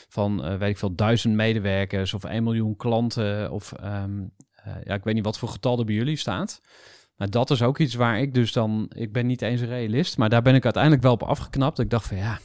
Van, 0.10 0.46
uh, 0.46 0.58
weet 0.58 0.70
ik 0.70 0.78
veel, 0.78 0.96
duizend 0.96 1.36
medewerkers 1.36 2.14
of 2.14 2.24
1 2.24 2.44
miljoen 2.44 2.76
klanten 2.76 3.52
of 3.52 3.74
um, 3.84 4.32
ja, 4.84 4.94
ik 4.94 5.04
weet 5.04 5.14
niet 5.14 5.26
wat 5.26 5.40
voor 5.40 5.50
getal 5.50 5.80
er 5.80 5.86
bij 5.86 5.96
jullie 5.96 6.16
staat. 6.16 6.62
Maar 7.20 7.30
dat 7.30 7.50
is 7.50 7.62
ook 7.62 7.78
iets 7.80 7.96
waar 7.96 8.20
ik 8.20 8.34
dus 8.34 8.52
dan, 8.52 8.92
ik 8.96 9.14
ben 9.14 9.26
niet 9.26 9.42
eens 9.42 9.62
een 9.62 9.68
realist, 9.68 10.18
maar 10.18 10.30
daar 10.30 10.42
ben 10.42 10.56
ik 10.56 10.64
uiteindelijk 10.64 11.04
wel 11.04 11.14
op 11.14 11.24
afgeknapt. 11.24 11.80
Ik 11.80 11.90
dacht 11.90 12.08
van 12.08 12.18
ja, 12.18 12.40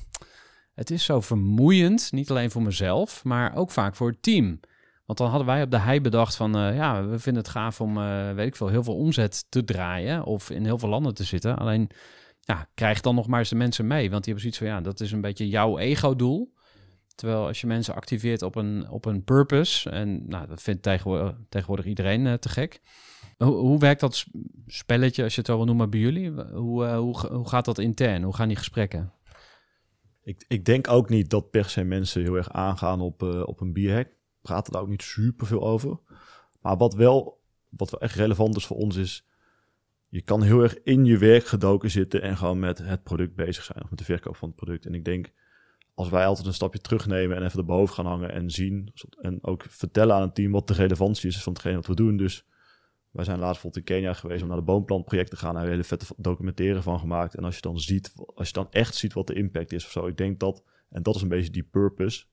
het 0.75 0.91
is 0.91 1.05
zo 1.05 1.21
vermoeiend, 1.21 2.13
niet 2.13 2.31
alleen 2.31 2.51
voor 2.51 2.63
mezelf, 2.63 3.25
maar 3.25 3.57
ook 3.57 3.71
vaak 3.71 3.97
voor 3.97 4.09
het 4.09 4.23
team. 4.23 4.61
Want 5.07 5.19
dan 5.19 5.29
hadden 5.29 5.47
wij 5.47 5.63
op 5.63 5.71
de 5.71 5.79
hei 5.79 6.01
bedacht 6.01 6.37
van, 6.37 6.59
uh, 6.59 6.77
ja, 6.77 7.07
we 7.07 7.19
vinden 7.19 7.43
het 7.43 7.53
gaaf 7.53 7.81
om, 7.81 7.99
uh, 7.99 8.33
weet 8.33 8.47
ik 8.47 8.57
veel, 8.57 8.69
heel 8.69 8.83
veel 8.83 8.97
omzet 8.97 9.45
te 9.49 9.65
draaien 9.65 10.25
of 10.25 10.51
in 10.51 10.65
heel 10.65 10.79
veel 10.79 10.89
landen 10.89 11.15
te 11.15 11.25
zitten. 11.25 11.57
Alleen, 11.57 11.91
ja, 12.41 12.69
krijg 12.75 13.01
dan 13.01 13.15
nog 13.15 13.27
maar 13.27 13.39
eens 13.39 13.49
de 13.49 13.55
mensen 13.55 13.87
mee. 13.87 14.11
Want 14.11 14.25
die 14.25 14.33
hebben 14.35 14.41
zoiets 14.41 14.59
van, 14.59 14.67
ja, 14.67 14.81
dat 14.81 15.01
is 15.01 15.13
een 15.13 15.21
beetje 15.21 15.49
jouw 15.49 15.79
ego-doel. 15.79 16.53
Terwijl 17.15 17.47
als 17.47 17.61
je 17.61 17.67
mensen 17.67 17.95
activeert 17.95 18.43
op 18.43 18.57
een, 18.57 18.89
op 18.91 19.05
een 19.05 19.25
purpose, 19.25 19.91
en 19.91 20.29
nou, 20.29 20.47
dat 20.47 20.63
vindt 20.63 20.83
tegenwoordig, 21.49 21.85
iedereen 21.85 22.27
uh, 22.27 22.33
te 22.33 22.49
gek. 22.49 22.81
Hoe, 23.37 23.55
hoe 23.55 23.79
werkt 23.79 24.01
dat 24.01 24.27
spelletje, 24.67 25.23
als 25.23 25.35
je 25.35 25.41
het 25.41 25.51
zo 25.51 25.57
wil 25.57 25.67
noemen, 25.67 25.91
bij 25.91 26.01
jullie? 26.01 26.31
Hoe, 26.31 26.87
hoe, 26.87 27.27
hoe 27.27 27.49
gaat 27.49 27.65
dat 27.65 27.79
intern? 27.79 28.23
Hoe 28.23 28.35
gaan 28.35 28.49
die 28.49 28.57
gesprekken? 28.57 29.13
Ik, 30.23 30.45
ik 30.49 30.65
denk 30.65 30.89
ook 30.89 31.09
niet 31.09 31.31
dat 31.31 31.51
per 31.51 31.69
se 31.69 31.85
mensen 31.85 32.23
heel 32.23 32.35
erg 32.35 32.51
aangaan 32.51 33.01
op, 33.01 33.23
op 33.23 33.61
een 33.61 33.73
bierhack 33.73 34.09
praten 34.45 34.73
daar 34.73 34.83
ook 34.83 34.89
niet 34.89 35.03
super 35.03 35.47
veel 35.47 35.67
over. 35.67 35.99
Maar 36.61 36.77
wat 36.77 36.95
wel, 36.95 37.41
wat 37.69 37.91
wel 37.91 38.01
echt 38.01 38.15
relevant 38.15 38.57
is 38.57 38.67
voor 38.67 38.77
ons 38.77 38.97
is, 38.97 39.27
je 40.09 40.23
kan 40.23 40.43
heel 40.43 40.63
erg 40.63 40.83
in 40.83 41.05
je 41.05 41.19
werk 41.19 41.47
gedoken 41.47 41.91
zitten 41.91 42.23
en 42.23 42.37
gewoon 42.37 42.59
met 42.59 42.79
het 42.79 43.03
product 43.03 43.35
bezig 43.35 43.65
zijn 43.65 43.83
of 43.83 43.91
met 43.91 43.99
de 43.99 44.05
verkoop 44.05 44.37
van 44.37 44.49
het 44.49 44.57
product. 44.57 44.87
En 44.87 44.95
ik 44.95 45.05
denk, 45.05 45.33
als 45.95 46.09
wij 46.09 46.27
altijd 46.27 46.47
een 46.47 46.55
stapje 46.55 46.81
terugnemen 46.81 47.37
en 47.37 47.45
even 47.45 47.59
erboven 47.59 47.95
gaan 47.95 48.07
hangen 48.07 48.33
en 48.33 48.51
zien 48.51 48.93
en 49.21 49.39
ook 49.45 49.65
vertellen 49.69 50.15
aan 50.15 50.23
het 50.23 50.35
team 50.35 50.53
wat 50.53 50.69
de 50.69 50.75
relevantie 50.75 51.29
is 51.29 51.43
van 51.43 51.53
hetgeen 51.53 51.75
wat 51.75 51.87
we 51.87 51.95
doen. 51.95 52.17
Dus 52.17 52.47
wij 53.15 53.25
zijn 53.25 53.39
laatst 53.39 53.63
bijvoorbeeld 53.63 53.89
in 53.89 53.95
Kenia 53.95 54.13
geweest 54.13 54.43
om 54.43 54.49
naar 54.49 54.57
de 54.57 54.63
boomplantproject 54.63 55.31
te 55.31 55.37
gaan. 55.37 55.55
Daar 55.55 55.67
hele 55.67 55.85
vette 55.85 56.07
documentaire 56.17 56.83
van 56.83 56.99
gemaakt. 56.99 57.35
En 57.35 57.45
als 57.45 57.55
je 57.55 57.61
dan 57.61 57.81
ziet, 57.81 58.15
als 58.35 58.47
je 58.47 58.53
dan 58.53 58.67
echt 58.71 58.95
ziet 58.95 59.13
wat 59.13 59.27
de 59.27 59.35
impact 59.35 59.73
is 59.73 59.85
of 59.85 59.91
zo. 59.91 60.07
Ik 60.07 60.17
denk 60.17 60.41
dat, 60.41 60.63
en 60.89 61.03
dat 61.03 61.15
is 61.15 61.23
een 61.23 61.29
beetje 61.29 61.51
die 61.51 61.63
purpose. 61.63 62.25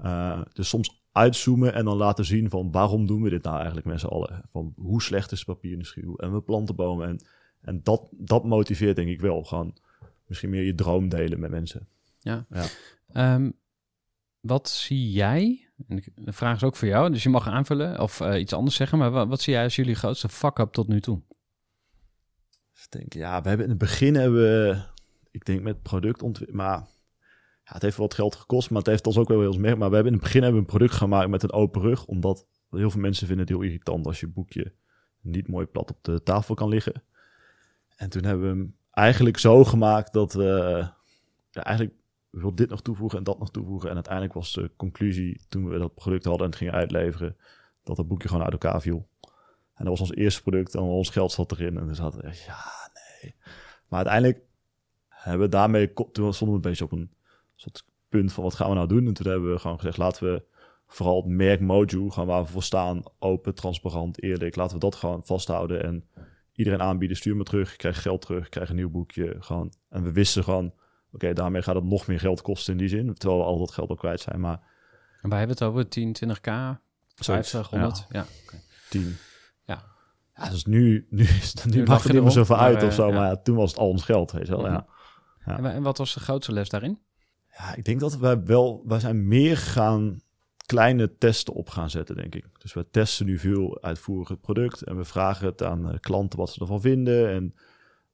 Uh, 0.00 0.42
dus 0.52 0.68
soms 0.68 1.02
uitzoomen 1.12 1.74
en 1.74 1.84
dan 1.84 1.96
laten 1.96 2.24
zien 2.24 2.50
van 2.50 2.70
waarom 2.70 3.06
doen 3.06 3.22
we 3.22 3.30
dit 3.30 3.42
nou 3.42 3.56
eigenlijk 3.56 3.86
met 3.86 4.00
z'n 4.00 4.06
allen? 4.06 4.42
Van 4.48 4.72
hoe 4.76 5.02
slecht 5.02 5.32
is 5.32 5.44
papier 5.44 5.72
in 5.72 5.78
de 5.78 5.84
schuw? 5.84 6.16
En 6.16 6.32
we 6.32 6.40
planten 6.40 6.76
bomen. 6.76 7.08
En, 7.08 7.20
en 7.60 7.80
dat, 7.82 8.08
dat 8.12 8.44
motiveert 8.44 8.96
denk 8.96 9.08
ik 9.08 9.20
wel. 9.20 9.42
Gewoon 9.42 9.76
misschien 10.26 10.50
meer 10.50 10.64
je 10.64 10.74
droom 10.74 11.08
delen 11.08 11.40
met 11.40 11.50
mensen. 11.50 11.88
Ja. 12.18 12.46
ja. 12.50 13.34
Um, 13.34 13.54
wat 14.40 14.68
zie 14.68 15.10
jij? 15.10 15.68
En 15.88 16.02
de 16.14 16.32
vraag 16.32 16.56
is 16.56 16.64
ook 16.64 16.76
voor 16.76 16.88
jou, 16.88 17.10
dus 17.10 17.22
je 17.22 17.28
mag 17.28 17.48
aanvullen 17.48 18.00
of 18.00 18.20
uh, 18.20 18.40
iets 18.40 18.52
anders 18.52 18.76
zeggen. 18.76 18.98
Maar 18.98 19.10
wat, 19.10 19.28
wat, 19.28 19.40
zie 19.40 19.52
jij 19.52 19.64
als 19.64 19.76
jullie 19.76 19.94
grootste 19.94 20.28
fuck-up 20.28 20.72
tot 20.72 20.88
nu 20.88 21.00
toe? 21.00 21.22
Ik 22.74 22.86
denk, 22.90 23.12
ja, 23.12 23.42
we 23.42 23.48
hebben 23.48 23.66
in 23.66 23.72
het 23.72 23.80
begin 23.80 24.14
hebben 24.14 24.40
we, 24.40 24.82
ik 25.30 25.44
denk 25.44 25.62
met 25.62 25.82
productontwikkeling, 25.82 26.64
maar 26.66 26.78
ja, 27.64 27.72
het 27.72 27.82
heeft 27.82 27.96
wat 27.96 28.14
geld 28.14 28.34
gekost, 28.34 28.70
maar 28.70 28.78
het 28.78 28.90
heeft 28.90 29.06
ons 29.06 29.18
ook 29.18 29.28
wel 29.28 29.40
heel 29.40 29.58
merk. 29.58 29.78
Maar 29.78 29.88
we 29.88 29.94
hebben 29.94 30.12
in 30.12 30.18
het 30.18 30.28
begin 30.28 30.42
hebben 30.42 30.60
we 30.60 30.66
een 30.66 30.76
product 30.76 30.94
gemaakt 30.94 31.28
met 31.30 31.42
een 31.42 31.52
open 31.52 31.80
rug, 31.80 32.04
omdat 32.04 32.46
heel 32.70 32.90
veel 32.90 33.00
mensen 33.00 33.26
vinden 33.26 33.46
het 33.46 33.54
heel 33.54 33.64
irritant 33.64 34.06
als 34.06 34.20
je 34.20 34.28
boekje 34.28 34.74
niet 35.20 35.48
mooi 35.48 35.66
plat 35.66 35.90
op 35.90 36.04
de 36.04 36.22
tafel 36.22 36.54
kan 36.54 36.68
liggen. 36.68 37.02
En 37.96 38.08
toen 38.08 38.24
hebben 38.24 38.42
we 38.42 38.56
hem 38.56 38.76
eigenlijk 38.90 39.38
zo 39.38 39.64
gemaakt 39.64 40.12
dat 40.12 40.32
we 40.32 40.44
ja, 41.50 41.64
eigenlijk 41.64 41.96
wilden 42.30 42.56
dit 42.56 42.70
nog 42.70 42.82
toevoegen 42.82 43.18
en 43.18 43.24
dat 43.24 43.38
nog 43.38 43.50
toevoegen. 43.50 43.88
En 43.88 43.94
uiteindelijk 43.94 44.34
was 44.34 44.52
de 44.52 44.70
conclusie, 44.76 45.40
toen 45.48 45.68
we 45.68 45.78
dat 45.78 45.94
product 45.94 46.24
hadden 46.24 46.44
en 46.44 46.50
het 46.50 46.58
gingen 46.58 46.74
uitleveren, 46.74 47.36
dat 47.82 47.96
het 47.96 48.08
boekje 48.08 48.28
gewoon 48.28 48.42
uit 48.42 48.52
elkaar 48.52 48.80
viel. 48.80 49.08
En 49.74 49.84
dat 49.84 49.98
was 49.98 50.00
ons 50.00 50.14
eerste 50.14 50.42
product 50.42 50.74
en 50.74 50.80
ons 50.80 51.10
geld 51.10 51.32
zat 51.32 51.52
erin. 51.52 51.78
En 51.78 51.86
we 51.86 51.94
ja, 52.46 52.90
nee. 52.94 53.34
Maar 53.88 53.98
uiteindelijk 53.98 54.40
hebben 55.08 55.40
we 55.40 55.48
daarmee, 55.48 55.92
toen 55.92 56.34
stonden 56.34 56.48
we 56.48 56.54
een 56.54 56.70
beetje 56.70 56.84
op 56.84 56.92
een 56.92 57.10
soort 57.54 57.84
punt 58.08 58.32
van 58.32 58.44
wat 58.44 58.54
gaan 58.54 58.68
we 58.68 58.74
nou 58.74 58.88
doen. 58.88 59.06
En 59.06 59.14
toen 59.14 59.26
hebben 59.26 59.52
we 59.52 59.58
gewoon 59.58 59.78
gezegd, 59.78 59.96
laten 59.96 60.32
we 60.32 60.42
vooral 60.86 61.16
het 61.16 61.26
merk 61.26 61.60
Mojo, 61.60 62.08
gewoon 62.08 62.28
waar 62.28 62.42
we 62.42 62.50
voor 62.50 62.62
staan, 62.62 63.02
open, 63.18 63.54
transparant, 63.54 64.22
eerlijk, 64.22 64.56
laten 64.56 64.74
we 64.74 64.80
dat 64.80 64.94
gewoon 64.94 65.24
vasthouden. 65.24 65.82
En 65.82 66.08
iedereen 66.52 66.82
aanbieden, 66.82 67.16
stuur 67.16 67.36
me 67.36 67.42
terug, 67.44 67.76
krijg 67.76 68.02
geld 68.02 68.20
terug, 68.20 68.48
krijg 68.48 68.68
een 68.68 68.76
nieuw 68.76 68.90
boekje. 68.90 69.36
Gewoon. 69.38 69.72
En 69.88 70.02
we 70.02 70.12
wisten 70.12 70.44
gewoon, 70.44 70.72
oké, 71.12 71.32
daarmee 71.32 71.62
gaat 71.62 71.74
het 71.74 71.84
nog 71.84 72.06
meer 72.06 72.20
geld 72.20 72.42
kosten 72.42 72.72
in 72.72 72.78
die 72.78 72.88
zin. 72.88 73.14
Terwijl 73.14 73.40
we 73.40 73.46
al 73.46 73.58
dat 73.58 73.70
geld 73.70 73.90
ook 73.90 73.98
kwijt 73.98 74.20
zijn. 74.20 74.40
Maar... 74.40 74.60
En 75.22 75.28
wij 75.28 75.38
hebben 75.38 75.56
het 75.56 75.66
over 75.66 75.88
10, 75.88 76.16
20k, 76.24 76.50
500, 77.14 77.70
ja. 77.70 78.06
ja 78.08 78.26
10. 78.90 79.16
Ja. 79.64 79.84
Ja, 80.34 80.50
dus 80.50 80.64
nu, 80.64 81.06
nu, 81.10 81.22
is, 81.22 81.54
nu, 81.64 81.76
nu 81.76 81.84
maakt 81.84 82.02
het 82.02 82.12
niet 82.12 82.22
meer 82.22 82.30
zoveel 82.30 82.58
uit 82.58 82.82
of 82.82 82.94
zo. 82.94 83.12
Maar 83.12 83.26
ja, 83.26 83.36
toen 83.36 83.56
was 83.56 83.70
het 83.70 83.80
al 83.80 83.88
ons 83.88 84.04
geld, 84.04 84.32
weet 84.32 84.46
je 84.46 84.56
wel. 84.56 84.60
Mm 84.60 84.66
-hmm. 84.66 84.86
ja. 85.44 85.56
En, 85.56 85.64
en 85.64 85.82
wat 85.82 85.98
was 85.98 86.14
de 86.14 86.20
grootste 86.20 86.52
les 86.52 86.68
daarin? 86.68 86.98
Ja, 87.58 87.74
ik 87.74 87.84
denk 87.84 88.00
dat 88.00 88.16
wij 88.16 88.42
wel, 88.42 88.82
wij 88.86 89.00
zijn 89.00 89.28
meer 89.28 89.56
gaan 89.56 90.20
kleine 90.66 91.16
testen 91.18 91.54
op 91.54 91.68
gaan 91.68 91.90
zetten, 91.90 92.16
denk 92.16 92.34
ik. 92.34 92.44
Dus 92.58 92.72
we 92.72 92.90
testen 92.90 93.26
nu 93.26 93.38
veel 93.38 93.82
uitvoerig 93.82 94.28
het 94.28 94.40
product 94.40 94.82
en 94.82 94.96
we 94.96 95.04
vragen 95.04 95.46
het 95.46 95.62
aan 95.62 95.88
uh, 95.88 95.94
klanten 96.00 96.38
wat 96.38 96.50
ze 96.50 96.60
ervan 96.60 96.80
vinden. 96.80 97.30
En, 97.30 97.54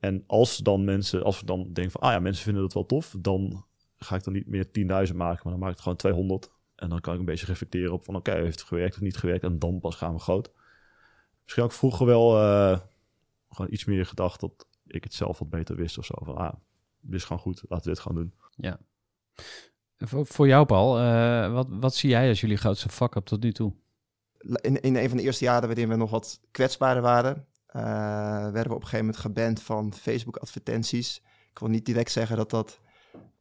en 0.04 0.24
als 0.26 0.56
dan 0.56 0.84
mensen, 0.84 1.22
als 1.22 1.40
we 1.40 1.46
dan 1.46 1.72
denken 1.72 1.90
van, 1.90 2.00
ah 2.00 2.12
ja, 2.12 2.18
mensen 2.18 2.44
vinden 2.44 2.62
het 2.62 2.72
wel 2.72 2.86
tof, 2.86 3.14
dan 3.18 3.64
ga 3.96 4.16
ik 4.16 4.24
dan 4.24 4.32
niet 4.32 4.46
meer 4.46 4.66
10.000 4.66 4.72
maken, 5.16 5.16
maar 5.16 5.52
dan 5.52 5.58
maak 5.58 5.68
ik 5.68 5.74
het 5.74 5.80
gewoon 5.80 5.96
200. 5.96 6.50
En 6.74 6.88
dan 6.88 7.00
kan 7.00 7.12
ik 7.12 7.18
een 7.18 7.24
beetje 7.24 7.46
reflecteren 7.46 7.92
op 7.92 8.04
van, 8.04 8.16
oké, 8.16 8.30
okay, 8.30 8.42
heeft 8.42 8.58
het 8.58 8.68
gewerkt 8.68 8.94
of 8.94 9.00
niet 9.00 9.16
gewerkt? 9.16 9.44
En 9.44 9.58
dan 9.58 9.80
pas 9.80 9.94
gaan 9.94 10.12
we 10.14 10.18
groot. 10.18 10.52
Misschien 11.42 11.64
ook 11.64 11.72
vroeger 11.72 12.06
wel 12.06 12.42
uh, 12.42 12.78
gewoon 13.48 13.72
iets 13.72 13.84
meer 13.84 14.06
gedacht 14.06 14.40
dat 14.40 14.66
ik 14.86 15.04
het 15.04 15.14
zelf 15.14 15.38
wat 15.38 15.50
beter 15.50 15.76
wist 15.76 15.98
of 15.98 16.04
zo. 16.04 16.14
Van, 16.16 16.36
ah, 16.36 16.54
dit 17.00 17.14
is 17.14 17.24
gewoon 17.24 17.42
goed, 17.42 17.62
laten 17.68 17.84
we 17.84 17.94
dit 17.94 18.02
gaan 18.02 18.14
doen. 18.14 18.34
Ja, 18.56 18.80
voor, 19.98 20.26
voor 20.26 20.46
jou, 20.46 20.66
Paul, 20.66 21.00
uh, 21.00 21.52
wat, 21.52 21.66
wat 21.70 21.94
zie 21.94 22.10
jij 22.10 22.28
als 22.28 22.40
jullie 22.40 22.56
grootste 22.56 22.88
fuck-up 22.88 23.24
tot 23.24 23.42
nu 23.42 23.52
toe? 23.52 23.72
In, 24.38 24.80
in 24.80 24.96
een 24.96 25.08
van 25.08 25.16
de 25.16 25.22
eerste 25.22 25.44
jaren 25.44 25.68
waarin 25.68 25.88
we 25.88 25.96
nog 25.96 26.10
wat 26.10 26.40
kwetsbaarder 26.50 27.02
waren, 27.02 27.46
werden 27.82 28.68
we 28.68 28.74
op 28.74 28.82
een 28.82 28.88
gegeven 28.88 28.98
moment 28.98 29.16
geband 29.16 29.62
van 29.62 29.94
Facebook-advertenties. 29.94 31.22
Ik 31.50 31.58
wil 31.58 31.68
niet 31.68 31.86
direct 31.86 32.10
zeggen 32.10 32.36
dat 32.36 32.50
dat 32.50 32.80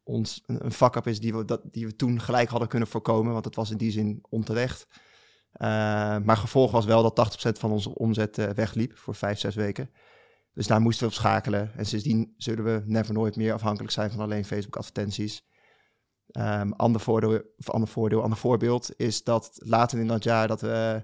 ons 0.03 0.43
een, 0.45 0.71
fuck-up 0.71 1.07
is 1.07 1.19
die 1.19 1.33
we, 1.33 1.45
dat, 1.45 1.61
die 1.71 1.85
we 1.85 1.95
toen 1.95 2.21
gelijk 2.21 2.49
hadden 2.49 2.67
kunnen 2.67 2.87
voorkomen, 2.87 3.33
want 3.33 3.45
het 3.45 3.55
was 3.55 3.71
in 3.71 3.77
die 3.77 3.91
zin 3.91 4.23
onterecht. 4.29 4.87
Uh, 4.91 4.99
maar 6.17 6.37
gevolg 6.37 6.71
was 6.71 6.85
wel 6.85 7.11
dat 7.13 7.47
80% 7.55 7.59
van 7.59 7.71
onze 7.71 7.95
omzet 7.95 8.53
wegliep 8.55 8.97
voor 8.97 9.15
vijf, 9.15 9.39
zes 9.39 9.55
weken. 9.55 9.89
Dus 10.53 10.67
daar 10.67 10.81
moesten 10.81 11.07
we 11.07 11.13
op 11.13 11.19
schakelen. 11.19 11.71
En 11.75 11.85
sindsdien 11.85 12.33
zullen 12.37 12.63
we 12.63 12.83
never 12.85 13.13
nooit 13.13 13.35
meer 13.35 13.53
afhankelijk 13.53 13.93
zijn 13.93 14.11
van 14.11 14.19
alleen 14.19 14.45
Facebook-advertenties. 14.45 15.45
Um, 16.37 16.73
ander, 16.73 17.01
voordeel, 17.01 17.41
of 17.57 17.69
ander 17.69 17.89
voordeel, 17.89 18.21
ander 18.21 18.37
voorbeeld 18.37 18.91
is 18.97 19.23
dat 19.23 19.51
later 19.53 19.99
in 19.99 20.07
dat 20.07 20.23
jaar 20.23 20.47
dat 20.47 20.61
we, 20.61 21.03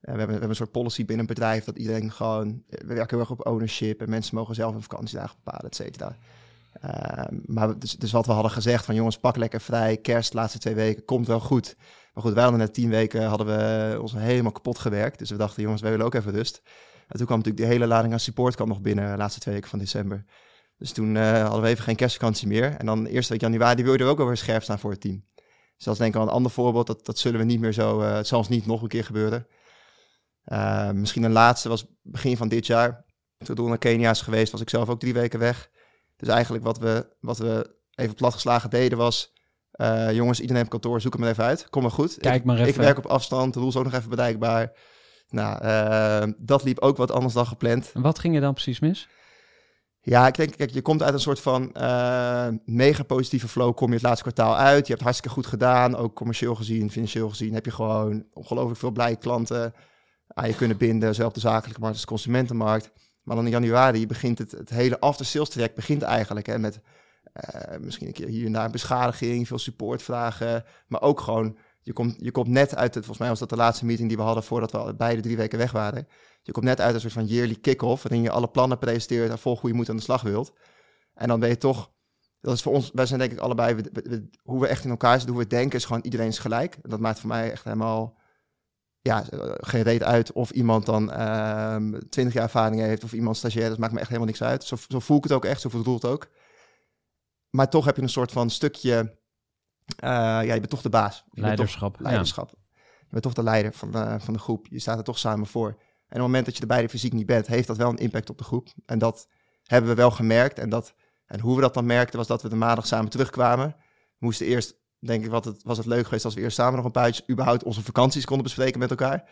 we, 0.00 0.08
hebben, 0.08 0.26
we 0.26 0.32
hebben 0.32 0.48
een 0.48 0.56
soort 0.56 0.72
policy 0.72 1.04
binnen 1.04 1.28
een 1.28 1.34
bedrijf 1.34 1.64
dat 1.64 1.76
iedereen 1.76 2.12
gewoon, 2.12 2.62
we 2.68 2.94
werken 2.94 3.08
heel 3.08 3.18
erg 3.18 3.30
op 3.30 3.46
ownership 3.46 4.00
en 4.00 4.10
mensen 4.10 4.36
mogen 4.36 4.54
zelf 4.54 4.72
hun 4.72 4.82
vakantiedagen 4.82 5.36
bepalen, 5.44 5.70
et 5.70 5.76
cetera. 5.76 6.16
Um, 7.28 7.42
maar 7.46 7.78
dus, 7.78 7.96
dus 7.96 8.12
wat 8.12 8.26
we 8.26 8.32
hadden 8.32 8.50
gezegd 8.50 8.84
van 8.84 8.94
jongens, 8.94 9.18
pak 9.18 9.36
lekker 9.36 9.60
vrij, 9.60 9.96
kerst, 9.96 10.34
laatste 10.34 10.58
twee 10.58 10.74
weken, 10.74 11.04
komt 11.04 11.26
wel 11.26 11.40
goed. 11.40 11.76
Maar 12.14 12.22
goed, 12.22 12.32
wij 12.32 12.42
hadden 12.42 12.60
net 12.60 12.74
tien 12.74 12.90
weken, 12.90 13.24
hadden 13.24 13.46
we 13.46 13.98
ons 14.00 14.12
helemaal 14.12 14.52
kapot 14.52 14.78
gewerkt. 14.78 15.18
Dus 15.18 15.30
we 15.30 15.36
dachten, 15.36 15.62
jongens, 15.62 15.82
wij 15.82 15.90
willen 15.90 16.06
ook 16.06 16.14
even 16.14 16.32
rust. 16.32 16.62
En 17.08 17.16
toen 17.16 17.26
kwam 17.26 17.38
natuurlijk 17.38 17.66
de 17.66 17.72
hele 17.72 17.86
lading 17.86 18.12
aan 18.12 18.20
support 18.20 18.54
kwam 18.54 18.68
nog 18.68 18.80
binnen 18.80 19.10
de 19.10 19.16
laatste 19.16 19.40
twee 19.40 19.54
weken 19.54 19.70
van 19.70 19.78
december. 19.78 20.24
Dus 20.76 20.92
toen 20.92 21.14
uh, 21.14 21.42
hadden 21.42 21.62
we 21.62 21.68
even 21.68 21.84
geen 21.84 21.96
kerstvakantie 21.96 22.48
meer. 22.48 22.74
En 22.76 22.86
dan 22.86 23.06
eerste 23.06 23.32
week 23.32 23.40
januari 23.40 23.82
wil 23.82 23.92
je 23.92 23.98
er 23.98 24.08
ook 24.08 24.20
alweer 24.20 24.36
scherp 24.36 24.62
staan 24.62 24.78
voor 24.78 24.90
het 24.90 25.00
team. 25.00 25.24
Dus 25.76 25.84
dat 25.84 25.92
is 25.92 25.98
denk 25.98 26.12
ik 26.12 26.18
wel 26.18 26.28
een 26.28 26.34
ander 26.34 26.52
voorbeeld. 26.52 26.86
Dat, 26.86 27.06
dat 27.06 27.18
zullen 27.18 27.40
we 27.40 27.46
niet 27.46 27.60
meer 27.60 27.72
zo... 27.72 28.00
Het 28.00 28.26
zal 28.26 28.38
ons 28.38 28.48
niet 28.48 28.66
nog 28.66 28.82
een 28.82 28.88
keer 28.88 29.04
gebeuren. 29.04 29.46
Uh, 30.52 30.90
misschien 30.90 31.22
een 31.22 31.32
laatste 31.32 31.68
was 31.68 31.86
begin 32.02 32.36
van 32.36 32.48
dit 32.48 32.66
jaar. 32.66 33.04
Toen 33.38 33.54
Doel 33.54 33.68
naar 33.68 33.78
Kenia 33.78 34.10
is 34.10 34.22
geweest, 34.22 34.52
was 34.52 34.60
ik 34.60 34.70
zelf 34.70 34.88
ook 34.88 35.00
drie 35.00 35.14
weken 35.14 35.38
weg. 35.38 35.70
Dus 36.16 36.28
eigenlijk 36.28 36.64
wat 36.64 36.78
we, 36.78 37.16
wat 37.20 37.38
we 37.38 37.76
even 37.94 38.14
platgeslagen 38.14 38.70
deden 38.70 38.98
was... 38.98 39.32
jongens, 40.12 40.40
iedereen 40.40 40.62
op 40.62 40.68
kantoor, 40.68 41.00
zoek 41.00 41.12
hem 41.12 41.20
maar 41.20 41.30
even 41.30 41.44
uit. 41.44 41.70
Kom 41.70 41.82
maar 41.82 41.90
goed. 41.90 42.18
Kijk 42.18 42.34
ik, 42.34 42.44
maar 42.44 42.56
even. 42.56 42.68
Ik 42.68 42.74
werk 42.74 42.98
op 42.98 43.06
afstand, 43.06 43.54
de 43.54 43.60
Doel 43.60 43.68
is 43.68 43.76
ook 43.76 43.84
nog 43.84 43.94
even 43.94 44.10
bereikbaar. 44.10 44.72
Nou, 45.28 46.34
dat 46.38 46.64
liep 46.64 46.78
ook 46.78 46.96
wat 46.96 47.10
anders 47.10 47.34
dan 47.34 47.46
gepland. 47.46 47.90
En 47.94 48.02
wat 48.02 48.18
ging 48.18 48.34
er 48.34 48.40
dan 48.40 48.54
precies 48.54 48.80
mis? 48.80 49.08
Ja, 50.00 50.26
ik 50.26 50.34
denk, 50.34 50.56
kijk, 50.56 50.70
je 50.70 50.82
komt 50.82 51.02
uit 51.02 51.14
een 51.14 51.20
soort 51.20 51.40
van 51.40 51.74
eh, 51.74 52.48
mega 52.64 53.02
positieve 53.02 53.48
flow. 53.48 53.74
Kom 53.74 53.88
je 53.88 53.94
het 53.94 54.02
laatste 54.02 54.22
kwartaal 54.22 54.56
uit. 54.56 54.86
Je 54.86 54.92
hebt 54.92 55.04
hartstikke 55.04 55.34
goed 55.34 55.46
gedaan. 55.46 55.96
Ook 55.96 56.14
commercieel 56.14 56.54
gezien, 56.54 56.90
financieel 56.90 57.28
gezien. 57.28 57.54
Heb 57.54 57.64
je 57.64 57.70
gewoon 57.70 58.26
ongelooflijk 58.32 58.78
veel 58.78 58.90
blije 58.90 59.16
klanten 59.16 59.74
aan 60.34 60.48
je 60.48 60.54
kunnen 60.54 60.76
binden. 60.76 61.24
Op 61.24 61.34
de 61.34 61.40
zakelijke 61.40 61.80
markt 61.80 61.94
als 61.94 62.04
de 62.04 62.10
consumentenmarkt. 62.10 62.90
Maar 63.22 63.36
dan 63.36 63.44
in 63.44 63.50
januari 63.50 64.06
begint 64.06 64.38
het, 64.38 64.50
het 64.50 64.70
hele 64.70 65.00
after 65.00 65.26
sales 65.26 65.48
traject 65.48 65.74
begint 65.74 66.02
eigenlijk. 66.02 66.46
Hè, 66.46 66.58
met 66.58 66.80
eh, 67.32 67.78
misschien 67.78 68.06
een 68.06 68.12
keer 68.12 68.28
hier 68.28 68.46
en 68.46 68.52
daar 68.52 68.64
een 68.64 68.70
beschadiging, 68.70 69.46
veel 69.46 69.58
supportvragen. 69.58 70.64
Maar 70.86 71.02
ook 71.02 71.20
gewoon, 71.20 71.56
je 71.80 71.92
komt, 71.92 72.16
je 72.18 72.30
komt 72.30 72.48
net 72.48 72.74
uit 72.74 72.94
het, 72.94 73.04
volgens 73.04 73.18
mij 73.18 73.28
was 73.28 73.38
dat 73.38 73.48
de 73.48 73.56
laatste 73.56 73.84
meeting 73.84 74.08
die 74.08 74.16
we 74.16 74.22
hadden 74.22 74.42
voordat 74.42 74.72
we 74.72 74.94
beide 74.94 75.22
drie 75.22 75.36
weken 75.36 75.58
weg 75.58 75.72
waren. 75.72 76.08
Je 76.42 76.52
komt 76.52 76.64
net 76.64 76.80
uit 76.80 76.94
een 76.94 77.00
soort 77.00 77.12
van 77.12 77.26
yearly 77.26 77.54
kick-off, 77.54 78.02
waarin 78.02 78.22
je 78.22 78.30
alle 78.30 78.48
plannen 78.48 78.78
presenteert 78.78 79.30
en 79.30 79.38
volgt 79.38 79.60
hoe 79.60 79.70
je 79.70 79.76
moet 79.76 79.88
aan 79.88 79.96
de 79.96 80.02
slag 80.02 80.22
wilt. 80.22 80.52
En 81.14 81.28
dan 81.28 81.40
ben 81.40 81.48
je 81.48 81.58
toch, 81.58 81.90
dat 82.40 82.54
is 82.54 82.62
voor 82.62 82.72
ons, 82.72 82.90
wij 82.94 83.06
zijn 83.06 83.18
denk 83.18 83.32
ik 83.32 83.38
allebei, 83.38 83.76
hoe 84.42 84.60
we 84.60 84.66
echt 84.66 84.84
in 84.84 84.90
elkaar 84.90 85.16
zitten, 85.16 85.34
hoe 85.34 85.42
we 85.42 85.48
denken, 85.48 85.78
is 85.78 85.84
gewoon 85.84 86.02
iedereen 86.02 86.26
is 86.26 86.38
gelijk. 86.38 86.78
Dat 86.82 87.00
maakt 87.00 87.20
voor 87.20 87.28
mij 87.28 87.50
echt 87.50 87.64
helemaal, 87.64 88.18
ja, 89.08 89.30
eh, 89.30 89.50
geen 89.56 89.82
reet 89.82 90.02
uit 90.02 90.32
of 90.32 90.50
iemand 90.50 90.86
dan 90.86 91.12
ehm 91.12 91.98
20 92.08 92.34
jaar 92.34 92.42
ervaring 92.44 92.80
heeft 92.80 93.04
of 93.04 93.12
iemand 93.12 93.36
stagiair, 93.36 93.68
dat 93.68 93.78
maakt 93.78 93.92
me 93.92 93.98
echt 93.98 94.08
helemaal 94.08 94.28
niks 94.28 94.42
uit. 94.42 94.64
Zo, 94.64 94.76
zo 94.88 94.98
voel 95.00 95.16
ik 95.16 95.22
het 95.22 95.32
ook 95.32 95.44
echt, 95.44 95.60
zo 95.60 95.68
voelt 95.68 96.02
het 96.02 96.04
ook. 96.12 96.28
Maar 97.50 97.70
toch 97.70 97.84
heb 97.84 97.96
je 97.96 98.02
een 98.02 98.08
soort 98.08 98.32
van 98.32 98.50
stukje, 98.50 99.18
eh, 99.96 100.08
ja, 100.10 100.40
je 100.40 100.48
bent 100.60 100.70
toch 100.70 100.82
de 100.82 100.88
baas. 100.88 101.16
Je 101.16 101.22
bent 101.22 101.34
toch- 101.34 101.44
Leiderschap. 101.46 101.96
ja. 101.96 102.02
leiderschap. 102.02 102.50
Je 103.00 103.06
bent 103.10 103.22
toch 103.22 103.32
de 103.32 103.42
leider 103.42 103.72
van 103.72 103.90
de, 103.92 104.16
van 104.20 104.32
de 104.34 104.40
groep. 104.40 104.66
Je 104.66 104.78
staat 104.78 104.98
er 104.98 105.04
toch 105.04 105.18
samen 105.18 105.46
voor. 105.46 105.68
En 105.68 105.74
op 105.76 105.82
het 106.08 106.20
moment 106.20 106.44
dat 106.44 106.54
je 106.54 106.60
er 106.60 106.66
beide 106.66 106.88
fysiek 106.88 107.12
niet 107.12 107.26
bent, 107.26 107.46
heeft 107.46 107.66
dat 107.66 107.76
wel 107.76 107.88
een 107.90 107.96
impact 107.96 108.30
op 108.30 108.38
de 108.38 108.44
groep. 108.44 108.68
En 108.86 108.98
dat 108.98 109.28
hebben 109.62 109.90
we 109.90 109.96
wel 109.96 110.10
gemerkt. 110.10 110.58
En, 110.58 110.68
dat, 110.68 110.94
en 111.26 111.40
hoe 111.40 111.54
we 111.54 111.60
dat 111.60 111.74
dan 111.74 111.86
merkten, 111.86 112.18
was 112.18 112.26
dat 112.26 112.42
we 112.42 112.48
de 112.48 112.56
maandag 112.56 112.86
samen 112.86 113.10
terugkwamen. 113.10 113.68
We 114.18 114.24
moesten 114.26 114.46
eerst, 114.46 114.74
denk 115.00 115.24
ik, 115.24 115.30
wat 115.30 115.44
het, 115.44 115.62
was 115.62 115.76
het 115.76 115.86
leuk 115.86 116.04
geweest 116.04 116.24
als 116.24 116.34
we 116.34 116.40
eerst 116.40 116.56
samen 116.56 116.76
nog 116.76 116.84
een 116.84 116.90
paar 116.90 117.20
überhaupt 117.30 117.62
onze 117.64 117.82
vakanties 117.82 118.24
konden 118.24 118.44
bespreken 118.44 118.78
met 118.78 118.90
elkaar. 118.90 119.24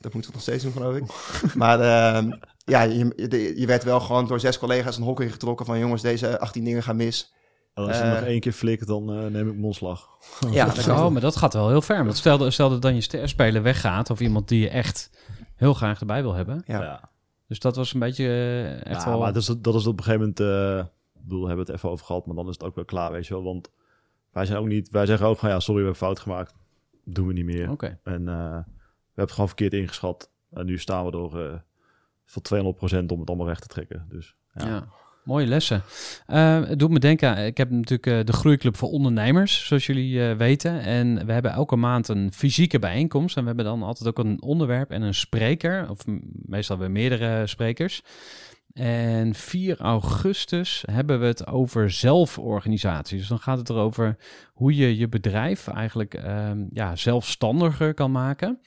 Dat 0.00 0.12
moeten 0.12 0.30
we 0.30 0.36
nog 0.36 0.46
steeds 0.46 0.62
doen, 0.64 0.72
geloof 0.72 0.96
ik. 0.96 1.04
maar 1.54 1.80
ehm, 1.80 2.30
ja, 2.64 2.82
je, 2.82 3.12
je, 3.16 3.60
je 3.60 3.66
werd 3.66 3.84
wel 3.84 4.00
gewoon 4.00 4.26
door 4.26 4.40
zes 4.40 4.58
collega's 4.58 4.96
een 4.96 5.02
hok 5.02 5.20
ingetrokken 5.20 5.66
van 5.66 5.78
jongens, 5.78 6.02
deze 6.02 6.38
18 6.38 6.64
dingen 6.64 6.82
gaan 6.82 6.96
mis. 6.96 7.32
En 7.74 7.82
als 7.86 7.96
je 7.96 8.02
Eh. 8.02 8.10
nog 8.10 8.20
één 8.22 8.40
keer 8.40 8.52
flikt, 8.52 8.86
dan 8.86 9.12
eh, 9.12 9.26
neem 9.26 9.48
ik 9.50 9.56
mondslag. 9.56 10.08
Ja, 10.50 10.64
dat 10.64 10.76
Zo, 10.76 11.10
maar 11.10 11.20
dat 11.20 11.36
gaat 11.36 11.52
wel 11.54 11.68
heel 11.68 11.82
ver. 11.82 12.04
Want 12.04 12.16
stel, 12.16 12.38
dat- 12.38 12.52
stel 12.52 12.68
dat 12.70 12.82
dan 12.82 12.94
je 12.94 13.00
sterspeler 13.00 13.62
weggaat 13.62 14.10
of 14.10 14.20
iemand 14.20 14.48
die 14.48 14.60
je 14.60 14.68
echt 14.68 15.10
heel 15.56 15.74
graag 15.74 16.00
erbij 16.00 16.22
wil 16.22 16.34
hebben. 16.34 16.62
Ja. 16.66 16.82
ja. 16.82 17.10
Dus 17.48 17.58
dat 17.58 17.76
was 17.76 17.92
een 17.94 18.00
beetje 18.00 18.24
eh, 18.26 18.86
echt 18.86 19.02
ja, 19.04 19.08
wel... 19.10 19.18
maar 19.18 19.32
dat 19.32 19.42
is, 19.42 19.54
dat 19.58 19.74
is 19.74 19.86
op 19.86 19.98
een 19.98 20.04
gegeven 20.04 20.20
moment... 20.38 20.40
eh, 20.40 20.78
ik 21.14 21.22
bedoel, 21.28 21.40
we 21.42 21.46
hebben 21.46 21.66
het 21.66 21.74
even 21.74 21.90
over 21.90 22.06
gehad, 22.06 22.26
maar 22.26 22.34
dan 22.36 22.46
is 22.48 22.52
het 22.52 22.64
ook 22.64 22.74
wel 22.74 22.84
klaar, 22.84 23.12
weet 23.12 23.26
je 23.26 23.34
wel. 23.34 23.42
Want 23.42 23.70
wij 24.32 24.46
zijn 24.46 24.58
ook 24.58 24.66
niet... 24.66 24.90
Wij 24.90 25.06
zeggen 25.06 25.26
ook 25.26 25.38
van, 25.38 25.48
ja, 25.48 25.60
sorry, 25.60 25.80
we 25.80 25.86
hebben 25.86 26.06
fout 26.06 26.20
gemaakt. 26.20 26.54
Doen 27.04 27.26
we 27.26 27.32
niet 27.32 27.44
meer. 27.44 27.70
Oké. 27.70 27.98
En 28.04 28.28
eh, 28.28 28.34
we 28.34 28.64
hebben 29.18 29.24
het 29.24 29.32
gewoon 29.32 29.48
verkeerd 29.48 29.72
ingeschat. 29.72 30.30
En 30.52 30.66
nu 30.66 30.78
staan 30.78 31.06
we 31.06 31.12
er 31.18 31.52
eh 31.52 31.58
voor 32.24 32.42
200% 33.02 33.06
om 33.06 33.20
het 33.20 33.28
allemaal 33.28 33.46
recht 33.46 33.62
te 33.62 33.68
trekken. 33.68 34.06
Dus 34.08 34.34
ja. 34.54 34.66
Ja. 34.66 34.88
Mooie 35.24 35.46
lessen. 35.46 35.82
Eh, 36.26 36.64
het 36.64 36.78
doet 36.78 36.90
me 36.90 36.98
denken, 36.98 37.46
ik 37.46 37.56
heb 37.56 37.70
natuurlijk 37.70 38.26
de 38.26 38.32
Groeiclub 38.32 38.76
voor 38.76 38.88
Ondernemers, 38.88 39.66
zoals 39.66 39.86
jullie 39.86 40.34
weten. 40.34 40.80
En 40.80 41.26
we 41.26 41.32
hebben 41.32 41.52
elke 41.52 41.76
maand 41.76 42.08
een 42.08 42.32
fysieke 42.32 42.78
bijeenkomst. 42.78 43.36
En 43.36 43.42
we 43.42 43.48
hebben 43.48 43.64
dan 43.64 43.82
altijd 43.82 44.08
ook 44.08 44.24
een 44.24 44.42
onderwerp 44.42 44.90
en 44.90 45.02
een 45.02 45.14
spreker, 45.14 45.90
of 45.90 45.98
meestal 46.32 46.78
weer 46.78 46.90
meerdere 46.90 47.46
sprekers. 47.46 48.02
En 48.72 49.34
4 49.34 49.80
augustus 49.80 50.84
hebben 50.90 51.20
we 51.20 51.26
het 51.26 51.46
over 51.46 51.90
zelforganisatie. 51.90 53.18
Dus 53.18 53.28
dan 53.28 53.38
gaat 53.38 53.58
het 53.58 53.68
erover 53.68 54.16
hoe 54.52 54.76
je 54.76 54.96
je 54.96 55.08
bedrijf 55.08 55.68
eigenlijk 55.68 56.14
ehm, 56.14 56.64
ja, 56.70 56.96
zelfstandiger 56.96 57.94
kan 57.94 58.12
maken. 58.12 58.60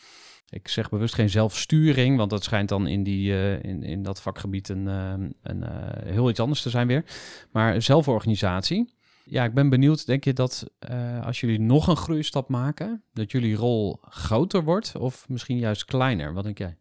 Ik 0.50 0.68
zeg 0.68 0.90
bewust 0.90 1.14
geen 1.14 1.30
zelfsturing, 1.30 2.18
want 2.18 2.30
dat 2.30 2.44
schijnt 2.44 2.70
dan 2.70 2.88
in, 2.88 3.04
die, 3.04 3.34
eh, 3.34 3.64
in, 3.64 3.84
in 3.84 4.04
dat 4.04 4.22
vakgebied 4.22 4.70
een, 4.70 4.88
ehm, 4.88 5.30
eh, 5.42 6.14
heel 6.14 6.30
iets 6.30 6.40
anders 6.40 6.62
te 6.62 6.70
zijn 6.70 6.88
weer. 6.88 7.06
Maar 7.52 7.82
zelforganisatie. 7.82 8.94
Ja, 9.24 9.44
ik 9.44 9.54
ben 9.54 9.70
benieuwd, 9.70 10.06
denk 10.06 10.24
je 10.24 10.34
dat 10.34 10.66
eh, 10.80 11.26
als 11.26 11.40
jullie 11.40 11.60
nog 11.60 11.88
een 11.88 11.96
groeistap 11.96 12.50
maken, 12.50 13.04
dat 13.14 13.32
jullie 13.32 13.56
rol 13.56 14.00
groter 14.02 14.64
wordt 14.64 14.96
of 14.96 15.30
misschien 15.30 15.58
juist 15.58 15.86
kleiner? 15.86 16.34
Wat 16.34 16.44
denk 16.44 16.58
jij? 16.58 16.78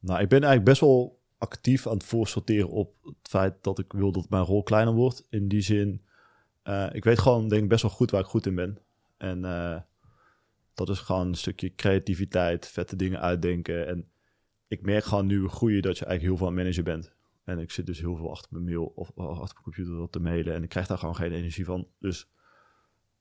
Nou, 0.00 0.20
ik 0.20 0.28
ben 0.28 0.42
eigenlijk 0.42 0.64
best 0.64 0.80
wel 0.80 1.22
actief 1.44 1.86
aan 1.86 1.92
het 1.96 2.04
voorsorteren 2.04 2.68
op 2.68 2.94
het 3.02 3.28
feit 3.28 3.54
dat 3.60 3.78
ik 3.78 3.92
wil 3.92 4.12
dat 4.12 4.30
mijn 4.30 4.44
rol 4.44 4.62
kleiner 4.62 4.94
wordt. 4.94 5.26
In 5.30 5.48
die 5.48 5.60
zin, 5.60 6.02
eh, 6.62 6.86
ik 6.92 7.04
weet 7.04 7.18
gewoon, 7.18 7.48
denk 7.48 7.68
best 7.68 7.82
wel 7.82 7.90
goed 7.90 8.10
waar 8.10 8.20
ik 8.20 8.26
goed 8.26 8.46
in 8.46 8.54
ben. 8.54 8.78
En 9.16 9.44
eh, 9.44 9.80
dat 10.74 10.88
is 10.88 10.98
gewoon 10.98 11.26
een 11.26 11.34
stukje 11.34 11.74
creativiteit, 11.74 12.66
vette 12.66 12.96
dingen 12.96 13.20
uitdenken. 13.20 13.86
En 13.86 14.08
ik 14.68 14.82
merk 14.82 15.04
gewoon 15.04 15.26
nu 15.26 15.48
groeien 15.48 15.82
dat 15.82 15.98
je 15.98 16.04
eigenlijk 16.04 16.22
heel 16.22 16.36
veel 16.36 16.46
aan 16.46 16.52
het 16.52 16.62
managen 16.62 16.84
bent. 16.84 17.12
En 17.44 17.58
ik 17.58 17.70
zit 17.70 17.86
dus 17.86 17.98
heel 17.98 18.16
veel 18.16 18.30
achter 18.30 18.52
mijn 18.52 18.64
mail 18.64 18.84
of 18.84 19.10
of 19.14 19.38
achter 19.38 19.60
mijn 19.62 19.74
computer 19.74 20.10
te 20.10 20.20
mailen. 20.20 20.54
En 20.54 20.62
ik 20.62 20.68
krijg 20.68 20.86
daar 20.86 20.98
gewoon 20.98 21.16
geen 21.16 21.32
energie 21.32 21.64
van. 21.64 21.88
Dus 21.98 22.28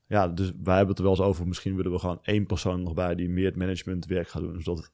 ja, 0.08 0.28
dus 0.28 0.52
wij 0.64 0.76
hebben 0.76 0.96
het 0.96 0.98
er 0.98 1.04
wel 1.04 1.14
eens 1.14 1.26
over. 1.26 1.48
Misschien 1.48 1.76
willen 1.76 1.92
we 1.92 2.00
gewoon 2.00 2.20
één 2.24 2.46
persoon 2.46 2.84
nog 2.84 2.94
bij 2.94 3.16
die 3.16 3.30
meer 3.30 3.46
het 3.46 3.56
managementwerk 3.56 4.28
gaat 4.28 4.42
doen. 4.42 4.62
Zodat 4.62 4.92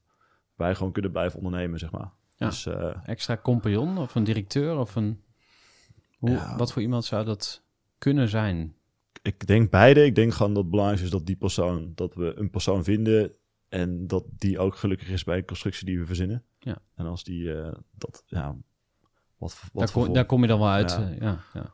wij 0.56 0.76
gewoon 0.76 0.92
kunnen 0.92 1.12
blijven 1.12 1.38
ondernemen, 1.38 1.80
zeg 1.80 1.92
maar. 1.92 2.12
Ja. 2.40 2.48
Dus 2.48 2.66
eh, 2.66 2.96
Extra 3.06 3.38
compagnon 3.38 3.98
of 3.98 4.16
een 4.16 4.24
directeur 4.24 4.78
of 4.78 4.96
een... 4.96 5.22
Hoe, 6.18 6.30
Ja. 6.30 6.58
Wat 6.58 6.74
voor 6.74 6.82
iemand 6.82 7.06
zou 7.06 7.26
dat 7.26 7.64
kunnen 7.98 8.30
zijn? 8.30 8.74
ik 9.22 9.48
denk 9.48 9.70
beide. 9.70 10.06
Ik 10.06 10.16
denk 10.16 10.34
gewoon 10.34 10.54
dat 10.54 10.62
het 10.62 10.72
belangrijk 10.72 11.02
is 11.02 11.10
dat 11.10 11.26
die 11.26 11.36
persoon, 11.36 11.92
dat 11.96 12.16
we 12.16 12.34
een 12.36 12.50
persoon 12.50 12.84
vinden 12.84 13.32
en 13.70 14.08
dat 14.08 14.26
die 14.38 14.60
ook 14.60 14.76
gelukkig 14.76 15.10
is 15.10 15.24
bij 15.24 15.38
een 15.38 15.46
constructie 15.46 15.86
die 15.86 16.00
we 16.00 16.06
verzinnen. 16.06 16.44
Ja. 16.60 16.82
En 16.96 17.06
als 17.06 17.24
die 17.24 17.54
eh, 17.54 17.74
dat, 17.92 18.24
ja, 18.26 18.56
wat, 19.40 19.58
Daar 19.74 19.92
kom, 19.92 20.14
daar 20.14 20.26
kom 20.26 20.42
je 20.42 20.48
dan 20.48 20.60
wel 20.60 20.70
uit. 20.70 20.92
Ja. 20.92 20.98
eh, 20.98 21.20
Ja. 21.20 21.38
Ja, 21.54 21.72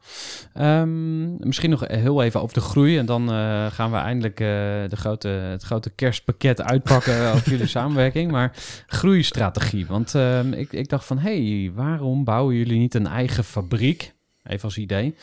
Ehm, 0.53 1.47
misschien 1.47 1.69
nog 1.69 1.87
heel 1.87 2.23
even 2.23 2.41
over 2.41 2.53
de 2.53 2.61
groei. 2.61 2.97
En 2.97 3.05
dan 3.05 3.31
eh, 3.31 3.65
gaan 3.71 3.91
we 3.91 3.97
eindelijk 3.97 4.39
eh, 4.39 4.47
de 4.89 4.95
grote, 4.95 5.27
het 5.27 5.63
grote 5.63 5.89
kerstpakket 5.89 6.61
uitpakken 6.61 7.27
over 7.33 7.49
jullie 7.49 7.67
samenwerking. 7.67 8.31
Maar 8.31 8.51
groeistrategie. 8.87 9.85
Want 9.85 10.15
ehm, 10.15 10.53
ik, 10.53 10.71
ik 10.73 10.89
dacht 10.89 11.05
van, 11.05 11.17
hé, 11.17 11.61
hey, 11.61 11.71
waarom 11.75 12.23
bouwen 12.23 12.55
jullie 12.55 12.79
niet 12.79 12.93
een 12.95 13.07
eigen 13.07 13.43
fabriek? 13.43 14.13
Even 14.47 14.63
als 14.63 14.77
idee. 14.77 15.15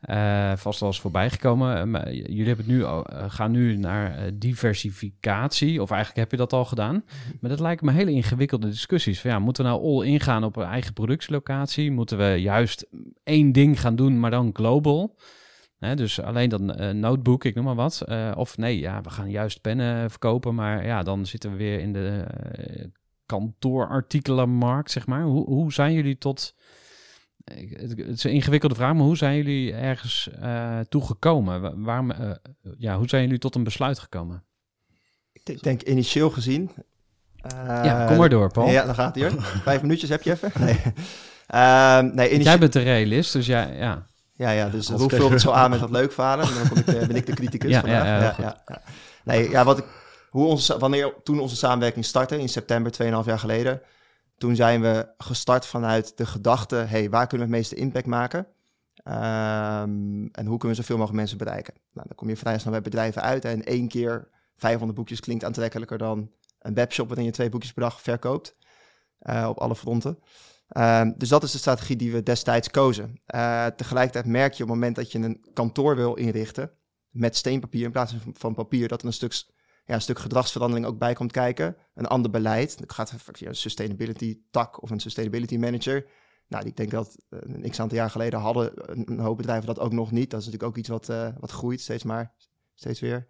Eh, 0.00 0.52
vast 0.56 0.80
wel 0.80 0.88
eens 0.88 1.00
voorbij 1.00 1.30
gekomen. 1.30 1.76
Eh, 1.76 1.84
maar 1.84 2.12
jullie 2.12 2.46
hebben 2.46 2.64
het 2.64 2.74
nu, 2.74 2.84
al- 2.84 3.06
eh, 3.06 3.24
gaan 3.30 3.50
nu 3.50 3.76
naar 3.76 4.30
diversificatie. 4.34 5.82
Of 5.82 5.90
eigenlijk 5.90 6.20
heb 6.20 6.30
je 6.30 6.36
dat 6.36 6.52
al 6.52 6.64
gedaan. 6.64 7.04
Maar 7.40 7.50
dat 7.50 7.60
lijken 7.60 7.86
me 7.86 7.92
hele 7.92 8.10
ingewikkelde 8.10 8.68
discussies. 8.68 9.20
Van, 9.20 9.30
ja, 9.30 9.38
moeten 9.38 9.64
we 9.64 9.70
nou 9.70 9.82
all 9.82 10.06
ingaan 10.06 10.44
op 10.44 10.56
een 10.56 10.64
eigen 10.66 10.92
productielocatie? 10.92 11.90
Moeten 11.90 12.18
we 12.18 12.24
juist 12.40 12.86
één 13.24 13.52
ding 13.52 13.80
gaan 13.80 13.96
doen, 13.96 14.20
maar 14.20 14.30
dan 14.30 14.50
global? 14.52 15.16
Dus 15.94 16.20
alleen 16.20 16.48
dan 16.48 16.74
notebook, 17.00 17.44
ik 17.44 17.54
noem 17.54 17.64
maar 17.64 17.74
wat. 17.74 18.04
Of 18.34 18.56
nee, 18.56 18.78
ja, 18.78 19.00
we 19.00 19.10
gaan 19.10 19.30
juist 19.30 19.60
pennen 19.60 20.10
verkopen. 20.10 20.54
Maar 20.54 20.86
ja, 20.86 21.02
dan 21.02 21.26
zitten 21.26 21.50
we 21.50 21.56
weer 21.56 21.80
in 21.80 21.92
de 21.92 22.24
kantoorartikelenmarkt, 23.26 24.90
zeg 24.90 25.06
maar. 25.06 25.22
Hoe, 25.22 25.44
hoe 25.44 25.72
zijn 25.72 25.92
jullie 25.92 26.18
tot... 26.18 26.54
Het 27.54 27.90
het 27.98 28.08
is 28.08 28.24
een 28.24 28.30
ingewikkelde 28.32 28.74
vraag, 28.74 28.92
maar 28.94 29.02
hoe 29.04 29.16
zijn 29.16 29.36
jullie 29.36 29.72
ergens 29.74 30.30
eh 30.40 30.78
toegekomen? 30.88 31.60
Wa- 31.60 31.72
Waarom, 31.76 32.10
eh, 32.10 32.30
ja, 32.78 32.96
hoe 32.96 33.08
zijn 33.08 33.22
jullie 33.22 33.38
tot 33.38 33.54
een 33.54 33.64
besluit 33.64 33.98
gekomen? 33.98 34.44
Ik 35.32 35.44
denk, 35.44 35.62
denk 35.62 35.82
initieel 35.82 36.30
gezien. 36.30 36.70
ja, 37.42 38.00
eh, 38.00 38.06
kom 38.06 38.16
maar 38.16 38.28
door, 38.28 38.52
Paul. 38.52 38.68
Ja, 38.68 38.84
dan 38.84 38.94
gaat 38.94 39.14
hij 39.14 39.30
hoor. 39.30 39.42
Vijf 39.68 39.82
minuutjes 39.82 40.10
heb 40.10 40.22
je 40.22 40.30
even? 40.32 40.52
Nee. 40.58 40.80
Ehm, 41.46 42.04
nee, 42.04 42.26
initieel, 42.26 42.40
Jij 42.42 42.58
bent 42.58 42.72
de 42.72 42.80
realist, 42.80 43.32
dus 43.32 43.46
ja, 43.46 43.62
ja. 43.68 44.06
Ja, 44.32 44.50
ja, 44.50 44.68
dus 44.68 44.86
krijg 44.86 45.10
vult 45.10 45.30
het 45.30 45.40
zo 45.40 45.50
aan 45.50 45.70
met 45.70 45.80
dat 45.80 45.90
leuk 45.90 46.12
verhalen. 46.12 46.46
En 46.46 46.54
dan 46.54 46.68
kom 46.68 46.78
ik, 46.78 46.84
ben 46.84 47.16
ik 47.16 47.26
de 47.26 47.32
criticus 47.32 47.70
Ja, 47.74 47.80
vandaag. 47.80 48.04
ja, 48.04 48.18
ja, 48.20 48.22
Ja, 48.22 48.34
ja, 48.38 48.62
ja. 48.66 48.82
Nee, 49.24 49.50
ja, 49.50 49.64
wat 49.64 49.78
ik, 49.78 49.84
hoe 50.30 50.46
onze, 50.46 50.78
wanneer, 50.78 51.14
toen 51.22 51.40
onze 51.40 51.56
samenwerking 51.56 52.04
startte, 52.04 52.40
in 52.40 52.48
september, 52.48 52.92
2,5 52.92 53.08
jaar 53.26 53.38
geleden, 53.38 53.80
toen 54.38 54.56
zijn 54.56 54.80
we 54.80 55.08
gestart 55.18 55.66
vanuit 55.66 56.16
de 56.16 56.26
gedachte, 56.26 56.76
hey, 56.76 57.10
waar 57.10 57.26
kunnen 57.26 57.48
we 57.48 57.52
het 57.54 57.62
meeste 57.62 57.82
impact 57.84 58.06
maken? 58.06 58.46
Ehm, 58.94 60.26
en 60.32 60.46
hoe 60.46 60.58
kunnen 60.58 60.68
we 60.76 60.82
zoveel 60.82 60.96
mogelijk 60.96 61.20
mensen 61.20 61.38
bereiken? 61.38 61.74
Nou, 61.92 62.06
dan 62.06 62.16
kom 62.16 62.28
je 62.28 62.36
vrij 62.36 62.58
snel 62.58 62.72
bij 62.72 62.82
bedrijven 62.82 63.22
uit 63.22 63.44
en 63.44 63.64
één 63.64 63.88
keer 63.88 64.28
500 64.56 64.98
boekjes 64.98 65.20
klinkt 65.20 65.44
aantrekkelijker 65.44 65.98
dan 65.98 66.30
een 66.58 66.74
webshop 66.74 67.06
waarin 67.08 67.26
je 67.26 67.32
twee 67.32 67.48
boekjes 67.48 67.72
per 67.72 67.82
dag 67.82 68.00
verkoopt. 68.00 68.56
eh, 69.18 69.46
op 69.48 69.58
alle 69.58 69.76
fronten. 69.76 70.18
Ehm, 70.68 71.12
dus 71.16 71.28
dat 71.28 71.42
is 71.42 71.52
de 71.52 71.58
strategie 71.58 71.96
die 71.96 72.12
we 72.12 72.22
destijds 72.22 72.70
kozen. 72.70 73.20
Eh, 73.26 73.66
tegelijkertijd 73.66 74.26
merk 74.26 74.52
je 74.52 74.62
op 74.62 74.68
het 74.68 74.78
moment 74.78 74.96
dat 74.96 75.12
je 75.12 75.18
een 75.18 75.44
kantoor 75.52 75.96
wil 75.96 76.14
inrichten 76.14 76.70
met 77.10 77.36
steenpapier 77.36 77.84
in 77.84 77.90
plaats 77.92 78.14
van, 78.22 78.34
van 78.38 78.54
papier, 78.54 78.88
dat 78.88 79.00
er 79.00 79.06
een 79.06 79.12
stuk, 79.12 79.42
ja, 79.88 79.94
een 79.94 80.00
stuk 80.00 80.18
gedragsverandering 80.18 80.86
ook 80.86 80.98
bij 80.98 81.12
komt 81.12 81.32
kijken. 81.32 81.76
Een 81.94 82.06
ander 82.06 82.30
beleid. 82.30 82.78
Dat 82.78 82.92
gaat 82.92 83.14
via 83.32 83.48
een 83.48 83.54
sustainability 83.54 84.40
tak 84.50 84.82
of 84.82 84.90
een 84.90 85.00
sustainability 85.00 85.56
manager. 85.56 86.06
Nou, 86.48 86.66
ik 86.66 86.76
denk 86.76 86.90
dat 86.90 87.16
eh, 87.28 87.38
een 87.42 87.70
x 87.70 87.80
aantal 87.80 87.98
jaar 87.98 88.10
geleden 88.10 88.40
hadden 88.40 88.72
een, 89.10 89.18
hoop 89.18 89.36
bedrijven 89.36 89.66
dat 89.66 89.78
ook 89.78 89.92
nog 89.92 90.10
niet. 90.10 90.30
Dat 90.30 90.40
is 90.40 90.46
natuurlijk 90.46 90.72
ook 90.72 90.78
iets 90.78 90.88
wat, 90.88 91.08
eh, 91.08 91.28
wat 91.38 91.50
groeit 91.50 91.80
steeds 91.80 92.04
maar, 92.04 92.34
steeds 92.74 93.00
weer. 93.00 93.26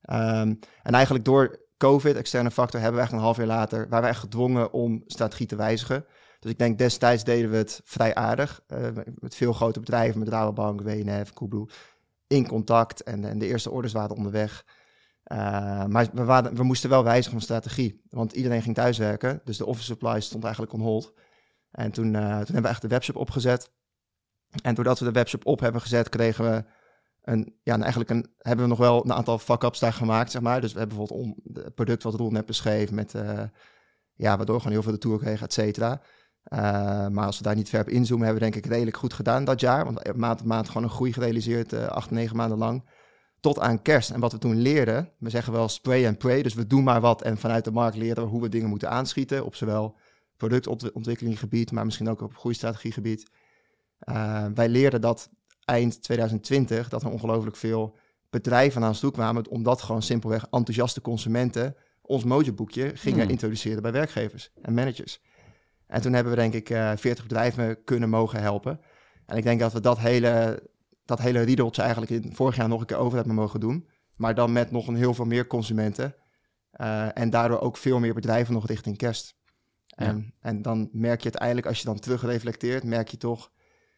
Ehm, 0.00 0.54
en 0.82 0.92
eigenlijk 0.94 1.24
door 1.24 1.60
COVID, 1.76 2.16
externe 2.16 2.50
factor, 2.50 2.80
hebben 2.80 2.98
we 2.98 3.04
echt 3.06 3.14
een 3.14 3.22
half 3.22 3.36
jaar 3.36 3.46
later, 3.46 3.88
waren 3.88 4.04
we 4.04 4.10
echt 4.10 4.20
gedwongen 4.20 4.72
om 4.72 5.02
strategie 5.06 5.46
te 5.46 5.56
wijzigen. 5.56 6.06
Dus 6.40 6.50
ik 6.50 6.58
denk 6.58 6.78
destijds 6.78 7.24
deden 7.24 7.50
we 7.50 7.56
het 7.56 7.80
vrij 7.84 8.14
aardig. 8.14 8.62
eh, 8.66 8.88
met 9.14 9.34
veel 9.34 9.52
grote 9.52 9.80
bedrijven, 9.80 10.18
met 10.18 10.28
Rabobank, 10.28 10.82
WNF, 10.82 11.32
Coolblue, 11.32 11.68
in 12.26 12.46
contact. 12.46 13.02
En, 13.02 13.24
en 13.24 13.38
de 13.38 13.46
eerste 13.46 13.70
orders 13.70 13.92
waren 13.92 14.16
onderweg. 14.16 14.64
Uh, 15.32 15.84
maar 15.84 16.08
we, 16.12 16.24
waren, 16.24 16.54
we, 16.54 16.62
moesten 16.62 16.90
wel 16.90 17.04
wijzigen 17.04 17.32
van 17.32 17.40
strategie. 17.40 18.02
Want 18.08 18.32
iedereen 18.32 18.62
ging 18.62 18.74
thuiswerken. 18.74 19.40
Dus 19.44 19.56
de 19.56 19.66
office 19.66 19.86
supply 19.86 20.20
stond 20.20 20.44
eigenlijk 20.44 20.72
on 20.72 20.80
hold. 20.80 21.14
En 21.70 21.90
toen, 21.90 22.06
uh, 22.06 22.20
toen 22.20 22.36
hebben 22.36 22.62
we 22.62 22.68
echt 22.68 22.82
de 22.82 22.88
webshop 22.88 23.16
opgezet. 23.16 23.72
En 24.62 24.74
doordat 24.74 24.98
we 24.98 25.04
de 25.04 25.12
webshop 25.12 25.46
op 25.46 25.60
hebben 25.60 25.80
gezet, 25.80 26.08
kregen 26.08 26.50
we 26.50 26.64
een, 27.22 27.58
ja, 27.62 27.78
eigenlijk 27.78 28.10
een, 28.10 28.34
hebben 28.38 28.64
we 28.64 28.70
nog 28.70 28.78
wel 28.78 29.04
een 29.04 29.12
aantal 29.12 29.38
fuck-ups 29.38 29.78
daar 29.78 29.92
gemaakt, 29.92 30.30
zeg 30.30 30.42
maar. 30.42 30.60
Dus 30.60 30.72
we 30.72 30.78
hebben 30.78 30.96
bijvoorbeeld 30.96 31.36
het 31.52 31.74
product 31.74 32.02
wat 32.02 32.14
Roel 32.14 32.30
net 32.30 32.46
beschreef, 32.46 32.90
met, 32.90 33.14
uh, 33.14 33.42
ja, 34.14 34.36
waardoor 34.36 34.56
gewoon 34.56 34.72
heel 34.72 34.82
veel 34.82 34.92
de 34.92 34.98
tour 34.98 35.18
kregen, 35.18 35.46
et 35.46 35.52
cetera. 35.52 36.00
Maar 37.08 37.26
als 37.26 37.38
we 37.38 37.44
daar 37.44 37.54
niet 37.54 37.68
ver 37.68 37.80
op 37.80 37.88
inzoomen, 37.88 38.26
hebben 38.26 38.44
we 38.44 38.50
denk 38.50 38.64
ik 38.64 38.70
redelijk 38.72 38.96
goed 38.96 39.12
gedaan 39.12 39.44
dat 39.44 39.60
jaar. 39.60 39.84
Want 39.84 40.16
maand 40.16 40.40
op 40.40 40.46
maand 40.46 40.66
gewoon 40.66 40.82
een 40.82 40.90
groei 40.90 41.12
gerealiseerd, 41.12 41.72
acht, 41.72 42.10
negen 42.10 42.36
maanden 42.36 42.58
lang. 42.58 42.84
Tot 43.46 43.58
aan 43.58 43.82
kerst. 43.82 44.10
En 44.10 44.20
wat 44.20 44.32
we 44.32 44.38
toen 44.38 44.56
leerden, 44.56 45.10
we 45.18 45.30
zeggen 45.30 45.52
wel 45.52 45.68
spray 45.68 46.06
and 46.06 46.18
pray. 46.18 46.42
Dus 46.42 46.54
we 46.54 46.66
doen 46.66 46.84
maar 46.84 47.00
wat 47.00 47.22
en 47.22 47.38
vanuit 47.38 47.64
de 47.64 47.70
markt 47.70 47.96
leren 47.96 48.24
we 48.24 48.30
hoe 48.30 48.40
we 48.40 48.48
dingen 48.48 48.68
moeten 48.68 48.90
aanschieten. 48.90 49.44
Op 49.44 49.54
zowel 49.54 49.96
productontwikkelinggebied, 50.36 51.72
maar 51.72 51.84
misschien 51.84 52.08
ook 52.08 52.20
op 52.20 52.36
groeistrategiegebied. 52.36 53.30
Uh, 54.08 54.44
wij 54.54 54.68
leerden 54.68 55.00
dat 55.00 55.30
eind 55.64 56.02
2020, 56.02 56.88
dat 56.88 57.02
er 57.02 57.10
ongelooflijk 57.10 57.56
veel 57.56 57.96
bedrijven 58.30 58.80
naar 58.80 58.90
ons 58.90 59.00
toe 59.00 59.10
kwamen. 59.10 59.48
Omdat 59.48 59.82
gewoon 59.82 60.02
simpelweg 60.02 60.46
enthousiaste 60.50 61.00
consumenten 61.00 61.76
ons 62.02 62.24
Mojo-boekje 62.24 62.90
gingen 62.94 63.20
hmm. 63.20 63.30
introduceren 63.30 63.82
bij 63.82 63.92
werkgevers 63.92 64.50
en 64.62 64.74
managers. 64.74 65.20
En 65.86 66.00
toen 66.00 66.12
hebben 66.12 66.32
we 66.32 66.38
denk 66.38 66.54
ik 66.54 66.70
uh, 66.70 66.92
40 66.96 67.26
bedrijven 67.26 67.84
kunnen 67.84 68.08
mogen 68.08 68.40
helpen. 68.40 68.80
En 69.26 69.36
ik 69.36 69.42
denk 69.42 69.60
dat 69.60 69.72
we 69.72 69.80
dat 69.80 69.98
hele, 69.98 70.62
dat 71.06 71.18
hele 71.18 71.40
riedeltje 71.40 71.82
eigenlijk 71.82 72.10
in 72.10 72.34
vorig 72.34 72.56
jaar 72.56 72.68
nog 72.68 72.80
een 72.80 72.86
keer 72.86 72.96
over 72.96 73.16
hebben 73.16 73.34
mogen 73.34 73.60
doen. 73.60 73.88
Maar 74.16 74.34
dan 74.34 74.52
met 74.52 74.70
nog 74.70 74.86
een 74.88 74.96
heel 74.96 75.14
veel 75.14 75.24
meer 75.24 75.46
consumenten. 75.46 76.14
Uh, 76.80 77.18
en 77.18 77.30
daardoor 77.30 77.60
ook 77.60 77.76
veel 77.76 77.98
meer 77.98 78.14
bedrijven 78.14 78.54
nog 78.54 78.66
richting 78.66 78.96
kerst. 78.96 79.36
Ja. 79.86 80.06
En, 80.06 80.34
en 80.40 80.62
dan 80.62 80.88
merk 80.92 81.18
je 81.18 81.24
uiteindelijk, 81.24 81.66
als 81.66 81.78
je 81.78 81.84
dan 81.84 81.98
terug 81.98 82.82
merk 82.84 83.08
je 83.08 83.16
toch... 83.16 83.52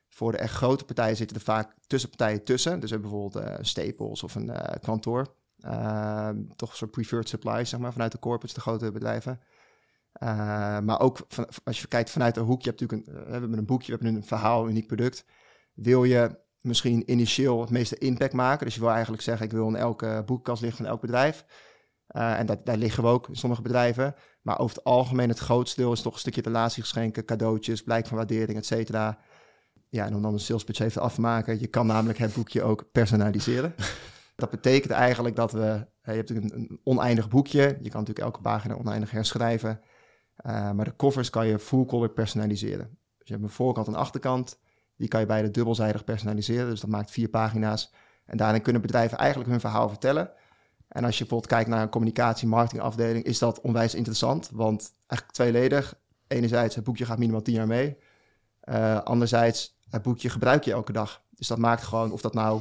voor 0.09 0.33
de 0.33 0.39
echt 0.39 0.55
grote 0.55 0.85
partijen 0.85 1.17
zitten 1.17 1.37
er 1.37 1.43
vaak 1.43 1.75
tussenpartijen 1.87 2.45
tussen. 2.45 2.81
Dus 2.81 2.91
we 2.91 2.97
hebben 2.97 3.11
bijvoorbeeld 3.11 3.45
uh, 3.45 3.57
Staples 3.61 4.23
of 4.23 4.35
een 4.35 4.49
uh, 4.49 4.59
kantoor. 4.81 5.35
toch 6.57 6.71
een 6.71 6.77
soort 6.77 6.91
preferred 6.91 7.29
supplies, 7.29 7.69
zeg 7.69 7.81
maar, 7.81 7.93
vanuit 7.93 8.13
de 8.13 8.19
corporates, 8.19 8.55
de 8.55 8.61
grote 8.61 8.93
bedrijven. 8.93 9.41
Maar 10.85 11.01
ook 11.01 11.25
van, 11.29 11.49
als 11.65 11.81
je 11.81 11.89
kijkt 11.89 12.11
vanuit 12.11 12.37
een 12.37 12.45
hoek, 12.45 12.63
je 12.63 12.69
hebt 12.69 12.81
natuurlijk 12.81 13.09
een, 13.09 13.25
we 13.25 13.31
hebben 13.31 13.59
een 13.59 13.67
boekje, 13.67 13.93
we 13.93 13.99
hebben 13.99 14.21
een 14.21 14.29
verhaal, 14.29 14.63
een 14.63 14.71
uniek 14.71 14.87
product. 14.87 15.25
Wil 15.75 16.05
je 16.05 16.39
misschien 16.69 17.11
initieel 17.11 17.61
het 17.61 17.71
meeste 17.71 17.99
impact 17.99 18.33
maken? 18.33 18.67
Dus 18.67 18.75
je 18.75 18.81
wil 18.81 18.91
eigenlijk 18.91 19.23
zeggen, 19.23 19.47
ik 19.47 19.53
wil 19.53 19.69
in 19.69 19.77
elke 19.77 20.23
boekkast 20.27 20.63
liggen 20.63 20.85
van 20.85 20.93
elk 20.93 21.01
bedrijf. 21.01 21.45
Uh, 22.17 22.39
en 22.39 22.47
dat, 22.47 22.67
daar 22.67 22.77
liggen 22.77 23.03
we 23.03 23.09
ook 23.09 23.29
in 23.29 23.37
sommige 23.37 23.63
bedrijven. 23.63 24.15
Maar 24.43 24.59
over 24.59 24.77
het 24.77 24.85
algemeen, 24.85 25.29
het 25.29 25.39
grootste 25.39 25.81
deel 25.81 25.93
is 25.93 26.03
toch 26.03 26.13
een 26.13 26.19
stukje 26.19 26.43
relatiegeschenken, 26.43 27.25
cadeautjes, 27.25 27.83
blijk 27.83 28.07
van 28.07 28.17
waardering, 28.17 28.59
et 28.59 28.67
cetera. 28.67 29.19
Ja, 29.89 30.07
en 30.07 30.15
om 30.15 30.23
dan 30.23 30.33
een 30.33 30.41
sales 30.41 30.65
pitch 30.65 30.81
even 30.81 31.03
af 31.03 31.15
te 31.15 31.21
maken, 31.21 31.61
je 31.61 31.67
kan 31.67 31.87
namelijk 31.87 32.19
het 32.19 32.35
boekje 32.35 32.63
ook 32.63 32.91
personaliseren. 32.93 33.75
dat 34.37 34.51
betekent 34.51 34.93
eigenlijk 34.93 35.37
dat 35.37 35.53
we, 35.53 35.87
je 36.03 36.13
hebt 36.13 36.31
een, 36.31 36.81
oneindig 36.85 37.29
boekje, 37.29 37.61
je 37.61 37.91
kan 37.91 38.01
natuurlijk 38.01 38.19
elke 38.19 38.41
pagina 38.41 38.75
oneindig 38.75 39.11
herschrijven. 39.11 39.81
Uh, 40.47 40.73
maar 40.73 40.85
de 40.85 40.97
covers 40.97 41.31
kan 41.31 41.47
je 41.47 41.59
full 41.59 41.85
color 41.85 42.11
personaliseren. 42.11 42.99
Dus 43.19 43.29
je 43.29 43.33
hebt 43.33 43.45
een 43.45 43.51
voorkant 43.51 43.87
en 43.87 43.95
achterkant. 43.95 44.59
Die 44.99 45.09
kan 45.09 45.21
je 45.21 45.27
beide 45.27 45.51
dubbelzijdig 45.51 46.05
personaliseren. 46.05 46.71
Dus 46.71 46.81
dat 46.81 46.91
maakt 46.91 47.11
vier 47.11 47.29
pagina's. 47.29 47.93
En 48.25 48.37
daarin 48.37 48.63
kunnen 48.63 48.83
bedrijven 48.83 49.19
eigenlijk 49.19 49.51
hun 49.51 49.61
verhaal 49.61 49.89
vertellen. 49.89 50.31
En 50.89 51.05
als 51.05 51.19
je 51.19 51.21
bijvoorbeeld 51.21 51.53
kijkt 51.53 51.69
naar 51.69 51.83
een 51.83 51.89
communicatie-marketingafdeling, 51.89 53.25
is 53.25 53.39
dat 53.39 53.61
onwijs 53.61 53.95
interessant. 53.95 54.51
Want 54.53 54.93
eigenlijk 55.07 55.33
tweeledig. 55.33 55.95
Enerzijds, 56.27 56.75
het 56.75 56.85
boekje 56.85 57.05
gaat 57.05 57.19
minimaal 57.19 57.43
tien 57.43 57.55
jaar 57.55 57.67
mee. 57.67 57.97
Uh, 58.65 59.01
anderzijds, 59.03 59.79
het 59.91 60.03
boekje 60.03 60.29
gebruik 60.29 60.65
je 60.65 60.73
elke 60.73 60.93
dag. 60.93 61.23
Dus 61.31 61.47
dat 61.47 61.59
maakt 61.59 61.83
gewoon, 61.83 62.13
of 62.13 62.21
dat 62.21 62.35
nou 62.35 62.61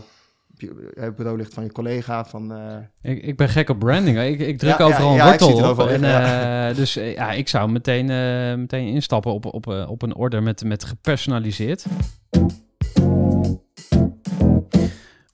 bureau 1.15 1.37
ligt 1.37 1.53
van 1.53 1.63
je 1.63 1.71
collega. 1.71 2.25
Van, 2.25 2.51
uh... 2.51 2.77
ik, 3.01 3.23
ik 3.23 3.37
ben 3.37 3.49
gek 3.49 3.69
op 3.69 3.79
branding. 3.79 4.19
Ik, 4.19 4.39
ik 4.39 4.57
druk 4.57 4.77
ja, 4.77 4.85
overal 4.85 5.15
ja, 5.15 5.23
een 5.23 5.39
wortel 5.39 5.69
op. 5.69 5.79
En, 5.79 6.03
uh, 6.03 6.75
dus 6.75 6.93
ja, 6.93 7.31
ik 7.31 7.47
zou 7.47 7.71
meteen, 7.71 8.09
uh, 8.09 8.59
meteen 8.59 8.87
instappen 8.87 9.33
op, 9.33 9.45
op, 9.45 9.67
op 9.67 10.01
een 10.01 10.15
order 10.15 10.43
met, 10.43 10.63
met 10.63 10.83
gepersonaliseerd. 10.83 11.85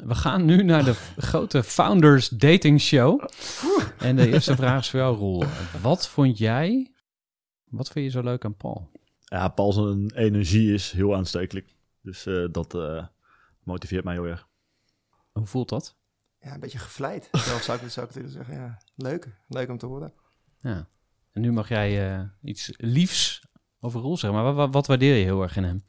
We 0.06 0.16
gaan 0.16 0.46
nu 0.46 0.64
naar 0.64 0.84
de 0.84 0.94
grote 1.18 1.64
Founders 1.64 2.30
Dating 2.30 2.82
Show. 2.82 3.24
En 3.98 4.16
de 4.16 4.28
eerste 4.28 4.56
vraag 4.56 4.80
is 4.80 4.90
voor 4.90 5.00
jou, 5.00 5.18
Roel. 5.18 5.44
Wat 5.82 6.08
vond 6.08 6.38
jij, 6.38 6.92
wat 7.70 7.90
vind 7.90 8.06
je 8.06 8.12
zo 8.12 8.22
leuk 8.22 8.46
aan 8.46 8.56
Paul? 8.56 8.90
Ja, 9.20 9.48
Paul 9.48 9.74
zijn 9.74 10.12
energie 10.16 10.74
is 10.74 10.92
heel 10.92 11.16
aanstekelijk. 11.16 11.76
Dus 12.02 12.28
dat 12.52 12.78
motiveert 13.64 14.04
mij 14.04 14.14
heel 14.14 14.28
erg. 14.28 14.48
Hoe 15.34 15.46
voelt 15.46 15.70
dat? 15.70 15.96
Ja, 16.40 16.54
een 16.54 16.60
beetje 16.60 16.80
gevleid. 16.80 17.30
Zelf 17.48 17.62
zou 17.62 17.80
ik, 17.82 17.90
zou 17.90 18.08
ik 18.08 18.14
willen 18.14 18.32
zeggen. 18.32 18.56
Ja, 18.56 18.78
leuk. 18.96 19.36
Leuk 19.48 19.70
om 19.70 19.78
te 19.78 19.86
horen. 19.86 20.14
Ja. 20.60 20.88
En 21.32 21.42
nu 21.42 21.52
mag 21.52 21.70
jij 21.70 22.18
uh, 22.18 22.24
iets 22.42 22.72
liefs 22.78 23.44
over 23.80 24.02
Roel 24.02 24.18
zeggen. 24.18 24.44
Maar 24.44 24.54
wat, 24.54 24.74
wat, 24.74 24.88
waardeer 24.88 25.16
je 25.16 25.24
heel 25.24 25.42
erg 25.42 25.56
in 25.56 25.64
hem? 25.64 25.84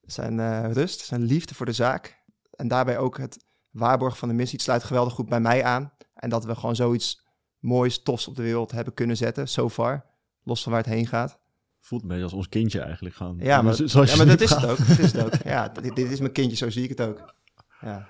Zijn 0.00 0.38
uh, 0.38 0.72
rust, 0.72 1.00
zijn 1.00 1.22
liefde 1.22 1.54
voor 1.54 1.66
de 1.66 1.72
zaak. 1.72 2.22
En 2.50 2.68
daarbij 2.68 2.98
ook 2.98 3.18
het 3.18 3.44
waarborgen 3.70 4.18
van 4.18 4.28
de 4.28 4.34
missie. 4.34 4.56
Het 4.56 4.66
sluit 4.66 4.84
geweldig 4.84 5.12
goed 5.12 5.28
bij 5.28 5.40
mij 5.40 5.64
aan. 5.64 5.92
En 6.14 6.30
dat 6.30 6.44
we 6.44 6.54
gewoon 6.54 6.76
zoiets 6.76 7.26
moois, 7.58 8.02
tofs 8.02 8.28
op 8.28 8.36
de 8.36 8.42
wereld 8.42 8.70
hebben 8.70 8.94
kunnen 8.94 9.16
zetten, 9.16 9.48
so 9.48 9.70
far. 9.70 10.06
Los 10.42 10.62
van 10.62 10.72
waar 10.72 10.82
het 10.82 10.90
heen 10.90 11.06
gaat. 11.06 11.38
Voelt 11.80 12.02
een 12.02 12.08
beetje 12.08 12.22
als 12.22 12.32
ons 12.32 12.48
kindje 12.48 12.80
eigenlijk 12.80 13.14
gaan. 13.14 13.36
Ja, 13.38 13.62
maar, 13.62 13.74
zoals 13.74 14.10
ja, 14.10 14.16
maar 14.16 14.26
dat 14.26 14.40
is 14.40 14.50
het 14.50 14.66
ook. 14.66 14.78
Dat 14.78 14.98
is 14.98 15.12
het 15.12 15.24
ook. 15.24 15.42
Ja, 15.44 15.68
dit, 15.68 15.96
dit 15.96 16.10
is 16.10 16.20
mijn 16.20 16.32
kindje, 16.32 16.56
zo 16.56 16.70
zie 16.70 16.82
ik 16.82 16.88
het 16.88 17.00
ook. 17.00 17.34
Ja. 17.80 18.08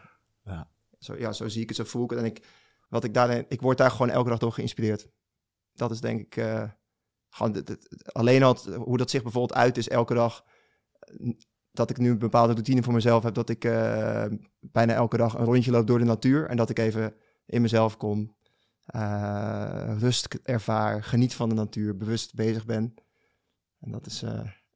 Zo, 1.04 1.16
ja, 1.18 1.32
zo 1.32 1.48
zie 1.48 1.62
ik 1.62 1.68
het, 1.68 1.76
zo 1.76 1.84
voel 1.84 2.04
ik 2.04 2.10
het. 2.10 2.18
En 2.18 2.24
ik, 2.24 2.44
wat 2.88 3.04
ik, 3.04 3.14
daarin, 3.14 3.44
ik 3.48 3.60
word 3.60 3.78
daar 3.78 3.90
gewoon 3.90 4.10
elke 4.10 4.28
dag 4.28 4.38
door 4.38 4.52
geïnspireerd. 4.52 5.08
Dat 5.72 5.90
is 5.90 6.00
denk 6.00 6.20
ik 6.20 6.36
uh, 6.36 6.70
gewoon 7.28 7.64
alleen 8.04 8.42
al 8.42 8.56
hoe 8.76 8.96
dat 8.96 9.10
zich 9.10 9.22
bijvoorbeeld 9.22 9.58
uit 9.58 9.76
is 9.76 9.88
elke 9.88 10.14
dag. 10.14 10.44
Dat 11.70 11.90
ik 11.90 11.98
nu 11.98 12.10
een 12.10 12.18
bepaalde 12.18 12.52
routine 12.52 12.82
voor 12.82 12.92
mezelf 12.92 13.22
heb. 13.22 13.34
Dat 13.34 13.48
ik 13.48 13.64
uh, 13.64 14.26
bijna 14.60 14.94
elke 14.94 15.16
dag 15.16 15.34
een 15.34 15.44
rondje 15.44 15.70
loop 15.70 15.86
door 15.86 15.98
de 15.98 16.04
natuur. 16.04 16.46
En 16.46 16.56
dat 16.56 16.70
ik 16.70 16.78
even 16.78 17.14
in 17.46 17.62
mezelf 17.62 17.96
kom. 17.96 18.36
Uh, 18.94 19.96
rust 19.98 20.34
ervaar. 20.42 21.02
Geniet 21.02 21.34
van 21.34 21.48
de 21.48 21.54
natuur. 21.54 21.96
Bewust 21.96 22.34
bezig 22.34 22.64
ben. 22.64 22.94
En 23.80 23.90
dat 23.90 24.06
is, 24.06 24.24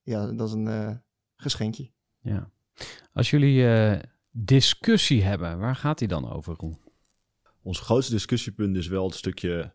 ja, 0.02 0.26
dat 0.32 0.48
is 0.48 0.54
een 0.54 1.02
geschenkje. 1.36 1.92
Ja. 2.18 2.50
Als 3.12 3.30
jullie 3.30 3.66
discussie 4.44 5.22
hebben. 5.22 5.58
Waar 5.58 5.76
gaat 5.76 5.98
die 5.98 6.08
dan 6.08 6.32
over? 6.32 6.56
Ons 7.62 7.80
grootste 7.80 8.12
discussiepunt 8.12 8.76
is 8.76 8.86
wel 8.86 9.04
het 9.04 9.14
stukje... 9.14 9.72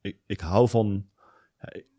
Ik, 0.00 0.16
ik 0.26 0.40
hou 0.40 0.68
van... 0.68 1.06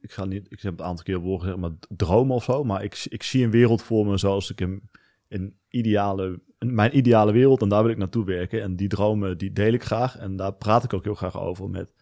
Ik, 0.02 0.12
ga 0.12 0.26
niet, 0.26 0.46
ik 0.50 0.62
heb 0.62 0.72
het 0.72 0.82
een 0.82 0.86
aantal 0.86 1.04
keer 1.04 1.20
woorden 1.20 1.40
gezegd, 1.40 1.62
maar 1.62 1.72
dromen 1.90 2.36
of 2.36 2.44
zo. 2.44 2.64
Maar 2.64 2.84
ik, 2.84 3.06
ik 3.10 3.24
zie 3.24 3.44
een 3.44 3.52
wereld 3.52 3.82
voor 3.82 4.06
me 4.06 4.18
zoals 4.18 4.52
ik 4.52 4.60
hem 4.60 4.90
in 5.28 5.58
ideale, 5.68 6.42
mijn 6.60 6.98
ideale 6.98 7.32
wereld. 7.32 7.62
En 7.62 7.70
daar 7.70 7.84
wil 7.84 7.92
ik 7.92 7.98
naartoe 7.98 8.26
werken. 8.26 8.62
En 8.62 8.76
die 8.76 8.88
dromen, 8.88 9.38
die 9.38 9.54
deel 9.54 9.74
ik 9.74 9.84
graag. 9.84 10.18
En 10.18 10.36
daar 10.36 10.54
praat 10.54 10.84
ik 10.84 10.94
ook 10.94 11.04
heel 11.04 11.16
graag 11.16 11.40
over 11.40 11.70
met... 11.70 11.94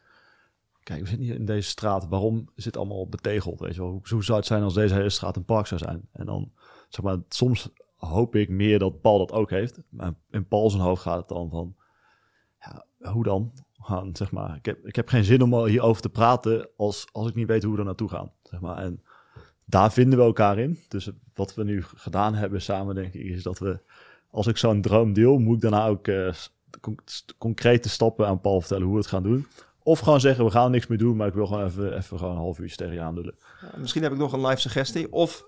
Kijk, 0.84 1.01
we 1.01 1.07
zitten 1.07 1.26
hier 1.26 1.36
in 1.36 1.45
deze 1.45 1.70
straat. 1.70 2.07
Waarom 2.07 2.49
is 2.55 2.65
het 2.65 2.78
allemaal 2.78 3.09
betegeld? 3.09 3.59
Weet 3.59 3.76
je 3.76 3.82
wel? 3.82 3.89
Hoe, 3.89 4.01
hoe 4.09 4.24
zou 4.24 4.38
het 4.38 4.47
zijn 4.47 4.63
als 4.63 4.74
deze 4.74 4.93
hele 4.93 5.09
straat 5.09 5.36
een 5.36 5.45
park 5.45 5.68
zou 5.68 5.80
zijn? 5.80 6.09
En 6.11 6.26
dan, 6.26 6.51
zeg 6.89 7.03
maar, 7.03 7.18
soms 7.30 7.70
hoop 8.08 8.36
ik 8.36 8.49
meer 8.49 8.80
dat 8.80 9.01
Paul 9.01 9.18
dat 9.18 9.32
ook 9.32 9.49
heeft. 9.49 9.80
Maar 9.89 10.14
in 10.30 10.47
Paul 10.47 10.70
zijn 10.70 10.84
hoofd 10.84 11.01
gaat 11.01 11.18
het 11.18 11.28
dan 11.28 11.49
van, 11.49 11.76
ja, 12.60 12.86
hoe 13.12 13.24
dan? 13.24 13.51
Gaan, 13.80 14.16
zeg 14.16 14.32
maar. 14.32 14.55
ik, 14.55 14.66
heb, 14.66 14.86
ik 14.86 14.95
heb 14.95 15.08
geen 15.10 15.24
zin 15.24 15.41
om 15.41 15.66
hierover 15.66 16.01
te 16.01 16.10
praten 16.10 16.70
als, 16.78 17.08
als 17.12 17.28
ik 17.28 17.36
niet 17.36 17.47
weet 17.47 17.64
hoe 17.64 17.74
we 17.74 17.80
er 17.80 17.86
naartoe 17.86 18.10
gaan. 18.10 18.32
Zeg 18.43 18.60
maar. 18.60 18.78
En 18.78 19.01
daar 19.66 19.91
vinden 19.91 20.20
we 20.20 20.26
elkaar 20.26 20.60
in. 20.60 20.80
Dus 20.88 21.10
wat 21.34 21.55
we 21.55 21.64
nu 21.64 21.84
gedaan 21.84 22.34
hebben 22.34 22.62
samen, 22.62 22.95
denk 22.95 23.14
ik, 23.14 23.26
is 23.26 23.43
dat 23.43 23.60
we, 23.60 23.80
als 24.30 24.47
ik 24.47 24.58
zo'n 24.58 24.82
droom 24.82 25.14
deel, 25.14 25.38
moet 25.38 25.55
ik 25.55 25.62
daarna 25.62 25.88
ook 25.88 26.08
uh, 26.08 26.34
concrete 27.38 27.89
stappen 27.89 28.28
aan 28.28 28.41
Paul 28.41 28.60
vertellen 28.60 28.84
hoe 28.84 28.93
we 28.93 28.99
het 28.99 29.10
gaan 29.10 29.24
doen. 29.24 29.47
Of 29.84 29.99
gewoon 29.99 30.20
zeggen, 30.20 30.45
we 30.45 30.51
gaan 30.51 30.72
niks 30.72 30.88
meer 30.88 30.97
doen, 30.97 31.16
maar 31.16 31.28
ik 31.28 31.34
wil 31.34 31.47
gewoon 31.47 31.66
even, 31.66 31.97
even 31.97 32.18
gewoon 32.18 32.34
een 32.34 32.41
half 32.41 32.60
uurtje 32.60 32.76
tegen 32.76 32.93
je 32.93 33.01
aandullen. 33.01 33.36
Misschien 33.78 34.03
heb 34.03 34.12
ik 34.12 34.18
nog 34.18 34.34
een 34.34 34.45
live 34.45 34.60
suggestie. 34.60 35.12
Of 35.12 35.45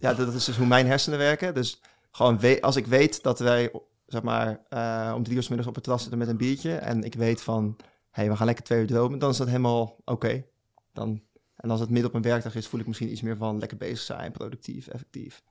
ja, 0.00 0.14
dat 0.14 0.34
is 0.34 0.44
dus 0.44 0.56
hoe 0.56 0.66
mijn 0.66 0.86
hersenen 0.86 1.18
werken. 1.18 1.54
Dus 1.54 1.80
gewoon 2.10 2.60
als 2.60 2.76
ik 2.76 2.86
weet 2.86 3.22
dat 3.22 3.38
wij, 3.38 3.72
zeg 4.06 4.22
maar, 4.22 4.60
eh, 4.68 5.12
om 5.16 5.22
drie 5.22 5.36
uur 5.36 5.42
's 5.42 5.48
middags 5.48 5.68
op 5.68 5.74
het 5.74 5.82
terras 5.84 6.00
zitten 6.02 6.18
met 6.18 6.28
een 6.28 6.36
biertje 6.36 6.74
en 6.74 7.04
ik 7.04 7.14
weet 7.14 7.42
van, 7.42 7.76
hé, 7.78 7.84
hey, 8.10 8.30
we 8.30 8.36
gaan 8.36 8.46
lekker 8.46 8.64
twee 8.64 8.80
uur 8.80 8.86
dromen, 8.86 9.18
dan 9.18 9.30
is 9.30 9.36
dat 9.36 9.46
helemaal 9.46 9.96
oké. 10.04 10.44
Dan 10.92 11.22
En 11.56 11.70
als 11.70 11.80
het 11.80 11.90
midden 11.90 12.08
op 12.10 12.14
een 12.16 12.22
werkdag 12.22 12.54
is, 12.54 12.66
voel 12.66 12.80
ik 12.80 12.86
misschien 12.86 13.10
iets 13.10 13.20
meer 13.22 13.36
van 13.36 13.58
lekker 13.58 13.76
bezig 13.78 13.98
zijn, 13.98 14.32
productief, 14.32 14.86
effectief. 14.88 15.42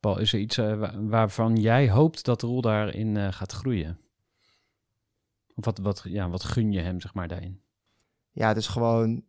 Paul, 0.00 0.18
is 0.18 0.32
er 0.32 0.38
iets 0.38 0.58
eh, 0.58 0.78
wa- 0.78 0.94
waarvan 1.02 1.56
jij 1.56 1.90
hoopt 1.90 2.24
dat 2.24 2.42
Roel 2.42 2.60
daarin 2.60 3.16
eh, 3.16 3.32
gaat 3.32 3.52
groeien? 3.52 4.00
Of 5.54 5.64
wat, 5.64 5.78
wat, 5.78 6.02
ja, 6.04 6.28
wat 6.28 6.44
gun 6.44 6.72
je 6.72 6.80
hem, 6.80 7.00
zeg 7.00 7.14
maar, 7.14 7.28
daarin? 7.28 7.60
Ja, 8.30 8.54
dus 8.54 8.66
gewoon 8.66 9.10
het, 9.10 9.24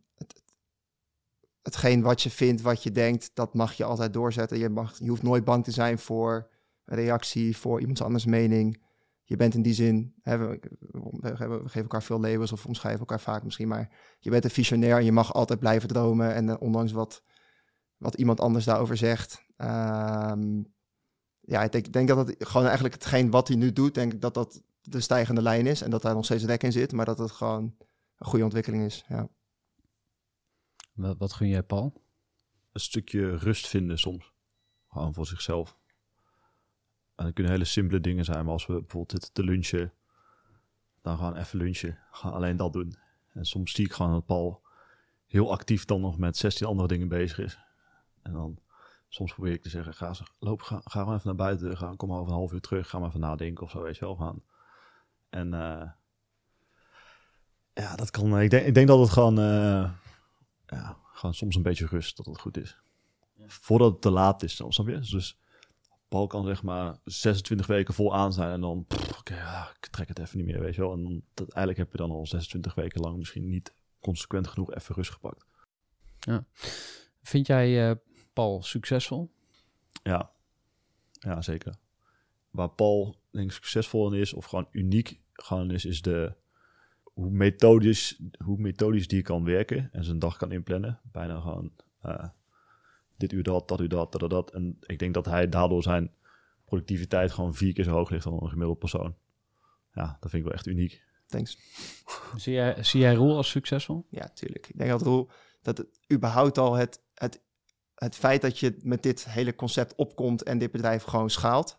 hetgeen 1.70 2.02
wat 2.02 2.22
je 2.22 2.30
vindt, 2.30 2.62
wat 2.62 2.82
je 2.82 2.90
denkt, 2.90 3.30
dat 3.34 3.54
mag 3.54 3.72
je 3.72 3.84
altijd 3.84 4.12
doorzetten. 4.12 4.58
Je, 4.58 4.68
mag, 4.68 4.98
je 4.98 5.08
hoeft 5.08 5.22
nooit 5.22 5.44
bang 5.44 5.64
te 5.64 5.70
zijn 5.70 5.98
voor 5.98 6.50
een 6.84 6.96
reactie, 6.96 7.56
voor 7.56 7.80
iemands 7.80 8.02
anders 8.02 8.24
mening. 8.24 8.82
Je 9.22 9.36
bent 9.36 9.54
in 9.54 9.62
die 9.62 9.74
zin, 9.74 10.14
hè, 10.22 10.38
we, 10.38 10.60
geven 11.64 11.82
elkaar 11.82 12.02
veel 12.02 12.20
labels 12.20 12.52
of 12.52 12.66
omschrijven 12.66 13.00
elkaar 13.00 13.20
vaak 13.20 13.44
misschien, 13.44 13.68
maar 13.68 13.96
je 14.18 14.30
bent 14.30 14.44
een 14.44 14.50
visionair 14.50 14.96
en 14.96 15.04
je 15.04 15.12
mag 15.12 15.34
altijd 15.34 15.58
blijven 15.58 15.88
dromen. 15.88 16.34
En 16.34 16.48
eh, 16.48 16.56
ondanks 16.58 16.92
wat, 16.92 17.22
wat 17.96 18.14
iemand 18.14 18.40
anders 18.40 18.64
daarover 18.64 18.96
zegt. 18.96 19.44
ehm, 19.56 20.62
ja, 21.40 21.62
ik 21.62 21.72
denk, 21.72 21.92
denk 21.92 22.08
dat 22.08 22.28
het 22.28 22.34
gewoon 22.38 22.64
eigenlijk 22.66 22.94
hetgeen 22.94 23.30
wat 23.30 23.48
hij 23.48 23.56
nu 23.56 23.72
doet, 23.72 23.94
denk 23.94 24.12
ik 24.12 24.20
dat 24.20 24.34
dat 24.34 24.62
de 24.80 25.00
stijgende 25.00 25.42
lijn 25.42 25.66
is. 25.66 25.82
En 25.82 25.90
dat 25.90 26.02
daar 26.02 26.14
nog 26.14 26.24
steeds 26.24 26.44
rek 26.44 26.62
in 26.62 26.72
zit, 26.72 26.92
maar 26.92 27.04
dat 27.04 27.18
het 27.18 27.30
gewoon 27.30 27.74
een 28.16 28.26
goede 28.26 28.44
ontwikkeling 28.44 28.84
is. 28.84 29.04
Ja. 29.08 29.28
Wat, 31.00 31.32
gun 31.32 31.48
jij, 31.48 31.62
Paul? 31.62 32.02
een 32.72 32.80
stukje 32.80 33.36
rust 33.36 33.66
vinden 33.66 33.98
soms. 33.98 34.32
Gewoon 34.88 35.14
voor 35.14 35.26
zichzelf. 35.26 35.78
En 37.14 37.24
dat 37.24 37.34
kunnen 37.34 37.52
hele 37.52 37.64
simpele 37.64 38.00
dingen 38.00 38.24
zijn, 38.24 38.44
maar 38.44 38.52
als 38.52 38.66
we 38.66 38.72
bijvoorbeeld 38.72 39.10
zitten 39.10 39.32
te 39.32 39.44
lunchen, 39.44 39.92
dan 41.02 41.18
gaan 41.18 41.36
even 41.36 41.58
lunchen. 41.58 41.98
Gaan 42.10 42.32
alleen 42.32 42.56
dat 42.56 42.72
doen. 42.72 42.96
En 43.32 43.44
soms 43.44 43.72
zie 43.72 43.84
ik 43.84 43.92
gewoon 43.92 44.12
dat 44.12 44.26
Paul 44.26 44.62
heel 45.26 45.52
actief 45.52 45.84
dan 45.84 46.00
nog 46.00 46.18
met 46.18 46.36
16 46.36 46.66
andere 46.66 46.88
dingen 46.88 47.08
bezig 47.08 47.38
is. 47.38 47.58
En 48.22 48.32
dan 48.32 48.58
soms 49.08 49.32
probeer 49.32 49.52
ik 49.52 49.62
te 49.62 49.68
zeggen, 49.68 49.94
ga, 49.94 50.14
loop, 50.38 50.62
ga, 50.62 50.80
ga 50.84 51.00
gewoon 51.00 51.14
even 51.14 51.26
naar 51.26 51.46
buiten, 51.46 51.76
ga, 51.76 51.94
kom 51.96 52.12
over 52.12 52.26
een 52.26 52.38
half 52.38 52.52
uur 52.52 52.60
terug, 52.60 52.88
ga 52.88 52.98
maar 52.98 53.08
even 53.08 53.20
nadenken 53.20 53.64
of 53.64 53.70
zo, 53.70 53.82
weet 53.82 53.96
je 53.96 54.04
wel. 54.04 54.16
Gaan. 54.16 54.42
En 55.30 55.54
eh, 55.54 55.90
ja, 57.72 57.96
dat 57.96 58.10
kan, 58.10 58.40
ik 58.40 58.50
denk, 58.50 58.66
ik 58.66 58.74
denk 58.74 58.88
dat 58.88 58.98
het 58.98 59.10
gewoon, 59.10 59.38
eh, 59.38 59.90
ja, 60.70 60.98
gewoon 61.12 61.34
soms 61.34 61.56
een 61.56 61.62
beetje 61.62 61.86
rust, 61.86 62.16
dat 62.16 62.26
het 62.26 62.40
goed 62.40 62.56
is 62.56 62.78
voordat 63.46 63.92
het 63.92 64.00
te 64.00 64.10
laat 64.10 64.42
is, 64.42 64.62
snap 64.68 64.88
je? 64.88 64.98
Dus 64.98 65.38
Paul 66.08 66.26
kan 66.26 66.44
zeg 66.44 66.62
maar 66.62 66.98
26 67.04 67.66
weken 67.66 67.94
vol 67.94 68.14
aan 68.14 68.32
zijn 68.32 68.52
en 68.52 68.60
dan, 68.60 68.84
pff, 68.88 69.18
oké, 69.18 69.34
ja, 69.34 69.70
ik 69.80 69.86
trek 69.86 70.08
het 70.08 70.18
even 70.18 70.36
niet 70.36 70.46
meer, 70.46 70.60
weet 70.60 70.74
je 70.74 70.80
wel. 70.80 70.92
En 70.92 71.02
dan, 71.02 71.22
dat, 71.34 71.48
eigenlijk 71.48 71.78
heb 71.78 71.92
je 71.92 72.06
dan 72.06 72.16
al 72.16 72.26
26 72.26 72.74
weken 72.74 73.00
lang 73.00 73.16
misschien 73.16 73.48
niet 73.48 73.74
consequent 74.00 74.46
genoeg 74.46 74.74
even 74.74 74.94
rust 74.94 75.10
gepakt. 75.10 75.46
Vind 77.22 77.46
jij 77.46 77.90
eh, 77.90 77.96
Paul 78.32 78.62
succesvol? 78.62 79.30
Ja, 80.02 80.30
ja 81.12 81.42
zeker. 81.42 81.74
Waar 82.50 82.70
Paul 82.70 83.20
denk 83.30 83.46
ik 83.46 83.52
succesvol 83.52 84.12
in 84.12 84.20
is, 84.20 84.32
of 84.32 84.44
gewoon 84.44 84.68
uniek 84.70 85.20
gewoon 85.32 85.70
is, 85.70 85.84
is 85.84 86.02
de 86.02 86.34
hoe 87.20 87.30
methodisch, 87.30 88.20
hoe 88.44 88.58
methodisch 88.58 89.08
die 89.08 89.22
kan 89.22 89.44
werken 89.44 89.88
en 89.92 90.04
zijn 90.04 90.18
dag 90.18 90.36
kan 90.36 90.52
inplannen. 90.52 91.00
Bijna 91.12 91.40
gewoon 91.40 91.72
eh, 92.02 92.28
dit 93.16 93.32
uur 93.32 93.42
dat, 93.42 93.68
dat 93.68 93.80
uur 93.80 93.88
dat, 93.88 94.12
dat, 94.12 94.20
dat, 94.20 94.30
dat. 94.30 94.50
En 94.50 94.78
ik 94.86 94.98
denk 94.98 95.14
dat 95.14 95.24
hij 95.24 95.48
daardoor 95.48 95.82
zijn 95.82 96.10
productiviteit 96.64 97.32
gewoon 97.32 97.54
vier 97.54 97.72
keer 97.72 97.84
zo 97.84 97.90
hoog 97.90 98.10
ligt 98.10 98.24
dan 98.24 98.42
een 98.42 98.48
gemiddeld 98.48 98.78
persoon. 98.78 99.14
Ja, 99.94 100.16
dat 100.20 100.30
vind 100.30 100.42
ik 100.42 100.48
wel 100.48 100.52
echt 100.52 100.66
uniek. 100.66 101.02
Thanks. 101.26 101.58
Zie 102.36 102.52
jij, 102.52 102.82
zie 102.82 103.00
jij 103.00 103.14
Roel 103.14 103.36
als 103.36 103.50
succesvol? 103.50 104.06
Ja, 104.08 104.28
tuurlijk. 104.28 104.68
Ik 104.68 104.78
denk 104.78 104.90
dat 104.90 105.02
Roel, 105.02 105.30
dat 105.62 105.78
het 105.78 106.00
überhaupt 106.12 106.58
al 106.58 106.74
het, 106.74 107.02
het, 107.14 107.42
het 107.94 108.16
feit 108.16 108.42
dat 108.42 108.58
je 108.58 108.78
met 108.82 109.02
dit 109.02 109.24
hele 109.24 109.54
concept 109.54 109.94
opkomt 109.94 110.42
en 110.42 110.58
dit 110.58 110.70
bedrijf 110.70 111.02
gewoon 111.02 111.30
schaalt. 111.30 111.78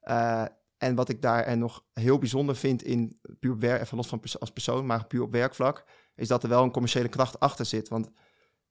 Eh, 0.00 0.44
en 0.78 0.94
wat 0.94 1.08
ik 1.08 1.22
daar 1.22 1.58
nog 1.58 1.84
heel 1.92 2.18
bijzonder 2.18 2.56
vind 2.56 2.82
in 2.82 3.20
puur 3.40 3.58
werk, 3.58 3.80
even 3.80 3.96
los 3.96 4.08
van 4.08 4.22
als 4.38 4.50
persoon, 4.50 4.86
maar 4.86 5.06
puur 5.06 5.22
op 5.22 5.32
werkvlak, 5.32 5.84
is 6.14 6.28
dat 6.28 6.42
er 6.42 6.48
wel 6.48 6.62
een 6.62 6.70
commerciële 6.70 7.08
kracht 7.08 7.40
achter 7.40 7.64
zit. 7.64 7.88
Want, 7.88 8.10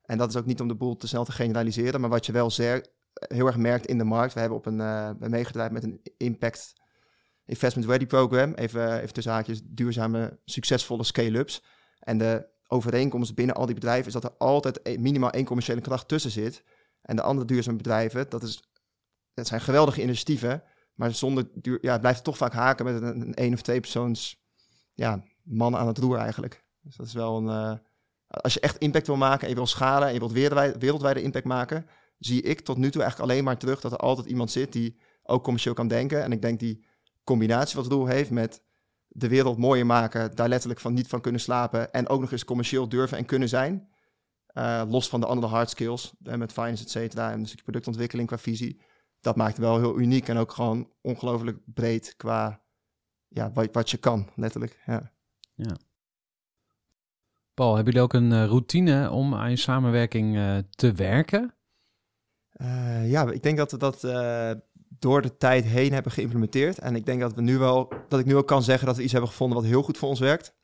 en 0.02 0.18
dat 0.18 0.30
is 0.30 0.36
ook 0.36 0.46
niet 0.46 0.62
om 0.62 0.68
de 0.68 0.76
boel 0.76 0.96
te 0.96 1.08
snel 1.08 1.26
te 1.26 1.32
generaliseren, 1.32 2.02
maar 2.02 2.10
wat 2.10 2.26
je 2.26 2.32
wel 2.32 2.50
zeer, 2.50 2.88
heel 3.14 3.46
erg 3.46 3.58
merkt 3.58 3.86
in 3.86 3.98
de 3.98 4.04
markt. 4.04 4.34
We 4.34 4.40
hebben 4.40 4.58
op 4.58 4.66
een, 4.66 4.80
eh 4.80 5.10
meegedraaid 5.20 5.72
met 5.72 5.84
een 5.84 6.02
impact 6.18 6.74
investment 7.46 7.88
ready 7.88 8.06
program, 8.06 8.54
even, 8.54 9.02
even 9.02 9.14
tussen 9.14 9.34
haakjes, 9.34 9.62
duurzame, 9.64 10.40
succesvolle 10.46 11.04
scale-ups. 11.04 11.64
En 12.00 12.18
de 12.18 12.48
overeenkomst 12.68 13.36
binnen 13.36 13.56
al 13.56 13.66
die 13.66 13.76
bedrijven 13.76 14.08
is 14.08 14.14
dat 14.14 14.24
er 14.24 14.38
altijd 14.38 14.80
e- 14.84 14.98
minimaal 14.98 15.30
één 15.30 15.46
commerciële 15.46 15.82
kracht 15.82 16.08
tussen 16.08 16.32
zit. 16.32 16.64
En 17.02 17.16
de 17.16 17.22
andere 17.22 17.48
duurzame 17.48 17.78
bedrijven, 17.78 18.30
dat, 18.30 18.44
is, 18.44 18.64
dat 19.34 19.48
zijn 19.48 19.62
geweldige 19.62 20.02
initiatieven. 20.02 20.64
Maar 20.96 21.14
zonder 21.14 21.50
ja, 21.62 21.92
het 21.92 22.02
blijft 22.02 22.24
toch 22.24 22.38
vaak 22.38 22.54
haken 22.54 22.86
met 22.86 23.02
een, 23.02 23.22
een 23.22 23.34
één 23.34 23.54
of 23.54 23.62
twee 23.62 23.80
persoons 23.80 24.44
ja, 24.94 25.24
man 25.44 25.76
aan 25.76 25.88
het 25.88 25.98
roer 25.98 26.18
eigenlijk. 26.18 26.64
Dus 26.82 26.96
dat 26.96 27.06
is 27.06 27.14
wel 27.14 27.38
een. 27.38 27.50
eh, 27.50 27.80
als 28.28 28.54
je 28.54 28.60
echt 28.60 28.78
impact 28.78 29.08
wil 29.08 29.16
maken 29.16 29.44
en 29.44 29.50
je 29.50 29.56
wil 29.56 29.68
schalen 29.68 30.08
en 30.08 30.14
je 30.14 30.20
wilt 30.20 30.32
wereldwijd, 30.32 30.78
wereldwijde 30.78 31.22
impact 31.22 31.46
maken, 31.46 31.86
zie 32.18 32.42
ik 32.42 32.62
tot 32.62 32.78
nu 32.78 32.92
toe 32.92 33.02
eigenlijk 33.02 33.32
alleen 33.32 33.44
maar 33.44 33.58
terug 33.58 33.82
dat 33.82 33.92
er 33.92 33.98
altijd 33.98 34.28
iemand 34.28 34.52
zit 34.52 34.74
die 34.74 35.00
ook 35.24 35.44
commercieel 35.44 35.74
kan 35.74 35.88
denken. 35.88 36.24
En 36.24 36.32
ik 36.32 36.42
denk 36.42 36.60
die 36.60 36.86
combinatie 37.24 37.76
wat 37.76 37.88
Roel 37.92 38.06
heeft 38.06 38.32
met 38.32 38.64
de 39.08 39.28
wereld 39.28 39.58
mooier 39.58 39.86
maken, 39.86 40.36
daar 40.36 40.50
letterlijk 40.50 40.80
van 40.80 40.94
niet 40.94 41.08
van 41.08 41.22
kunnen 41.22 41.42
slapen 41.42 41.94
en 41.94 42.08
ook 42.08 42.22
nog 42.22 42.32
eens 42.32 42.46
commercieel 42.46 42.90
durven 42.90 43.18
en 43.18 43.26
kunnen 43.26 43.50
zijn. 43.50 43.90
Eh, 44.46 44.82
los 44.88 45.10
van 45.10 45.20
de 45.20 45.26
andere 45.26 45.48
hard 45.48 45.70
skills, 45.70 46.14
met 46.20 46.52
finance, 46.52 46.84
et 46.84 46.90
cetera, 46.90 47.32
en 47.32 47.40
een 47.40 47.46
stukje 47.46 47.64
productontwikkeling 47.64 48.28
qua 48.28 48.38
visie. 48.38 48.82
Dat 49.26 49.36
maakt 49.36 49.58
het 49.58 49.66
wel 49.66 49.78
heel 49.78 50.00
uniek 50.00 50.28
en 50.28 50.38
ook 50.38 50.52
gewoon 50.52 50.90
ongelooflijk 51.02 51.58
breed 51.66 52.14
qua 52.18 52.62
ja, 53.28 53.52
wat, 53.52 53.70
wat 53.72 53.90
je 53.90 53.98
kan, 53.98 54.30
letterlijk. 54.36 54.82
Ja. 54.86 55.12
Paul, 57.54 57.76
hebben 57.76 57.94
jullie 57.94 58.08
ook 58.08 58.14
een 58.14 58.32
eh, 58.32 58.46
routine 58.46 59.12
om 59.12 59.36
aan 59.36 59.50
je 59.50 59.56
samenwerking 59.56 60.38
eh, 60.38 60.58
te 60.70 60.92
werken? 60.92 61.54
Eh, 62.50 63.10
ja, 63.10 63.32
ik 63.32 63.44
denk 63.44 63.58
dat 63.58 63.72
we 63.72 63.78
dat 63.78 64.02
door 65.00 65.22
de 65.22 65.38
tijd 65.38 65.66
heen 65.66 65.94
hebben 65.94 66.12
geïmplementeerd. 66.12 66.80
En 66.80 66.96
ik 66.96 67.06
denk 67.06 67.22
dat 67.22 67.34
we 67.34 67.42
nu 67.42 67.58
wel, 67.58 67.94
dat 68.08 68.20
ik 68.20 68.26
nu 68.26 68.36
ook 68.36 68.48
kan 68.48 68.64
zeggen 68.64 68.88
dat 68.88 68.96
we 68.96 69.04
iets 69.04 69.12
hebben 69.12 69.30
gevonden 69.30 69.58
wat 69.58 69.68
heel 69.68 69.84
goed 69.84 69.98
voor 69.98 70.10
ons 70.10 70.20
werkt. 70.20 70.56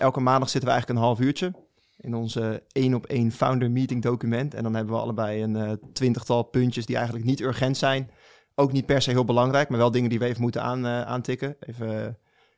Elke 0.00 0.20
maandag 0.20 0.48
zitten 0.50 0.68
we 0.70 0.74
eigenlijk 0.74 0.88
een 0.88 1.06
half 1.06 1.20
uurtje 1.20 1.52
in 2.00 2.14
onze 2.14 2.62
één 2.72 2.94
op 2.94 3.06
één 3.06 3.30
founder 3.32 3.70
meeting 3.70 4.02
document. 4.02 4.54
En 4.54 4.62
dan 4.62 4.74
hebben 4.74 4.94
we 4.94 5.00
allebei 5.00 5.42
een 5.42 5.56
eh, 5.56 5.72
twintigtal 5.92 6.42
puntjes 6.42 6.86
die 6.86 6.96
eigenlijk 6.96 7.26
niet 7.26 7.40
urgent 7.40 7.76
zijn. 7.76 8.10
Ook 8.54 8.72
niet 8.72 8.86
per 8.86 9.02
se 9.02 9.10
heel 9.10 9.24
belangrijk, 9.24 9.68
maar 9.68 9.78
wel 9.78 9.90
dingen 9.90 10.10
die 10.10 10.18
we 10.18 10.24
even 10.24 10.42
moeten 10.42 10.62
aan, 10.62 10.86
eh, 10.86 11.02
aantikken. 11.02 11.56
Even, 11.60 12.04
eh, 12.06 12.12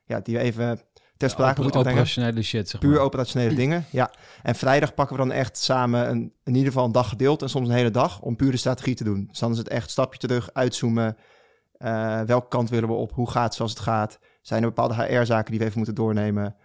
ja, 0.05 0.19
die 0.19 0.35
we 0.35 0.41
even 0.41 0.79
ter 1.17 1.29
sprake 1.29 1.51
Oper- 1.51 1.63
moeten 1.63 1.81
brengen. 1.81 1.99
operationele 1.99 2.41
shit, 2.41 2.69
zeg 2.69 2.81
Puur 2.81 2.91
maar. 2.91 2.99
operationele 2.99 3.55
dingen, 3.55 3.85
ja. 3.91 4.11
En 4.43 4.55
vrijdag 4.55 4.93
pakken 4.93 5.15
we 5.17 5.21
dan 5.21 5.31
echt 5.31 5.57
samen 5.57 6.09
een, 6.09 6.33
in 6.43 6.53
ieder 6.55 6.67
geval 6.71 6.85
een 6.85 6.91
dag 6.91 7.09
gedeeld 7.09 7.41
en 7.41 7.49
soms 7.49 7.67
een 7.67 7.73
hele 7.75 7.91
dag 7.91 8.21
om 8.21 8.35
puur 8.35 8.51
de 8.51 8.57
strategie 8.57 8.95
te 8.95 9.03
doen. 9.03 9.25
Dus 9.29 9.39
dan 9.39 9.51
is 9.51 9.57
het 9.57 9.67
echt 9.67 9.89
stapje 9.89 10.19
terug, 10.19 10.49
uitzoomen. 10.53 11.17
Eh, 11.77 12.21
welke 12.21 12.47
kant 12.47 12.69
willen 12.69 12.89
we 12.89 12.95
op? 12.95 13.11
Hoe 13.11 13.29
gaat 13.29 13.43
het 13.43 13.53
zoals 13.53 13.71
het 13.71 13.79
gaat? 13.79 14.19
Zijn 14.41 14.61
er 14.63 14.67
bepaalde 14.67 14.93
HR-zaken 15.03 15.49
die 15.51 15.59
we 15.59 15.65
even 15.65 15.77
moeten 15.77 15.95
doornemen? 15.95 16.55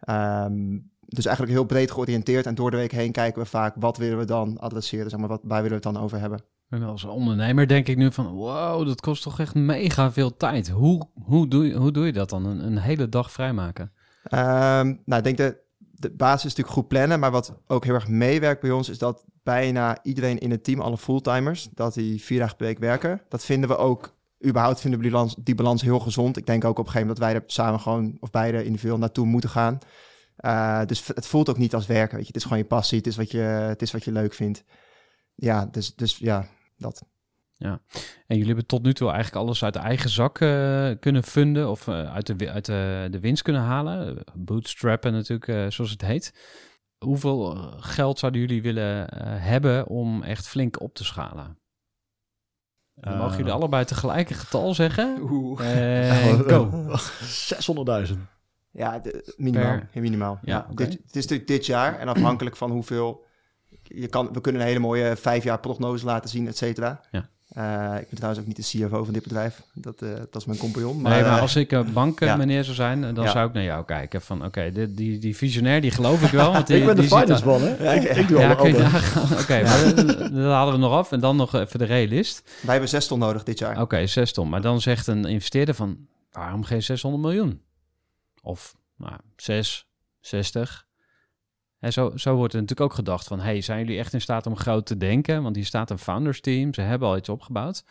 Ehm, 0.00 0.78
dus 1.06 1.26
eigenlijk 1.26 1.56
heel 1.56 1.66
breed 1.66 1.90
georiënteerd. 1.90 2.46
En 2.46 2.54
door 2.54 2.70
de 2.70 2.76
week 2.76 2.92
heen 2.92 3.12
kijken 3.12 3.42
we 3.42 3.48
vaak 3.48 3.74
wat 3.78 3.96
willen 3.96 4.18
we 4.18 4.24
dan 4.24 4.58
adresseren, 4.58 5.10
zeg 5.10 5.18
maar, 5.18 5.28
wat, 5.28 5.40
waar 5.42 5.62
willen 5.62 5.80
we 5.80 5.88
het 5.88 5.94
dan 5.94 6.02
over 6.02 6.20
hebben. 6.20 6.40
En 6.68 6.82
als 6.82 7.04
ondernemer 7.04 7.68
denk 7.68 7.88
ik 7.88 7.96
nu 7.96 8.12
van, 8.12 8.26
wow, 8.26 8.86
dat 8.86 9.00
kost 9.00 9.22
toch 9.22 9.40
echt 9.40 9.54
mega 9.54 10.12
veel 10.12 10.36
tijd. 10.36 10.68
Hoe, 10.68 11.08
hoe, 11.24 11.48
doe, 11.48 11.66
je, 11.66 11.74
hoe 11.74 11.90
doe 11.90 12.06
je 12.06 12.12
dat 12.12 12.30
dan? 12.30 12.46
Een, 12.46 12.66
een 12.66 12.78
hele 12.78 13.08
dag 13.08 13.32
vrijmaken? 13.32 13.92
Ehm, 14.24 14.94
nou, 15.04 15.22
ik 15.22 15.24
denk 15.24 15.38
dat 15.38 15.54
de 15.90 16.10
basis 16.10 16.44
is 16.44 16.50
natuurlijk 16.50 16.76
goed 16.76 16.88
plannen. 16.88 17.20
Maar 17.20 17.30
wat 17.30 17.54
ook 17.66 17.84
heel 17.84 17.94
erg 17.94 18.08
meewerkt 18.08 18.60
bij 18.60 18.70
ons, 18.70 18.88
is 18.88 18.98
dat 18.98 19.24
bijna 19.42 19.98
iedereen 20.02 20.38
in 20.38 20.50
het 20.50 20.64
team, 20.64 20.80
alle 20.80 20.98
fulltimers, 20.98 21.68
dat 21.74 21.94
die 21.94 22.22
vier 22.22 22.38
dagen 22.38 22.56
per 22.56 22.66
week 22.66 22.78
werken. 22.78 23.20
Dat 23.28 23.44
vinden 23.44 23.68
we 23.68 23.76
ook, 23.76 24.14
überhaupt 24.46 24.80
vinden 24.80 24.98
we 24.98 25.04
die 25.04 25.14
balans, 25.14 25.36
die 25.38 25.54
balans 25.54 25.82
heel 25.82 26.00
gezond. 26.00 26.36
Ik 26.36 26.46
denk 26.46 26.64
ook 26.64 26.78
op 26.78 26.86
een 26.86 26.92
gegeven 26.92 27.06
moment 27.06 27.18
dat 27.18 27.28
wij 27.28 27.42
er 27.42 27.50
samen 27.52 27.80
gewoon, 27.80 28.16
of 28.20 28.30
beide 28.30 28.64
individueel 28.64 28.98
naartoe 28.98 29.26
moeten 29.26 29.50
gaan. 29.50 29.78
Eh, 30.36 30.84
dus 30.84 31.06
het 31.06 31.26
voelt 31.26 31.48
ook 31.48 31.58
niet 31.58 31.74
als 31.74 31.86
werken, 31.86 32.16
weet 32.16 32.26
je. 32.26 32.32
Het 32.32 32.36
is 32.36 32.42
gewoon 32.42 32.58
je 32.58 32.64
passie, 32.64 32.98
het 32.98 33.06
is 33.06 33.16
wat 33.16 33.30
je, 33.30 33.38
het 33.38 33.82
is 33.82 33.92
wat 33.92 34.04
je 34.04 34.12
leuk 34.12 34.34
vindt. 34.34 34.64
Ja, 35.34 35.66
dus, 35.66 35.94
dus 35.94 36.18
ja, 36.18 36.46
dat. 36.76 37.04
En 38.26 38.36
jullie 38.36 38.46
hebben 38.46 38.66
tot 38.66 38.82
nu 38.82 38.94
toe 38.94 39.10
eigenlijk 39.10 39.44
alles 39.44 39.64
uit 39.64 39.72
de 39.72 39.78
eigen 39.78 40.10
zak 40.10 40.40
eh, 40.40 40.90
kunnen 41.00 41.22
funden 41.22 41.70
of 41.70 41.88
eh, 41.88 42.14
uit, 42.14 42.38
de, 42.38 42.50
uit 42.50 42.64
de, 42.64 43.08
de 43.10 43.20
winst 43.20 43.42
kunnen 43.42 43.62
halen. 43.62 44.24
Bootstrappen 44.34 45.12
natuurlijk, 45.12 45.48
eh, 45.48 45.66
zoals 45.70 45.90
het 45.90 46.00
heet. 46.00 46.34
hoeveel 46.98 47.54
geld 47.78 48.18
zouden 48.18 48.40
jullie 48.40 48.62
willen 48.62 49.08
eh, 49.08 49.22
hebben 49.26 49.86
om 49.86 50.22
echt 50.22 50.48
flink 50.48 50.80
op 50.80 50.94
te 50.94 51.04
schalen? 51.04 51.58
Dan 52.94 53.18
mogen 53.18 53.36
jullie 53.36 53.52
allebei 53.52 53.84
tegelijk 53.84 54.30
een 54.30 54.36
getal 54.36 54.74
zeggen. 54.74 55.18
Oeh. 55.20 55.60
En 56.28 56.38
go. 56.50 56.70
600.000. 58.06 58.18
Ja, 58.74 58.98
de- 58.98 59.34
minimaal. 59.36 59.78
Per- 59.92 60.00
minimaal. 60.02 60.38
Ja. 60.42 60.66
Dit, 60.74 60.86
het 60.92 61.16
is 61.16 61.22
natuurlijk 61.22 61.48
dit 61.48 61.66
jaar 61.66 61.98
en 61.98 62.08
afhankelijk 62.08 62.56
van 62.56 62.70
hoeveel... 62.70 63.24
Je 63.82 64.06
kan, 64.06 64.28
we 64.32 64.40
kunnen 64.40 64.60
een 64.60 64.66
hele 64.66 64.78
mooie 64.80 65.16
vijf 65.16 65.44
jaar 65.44 65.60
prognose 65.60 66.04
laten 66.04 66.30
zien, 66.30 66.48
et 66.48 66.56
cetera. 66.56 67.00
Ja. 67.10 67.28
Eh, 67.48 68.00
ik 68.00 68.06
ben 68.08 68.14
trouwens 68.16 68.40
ook 68.40 68.46
niet 68.46 68.56
de 68.56 68.62
CFO 68.86 69.04
van 69.04 69.12
dit 69.12 69.22
bedrijf. 69.22 69.62
Dat, 69.74 70.02
eh, 70.02 70.08
dat 70.14 70.36
is 70.36 70.44
mijn 70.44 70.58
compagnon. 70.58 71.00
Maar, 71.00 71.12
Nee, 71.12 71.22
maar 71.22 71.34
eh, 71.36 71.40
als 71.40 71.56
ik 71.56 71.72
een 71.72 71.92
banken 71.92 72.26
ja. 72.26 72.36
meneer 72.36 72.64
zou 72.64 72.76
zijn, 72.76 73.14
dan 73.14 73.24
Ja. 73.24 73.30
zou 73.30 73.48
ik 73.48 73.54
naar 73.54 73.62
jou 73.62 73.84
kijken. 73.84 74.22
Van 74.22 74.44
oké, 74.44 74.70
dit- 74.72 74.96
die, 74.96 75.18
die 75.18 75.36
visionair, 75.36 75.80
die 75.80 75.90
geloof 75.90 76.22
ik 76.22 76.30
wel. 76.30 76.52
Want 76.52 76.66
die, 76.68 76.76
ik 76.78 76.84
ben 76.86 76.94
de 76.94 77.00
die 77.00 77.10
finance 77.10 77.44
man, 77.46 77.60
hè? 77.62 77.84
Ja, 77.84 77.92
ik, 77.92 78.28
doe 78.28 78.38
Ja. 78.40 78.52
Oké, 79.40 79.62
maar 79.62 79.94
dan, 79.94 80.06
dan 80.32 80.50
halen 80.50 80.74
we 80.74 80.80
nog 80.80 80.92
af. 80.92 81.12
En 81.12 81.20
dan 81.20 81.36
nog 81.36 81.54
even 81.54 81.78
de 81.78 81.84
realist. 81.84 82.42
wij 82.60 82.70
hebben 82.70 82.88
zes 82.88 83.06
ton 83.06 83.18
nodig 83.18 83.42
dit 83.42 83.58
jaar. 83.58 83.80
Oké, 83.80 84.06
6 84.06 84.32
ton. 84.32 84.48
Maar 84.48 84.60
dan 84.62 84.80
zegt 84.80 85.06
een 85.06 85.24
investeerder 85.24 85.74
van, 85.74 85.96
waarom 86.32 86.64
geen 86.64 86.82
600 86.82 87.22
miljoen? 87.22 87.60
Of 88.44 88.76
nou, 88.96 89.20
6, 89.36 89.88
60. 90.20 90.86
En 91.78 91.92
zo, 91.92 92.16
zo 92.16 92.34
wordt 92.34 92.54
er 92.54 92.60
natuurlijk 92.60 92.90
ook 92.90 92.96
gedacht 92.96 93.26
van, 93.26 93.40
hey, 93.40 93.60
zijn 93.60 93.78
jullie 93.78 93.98
echt 93.98 94.12
in 94.12 94.20
staat 94.20 94.46
om 94.46 94.56
groot 94.56 94.86
te 94.86 94.96
denken? 94.96 95.42
Want 95.42 95.56
hier 95.56 95.64
staat 95.64 95.90
een 95.90 95.98
founders 95.98 96.40
team, 96.40 96.74
ze 96.74 96.80
hebben 96.80 97.08
al 97.08 97.16
iets 97.16 97.28
opgebouwd. 97.28 97.84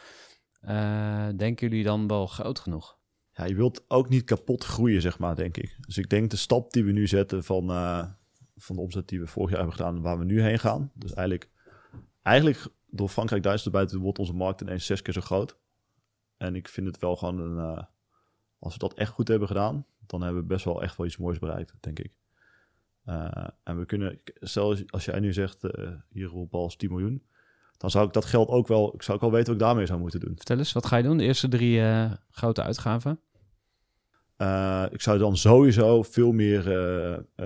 Eh, 0.59 1.27
denken 1.35 1.67
jullie 1.69 1.83
dan 1.83 2.07
wel 2.07 2.27
groot 2.27 2.59
genoeg? 2.59 2.97
Ja, 3.33 3.45
je 3.45 3.55
wilt 3.55 3.85
ook 3.87 4.09
niet 4.09 4.23
kapot 4.23 4.63
groeien, 4.63 5.01
zeg 5.01 5.19
maar, 5.19 5.35
denk 5.35 5.57
ik. 5.57 5.77
Dus 5.79 5.97
ik 5.97 6.09
denk 6.09 6.29
de 6.29 6.37
stap 6.37 6.71
die 6.71 6.83
we 6.83 6.91
nu 6.91 7.07
zetten 7.07 7.43
van, 7.43 7.69
eh, 7.69 8.05
van 8.55 8.75
de 8.75 8.81
omzet 8.81 9.07
die 9.07 9.19
we 9.19 9.27
vorig 9.27 9.49
jaar 9.49 9.59
hebben 9.59 9.77
gedaan, 9.77 10.01
waar 10.01 10.19
we 10.19 10.25
nu 10.25 10.41
heen 10.41 10.59
gaan. 10.59 10.91
Dus 10.93 11.13
eigenlijk, 11.13 11.49
eigenlijk 12.21 12.67
door 12.87 13.09
Frankrijk, 13.09 13.43
Duitsland 13.43 13.89
doen, 13.89 14.01
wordt 14.01 14.19
onze 14.19 14.33
markt 14.33 14.61
ineens 14.61 14.85
zes 14.85 15.01
keer 15.01 15.13
zo 15.13 15.21
groot. 15.21 15.57
En 16.37 16.55
ik 16.55 16.67
vind 16.67 16.87
het 16.87 16.99
wel 16.99 17.15
gewoon 17.15 17.39
een, 17.39 17.75
eh, 17.75 17.83
als 18.59 18.73
we 18.73 18.79
dat 18.79 18.93
echt 18.93 19.11
goed 19.11 19.27
hebben 19.27 19.47
gedaan, 19.47 19.85
dan 20.05 20.21
hebben 20.21 20.41
we 20.41 20.47
best 20.47 20.65
wel 20.65 20.81
echt 20.83 20.97
wel 20.97 21.05
iets 21.05 21.17
moois 21.17 21.39
bereikt, 21.39 21.73
denk 21.79 21.99
ik. 21.99 22.11
Eh, 23.05 23.47
en 23.63 23.79
we 23.79 23.85
kunnen, 23.85 24.19
stel 24.39 24.69
als- 24.69 24.83
als 24.91 25.05
jij 25.05 25.19
nu 25.19 25.33
zegt, 25.33 25.63
eh 25.63 25.91
hier 26.09 26.27
Roel 26.27 26.45
Pals 26.45 26.75
10 26.75 26.89
miljoen, 26.91 27.23
dan 27.77 27.91
zou 27.91 28.07
ik 28.07 28.13
dat 28.13 28.25
geld 28.25 28.47
ook 28.49 28.67
wel, 28.67 28.93
ik 28.93 29.01
zou 29.01 29.15
ook 29.17 29.23
wel 29.23 29.31
weten 29.31 29.47
wat 29.53 29.61
ik 29.61 29.67
daarmee 29.67 29.85
zou 29.85 29.99
moeten 29.99 30.19
doen. 30.19 30.33
Vertel 30.35 30.57
eens, 30.57 30.71
wat 30.71 30.85
ga 30.85 30.97
je 30.97 31.03
doen? 31.03 31.17
De 31.17 31.23
eerste 31.23 31.47
drie 31.47 31.81
eh, 31.81 32.11
grote 32.29 32.63
uitgaven? 32.63 33.19
Ik 34.91 35.01
zou 35.01 35.17
dan 35.17 35.37
sowieso 35.37 36.03
veel 36.03 36.31
meer 36.31 36.63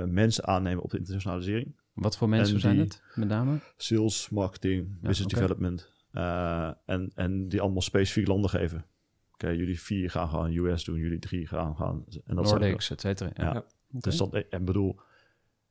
mensen 0.08 0.46
aannemen 0.48 0.84
op 0.84 0.90
de 0.90 0.98
internationalisering. 0.98 1.76
Wat 1.94 2.18
voor 2.18 2.30
mensen 2.30 2.56
En 2.56 2.62
zijn 2.62 2.80
het, 2.80 3.02
met 3.16 3.28
name? 3.28 3.60
Sales, 3.78 4.30
marketing, 4.30 5.00
business 5.02 5.34
development. 5.34 5.92
en, 6.86 7.12
en 7.16 7.48
die 7.50 7.62
allemaal 7.62 7.82
specifiek 7.82 8.28
landen 8.28 8.50
geven. 8.50 8.86
Oké, 9.38 9.50
jullie 9.50 9.82
vier 9.82 10.12
gaan 10.12 10.30
gewoon 10.30 10.56
US 10.56 10.84
doen, 10.84 10.98
jullie 10.98 11.20
drie 11.20 11.48
gaan 11.48 11.76
gaan. 11.76 12.06
En 12.26 12.36
dat 12.36 12.46
Nordics, 12.46 12.90
et 12.90 13.02
cetera. 13.02 13.30
Ja. 13.34 13.54
Ja. 13.54 13.66
Dus 13.88 14.18
dat, 14.18 14.36
ik 14.36 14.66
bedoel, 14.66 15.00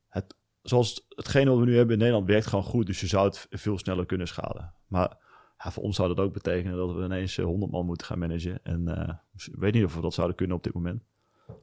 het, 0.07 0.35
zoals 0.61 1.05
hetgene 1.09 1.49
wat 1.49 1.59
we 1.59 1.65
nu 1.65 1.75
hebben 1.75 1.93
in 1.93 1.99
Nederland 1.99 2.27
werkt 2.27 2.45
gewoon 2.45 2.63
goed. 2.63 2.85
Dus 2.85 2.99
je 2.99 3.07
zou 3.07 3.27
het 3.27 3.47
veel 3.49 3.77
sneller 3.77 4.05
kunnen 4.05 4.27
schalen. 4.27 4.73
Maar 4.87 5.17
ja, 5.57 5.71
voor 5.71 5.83
ons 5.83 5.95
zou 5.95 6.07
dat 6.15 6.25
ook 6.25 6.33
betekenen 6.33 6.77
dat 6.77 6.93
we 6.93 7.03
ineens 7.03 7.37
eh, 7.37 7.45
100 7.45 7.71
man 7.71 7.85
moeten 7.85 8.07
gaan 8.07 8.19
managen. 8.19 8.59
En 8.63 8.87
eh, 8.87 9.13
ik 9.33 9.55
weet 9.55 9.73
niet 9.73 9.83
of 9.83 9.95
we 9.95 10.01
dat 10.01 10.13
zouden 10.13 10.35
kunnen 10.35 10.55
op 10.57 10.63
dit 10.63 10.73
moment. 10.73 11.03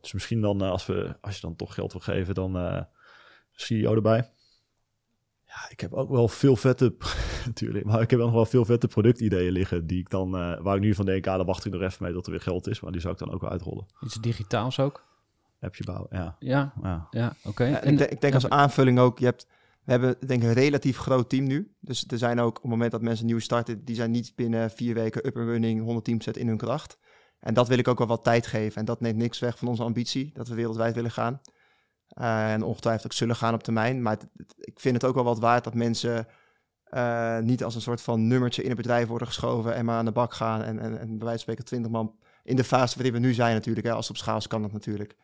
Dus 0.01 0.13
misschien 0.13 0.41
dan, 0.41 0.63
eh, 0.63 0.71
als, 0.71 0.87
we, 0.87 1.17
als 1.21 1.35
je 1.35 1.41
dan 1.41 1.57
toch 1.57 1.75
geld 1.75 1.93
wil 1.93 2.01
geven, 2.01 2.35
dan 2.35 2.57
eh 2.57 2.83
CEO 3.51 3.95
erbij. 3.95 4.31
Ja, 5.55 5.71
ik 5.71 5.81
heb 5.81 5.93
ook 5.93 6.11
wel 6.11 6.29
veel 6.29 6.57
vette, 6.57 6.95
natuurlijk, 7.47 7.85
maar 7.85 8.01
ik 8.01 8.11
heb 8.11 8.19
ook 8.19 8.25
nog 8.25 8.35
wel 8.35 8.47
veel 8.47 8.65
vette 8.65 8.89
productideeën 8.89 9.53
liggen 9.53 9.87
die 9.87 9.99
ik 9.99 10.11
dan, 10.11 10.37
eh, 10.37 10.61
waar 10.61 10.77
ik 10.77 10.83
nu 10.83 10.95
van 10.95 11.07
denk, 11.07 11.27
ah, 11.27 11.37
daar 11.37 11.45
wacht 11.45 11.65
ik 11.65 11.73
nog 11.73 11.83
even 11.83 12.05
mee 12.05 12.13
tot 12.13 12.27
er 12.27 12.33
weer 12.33 12.41
geld 12.41 12.67
is. 12.67 12.81
Maar 12.81 12.93
die 12.93 13.01
zou 13.01 13.13
ik 13.13 13.19
dan 13.19 13.33
ook 13.33 13.41
wel 13.41 13.51
uitrollen. 13.51 13.87
Iets 14.01 14.15
digitaals 14.15 14.81
ook? 14.81 15.05
Appje 15.61 15.85
bouwen, 15.85 16.09
ja. 16.11 16.37
Ja, 16.39 16.73
ja. 16.83 17.07
ja 17.11 17.37
oké. 17.45 17.65
Ja, 17.65 17.81
ik, 17.81 17.99
denk, 17.99 18.11
ik 18.11 18.21
denk 18.21 18.33
ja, 18.33 18.41
als 18.41 18.49
aanvulling 18.49 18.99
ook, 18.99 19.19
je 19.19 19.25
hebt, 19.25 19.47
we 19.85 19.91
hebben 19.91 20.17
denk 20.27 20.43
ik 20.43 20.49
een 20.49 20.55
relatief 20.55 20.97
groot 20.97 21.29
team 21.29 21.45
nu. 21.45 21.75
Dus 21.81 22.05
er 22.09 22.19
zijn 22.19 22.41
ook 22.41 22.57
op 22.57 22.63
het 22.63 22.71
moment 22.71 22.91
dat 22.91 23.03
mensen 23.03 23.27
nieuw 23.27 23.39
starten, 23.39 23.85
die 23.85 23.95
zijn 23.95 24.11
niet 24.11 24.33
binnen 24.35 24.71
vier 24.71 24.95
weken 24.95 25.27
up 25.27 25.37
and 25.37 25.47
running, 25.47 26.03
110% 26.29 26.31
in 26.31 26.49
hun 26.49 26.57
kracht. 26.57 26.99
En 27.39 27.55
dat 27.55 27.69
wil 27.69 27.79
ik 27.79 27.89
ook 27.89 27.99
wel 27.99 28.07
wat 28.07 28.25
tijd 28.25 28.47
geven. 28.47 28.81
En 28.81 28.85
dat 28.85 29.01
neemt 29.01 29.17
niks 29.17 29.39
weg 29.39 29.59
van 29.59 29.69
onze 29.69 29.83
ambitie, 29.83 30.31
dat 30.33 30.49
we 30.49 30.55
wereldwijd 30.55 30.95
willen 30.95 31.11
gaan. 31.11 31.41
Eh, 32.15 32.53
en 32.53 32.63
ongetwijfeld 32.63 33.05
ook 33.07 33.13
zullen 33.13 33.37
gaan 33.37 33.55
op 33.55 33.63
termijn. 33.63 34.03
Maar 34.03 34.19
ik 34.59 34.81
vind 34.81 34.95
het 34.95 35.05
ook 35.05 35.15
wel 35.15 35.25
wat 35.25 35.39
waard 35.39 35.65
dat 35.65 35.75
mensen 35.75 36.27
eh, 36.85 37.39
niet 37.39 37.65
als 37.65 37.75
een 37.75 37.81
soort 37.81 38.01
van 38.01 38.27
nummertje 38.27 38.63
in 38.63 38.69
het 38.69 38.77
bedrijf 38.77 39.09
worden 39.09 39.27
geschoven 39.29 39.75
en 39.75 39.85
maar 39.85 39.97
aan 39.99 40.05
de 40.05 40.13
bak 40.13 40.35
gaan. 40.35 40.63
En, 40.63 40.79
en, 40.79 40.99
en 40.99 41.07
bij 41.09 41.27
wijze 41.27 41.29
van 41.29 41.39
spreken 41.39 41.65
20 41.65 41.91
man 41.91 42.17
in 42.43 42.57
de 42.57 42.65
fase 42.65 42.95
waarin 42.95 43.13
we 43.13 43.19
nu 43.19 43.33
zijn 43.33 43.55
natuurlijk. 43.55 43.87
Hè. 43.87 43.93
Als 43.93 44.11
op 44.11 44.17
schaal 44.17 44.41
kan 44.49 44.63
dat 44.63 44.73
natuurlijk. 44.73 45.17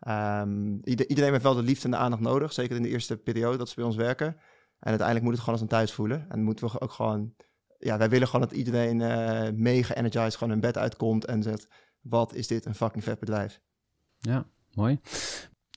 Ehm, 0.00 0.78
ieder- 0.82 1.08
iedereen 1.08 1.30
heeft 1.30 1.42
wel 1.42 1.54
de 1.54 1.62
liefde 1.62 1.84
en 1.84 1.90
de 1.90 1.96
aandacht 1.96 2.22
nodig, 2.22 2.52
zeker 2.52 2.76
in 2.76 2.82
de 2.82 2.88
eerste 2.88 3.16
periode 3.16 3.56
dat 3.56 3.68
ze 3.68 3.74
bij 3.74 3.84
ons 3.84 3.96
werken. 3.96 4.26
En 4.26 4.88
uiteindelijk 4.88 5.22
moet 5.26 5.32
het 5.34 5.40
gewoon 5.44 5.54
als 5.54 5.62
een 5.62 5.76
thuis 5.76 5.92
voelen. 5.92 6.26
En 6.28 6.42
moeten 6.42 6.68
we 6.68 6.80
ook 6.80 6.92
gewoon, 6.92 7.34
ja, 7.78 7.98
wij 7.98 8.08
willen 8.08 8.28
gewoon 8.28 8.48
dat 8.48 8.56
iedereen 8.58 9.00
eh 9.00 9.48
mega 9.54 9.94
energized 9.94 10.34
gewoon 10.34 10.52
hun 10.52 10.60
bed 10.60 10.78
uitkomt 10.78 11.24
en 11.24 11.42
zegt, 11.42 11.68
wat 12.00 12.34
is 12.34 12.46
dit 12.46 12.64
een 12.66 12.74
fucking 12.74 13.04
vet 13.04 13.18
bedrijf. 13.18 13.60
Ja, 14.18 14.46
mooi. 14.72 15.00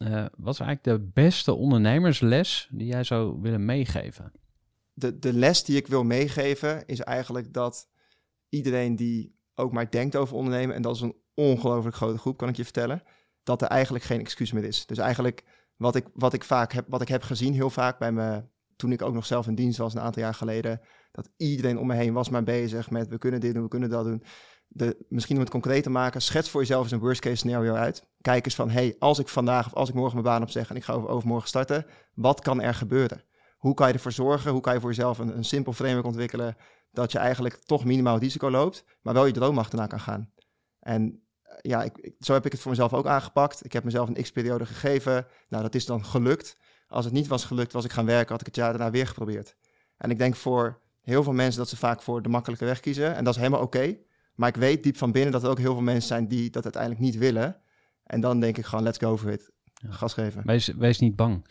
Eh, 0.02 0.26
wat 0.38 0.54
is 0.54 0.60
eigenlijk 0.60 0.84
de 0.84 1.10
beste 1.14 1.54
ondernemersles 1.54 2.70
die 2.72 2.88
jij 2.88 3.04
zou 3.04 3.42
willen 3.42 3.66
meegeven? 3.66 4.32
de, 4.94 5.20
de 5.20 5.34
les 5.34 5.64
die 5.64 5.78
ik 5.78 5.88
wil 5.88 6.04
meegeven 6.04 6.86
is 6.86 7.00
eigenlijk 7.00 7.54
dat 7.54 7.88
iedereen 8.50 8.96
die 8.96 9.40
ook 9.56 9.72
maar 9.72 9.92
denkt 9.92 10.16
over 10.16 10.36
ondernemen, 10.36 10.76
en 10.76 10.82
dat 10.82 10.96
is 10.96 11.02
een 11.02 11.16
ongelooflijk 11.34 11.96
grote 11.96 12.18
groep, 12.18 12.38
kan 12.38 12.50
ik 12.50 12.56
je 12.56 12.64
vertellen, 12.64 13.04
dat 13.44 13.62
er 13.62 13.68
eigenlijk 13.68 14.04
geen 14.04 14.20
excuus 14.20 14.52
meer 14.52 14.64
is. 14.64 14.86
Dus 14.86 14.98
eigenlijk 14.98 15.44
wat 15.76 15.96
ik, 15.96 16.08
wat 16.14 16.34
ik 16.34 16.44
vaak 16.44 16.74
heb, 16.74 16.86
wat 16.90 17.02
ik 17.02 17.08
heb 17.08 17.24
gezien 17.24 17.54
heel 17.54 17.70
vaak 17.70 18.00
bij 18.00 18.12
me, 18.12 18.44
toen 18.76 18.92
ik 18.92 19.02
ook 19.02 19.14
nog 19.14 19.26
zelf 19.26 19.48
in 19.48 19.56
dienst 19.56 19.78
was 19.78 19.94
een 19.94 20.02
aantal 20.02 20.22
jaar 20.22 20.34
geleden, 20.34 20.82
dat 21.12 21.30
iedereen 21.38 21.78
om 21.78 21.88
me 21.88 21.96
heen 21.96 22.14
was 22.14 22.30
maar 22.30 22.44
bezig 22.44 22.90
met 22.90 23.08
we 23.08 23.18
kunnen 23.18 23.40
dit 23.40 23.54
doen, 23.54 23.64
we 23.64 23.70
kunnen 23.70 23.90
dat 23.90 24.06
doen. 24.06 24.24
Misschien 25.08 25.36
om 25.36 25.42
het 25.42 25.52
concreet 25.52 25.84
te 25.84 25.90
maken, 25.90 26.22
schets 26.22 26.50
voor 26.50 26.62
jezelf 26.62 26.84
eens 26.84 26.92
een 26.92 27.00
worst 27.00 27.22
case 27.22 27.36
scenario 27.36 27.74
uit. 27.74 28.08
Kijk 28.22 28.46
eens 28.46 28.56
van, 28.56 28.70
hey, 28.70 28.96
als 29.00 29.20
ik 29.20 29.28
vandaag 29.28 29.66
of 29.66 29.74
als 29.74 29.90
ik 29.90 29.96
morgen 29.96 30.14
mijn 30.14 30.26
baan 30.34 30.42
opzeg 30.42 30.70
en 30.70 30.76
ik 30.76 30.84
ga 30.84 30.94
over, 30.94 31.10
overmorgen 31.10 31.48
starten, 31.48 31.86
wat 32.14 32.42
kan 32.42 32.62
er 32.62 32.74
gebeuren? 32.74 33.24
Hoe 33.58 33.74
kan 33.74 33.88
je 33.88 33.94
ervoor 33.94 34.12
zorgen? 34.12 34.52
Hoe 34.52 34.62
kan 34.62 34.74
je 34.74 34.80
voor 34.80 34.90
jezelf 34.90 35.18
een, 35.20 35.38
een 35.38 35.44
simpel 35.44 35.74
framework 35.74 36.06
ontwikkelen 36.06 36.56
dat 36.92 37.12
je 37.12 37.18
eigenlijk 37.18 37.56
toch 37.66 37.86
minimaal 37.86 38.18
risico 38.18 38.50
loopt, 38.52 38.84
maar 39.02 39.14
wel 39.14 39.26
je 39.26 39.32
droom 39.34 39.58
achterna 39.58 39.88
kan 39.88 40.00
gaan? 40.00 40.32
En 40.80 41.24
eh, 41.42 41.56
ja, 41.62 41.84
ik- 41.84 42.14
zo 42.20 42.34
heb 42.34 42.46
ik 42.46 42.52
het 42.52 42.62
voor 42.62 42.72
mezelf 42.72 42.94
ook 42.94 43.06
aangepakt. 43.08 43.66
Ik 43.66 43.74
heb 43.74 43.84
mezelf 43.84 44.08
een 44.08 44.22
x-periode 44.24 44.66
gegeven. 44.66 45.28
Nou, 45.50 45.64
dat 45.64 45.76
is 45.76 45.86
dan 45.86 46.06
gelukt. 46.06 46.58
Als 46.88 47.06
het 47.06 47.14
niet 47.14 47.28
was 47.28 47.46
gelukt, 47.46 47.74
was 47.74 47.86
ik 47.86 47.92
gaan 47.92 48.06
werken, 48.06 48.32
had 48.32 48.40
ik 48.40 48.46
het 48.46 48.56
jaar 48.56 48.70
daarna 48.72 48.92
weer 48.92 49.08
geprobeerd. 49.08 49.56
En 49.98 50.10
ik 50.12 50.18
denk 50.18 50.36
voor 50.36 50.82
heel 51.02 51.24
veel 51.24 51.34
mensen 51.34 51.60
dat 51.60 51.70
ze 51.70 51.78
vaak 51.78 52.02
voor 52.02 52.22
de 52.22 52.30
makkelijke 52.30 52.66
weg 52.66 52.80
kiezen. 52.80 53.16
En 53.16 53.24
dat 53.24 53.34
is 53.34 53.40
helemaal 53.40 53.62
oké. 53.62 53.98
Maar 54.36 54.50
ik 54.50 54.56
weet 54.56 54.84
diep 54.84 54.98
van 54.98 55.12
binnen 55.12 55.32
dat 55.32 55.44
er 55.44 55.50
ook 55.50 55.60
heel 55.60 55.74
veel 55.74 55.82
mensen 55.82 56.08
zijn 56.08 56.28
die 56.28 56.50
dat 56.50 56.64
uiteindelijk 56.64 57.02
niet 57.02 57.18
willen. 57.18 57.62
En 58.04 58.22
dan 58.22 58.40
denk 58.40 58.58
ik 58.58 58.66
gewoon, 58.66 58.84
let's 58.84 58.98
go 58.98 59.18
for 59.18 59.32
it. 59.32 59.52
Ja. 59.74 59.92
Gas 59.92 60.14
geven. 60.14 60.46
Wees, 60.46 60.68
wees 60.68 61.00
niet 61.00 61.16
bang. 61.16 61.46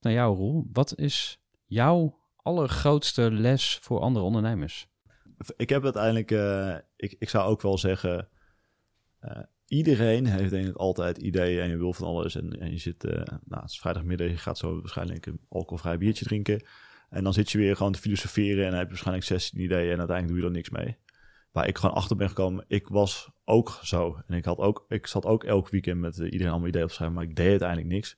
Naar 0.00 0.12
jou, 0.12 0.36
Roel. 0.36 0.68
Wat 0.72 0.98
is 0.98 1.40
jouw 1.64 2.18
allergrootste 2.36 3.30
les 3.30 3.78
voor 3.82 4.00
andere 4.00 4.24
ondernemers? 4.24 4.88
Ik 5.56 5.68
heb 5.68 5.84
uiteindelijk, 5.84 6.30
eh, 6.30 6.76
ik, 6.96 7.16
ik 7.18 7.28
zou 7.28 7.48
ook 7.48 7.62
wel 7.62 7.78
zeggen, 7.78 8.28
eh, 9.18 9.42
iedereen 9.66 10.26
heeft 10.26 10.50
denk 10.50 10.66
ik 10.66 10.76
altijd 10.76 11.18
ideeën 11.18 11.62
en 11.62 11.68
je 11.68 11.76
wil 11.76 11.92
van 11.92 12.06
alles. 12.06 12.34
En, 12.34 12.60
en 12.60 12.70
je 12.70 12.78
zit, 12.78 13.04
eh, 13.04 13.12
nou 13.44 13.62
het 13.62 13.70
is 13.70 13.78
vrijdagmiddag, 13.78 14.28
je 14.28 14.36
gaat 14.36 14.58
zo 14.58 14.80
waarschijnlijk 14.80 15.26
een 15.26 15.40
alcoholvrij 15.48 15.98
biertje 15.98 16.24
drinken. 16.24 16.66
En 17.08 17.24
dan 17.24 17.32
zit 17.32 17.50
je 17.50 17.58
weer 17.58 17.76
gewoon 17.76 17.92
te 17.92 17.98
filosoferen 17.98 18.64
en 18.64 18.70
dan 18.70 18.78
heb 18.78 18.82
je 18.82 18.88
waarschijnlijk 18.88 19.26
16 19.26 19.60
ideeën 19.60 19.92
en 19.92 19.98
uiteindelijk 19.98 20.28
doe 20.28 20.38
je 20.38 20.44
er 20.44 20.50
niks 20.50 20.70
mee. 20.70 20.96
Waar 21.56 21.68
ik 21.68 21.78
gewoon 21.78 21.94
achter 21.94 22.16
ben 22.16 22.28
gekomen, 22.28 22.64
ik 22.68 22.88
was 22.88 23.28
ook 23.44 23.78
zo. 23.82 24.22
En 24.26 24.36
ik, 24.36 24.44
had 24.44 24.58
ook, 24.58 24.84
ik 24.88 25.06
zat 25.06 25.26
ook 25.26 25.44
elk 25.44 25.68
weekend 25.68 26.00
met 26.00 26.18
eh, 26.18 26.24
iedereen 26.24 26.48
allemaal 26.48 26.68
ideeën 26.68 26.84
op 26.84 26.88
te 26.90 26.94
schrijven, 26.94 27.16
maar 27.16 27.26
ik 27.26 27.36
deed 27.36 27.48
uiteindelijk 27.50 27.88
niks. 27.88 28.16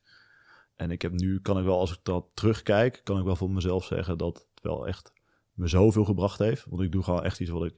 En 0.76 0.90
ik 0.90 1.02
heb 1.02 1.12
nu, 1.12 1.40
kan 1.40 1.58
ik 1.58 1.64
wel, 1.64 1.78
als 1.78 1.92
ik 1.92 1.98
dat 2.02 2.26
terugkijk, 2.34 3.00
kan 3.04 3.18
ik 3.18 3.24
wel 3.24 3.36
voor 3.36 3.50
mezelf 3.50 3.84
zeggen 3.84 4.18
dat 4.18 4.34
het 4.34 4.62
wel 4.62 4.86
echt 4.86 5.12
me 5.52 5.66
zoveel 5.66 6.04
gebracht 6.04 6.38
heeft. 6.38 6.66
Want 6.68 6.82
ik 6.82 6.92
doe 6.92 7.02
gewoon 7.02 7.24
echt 7.24 7.40
iets 7.40 7.50
wat 7.50 7.64
ik, 7.64 7.74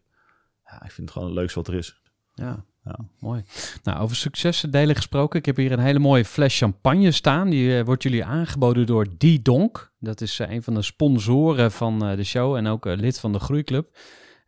ja, 0.65 0.75
ik 0.85 0.91
vind 0.91 0.97
het 0.97 1.11
gewoon 1.11 1.29
het 1.29 1.37
leukste 1.37 1.59
wat 1.59 1.69
er 1.69 1.75
is. 1.75 2.01
Ja, 2.35 2.65
Ja. 2.85 2.99
mooi. 3.19 3.45
Nou, 3.83 4.01
over 4.01 4.17
successen 4.17 4.71
delen 4.71 4.97
gesproken. 4.97 5.39
Ik 5.39 5.47
heb 5.47 5.57
hier 5.57 5.73
een 5.73 5.79
hele 5.79 5.99
mooie 5.99 6.25
fles 6.25 6.59
champagne 6.59 7.11
staan. 7.11 7.51
Die 7.51 7.79
eh, 7.79 7.85
wordt 7.85 8.03
jullie 8.03 8.25
aangeboden 8.25 8.87
door 8.87 9.07
Die 9.19 9.43
Donk. 9.43 9.93
Dat 9.99 10.21
is 10.21 10.39
eh, 10.39 10.51
een 10.51 10.63
van 10.63 10.75
de 10.75 10.83
sponsoren 10.83 11.73
van 11.73 11.99
de 11.99 12.25
show 12.25 12.55
en 12.57 12.67
ook 12.67 12.85
lid 12.85 13.21
van 13.21 13.33
de 13.33 13.39
Groeiclub. 13.39 13.97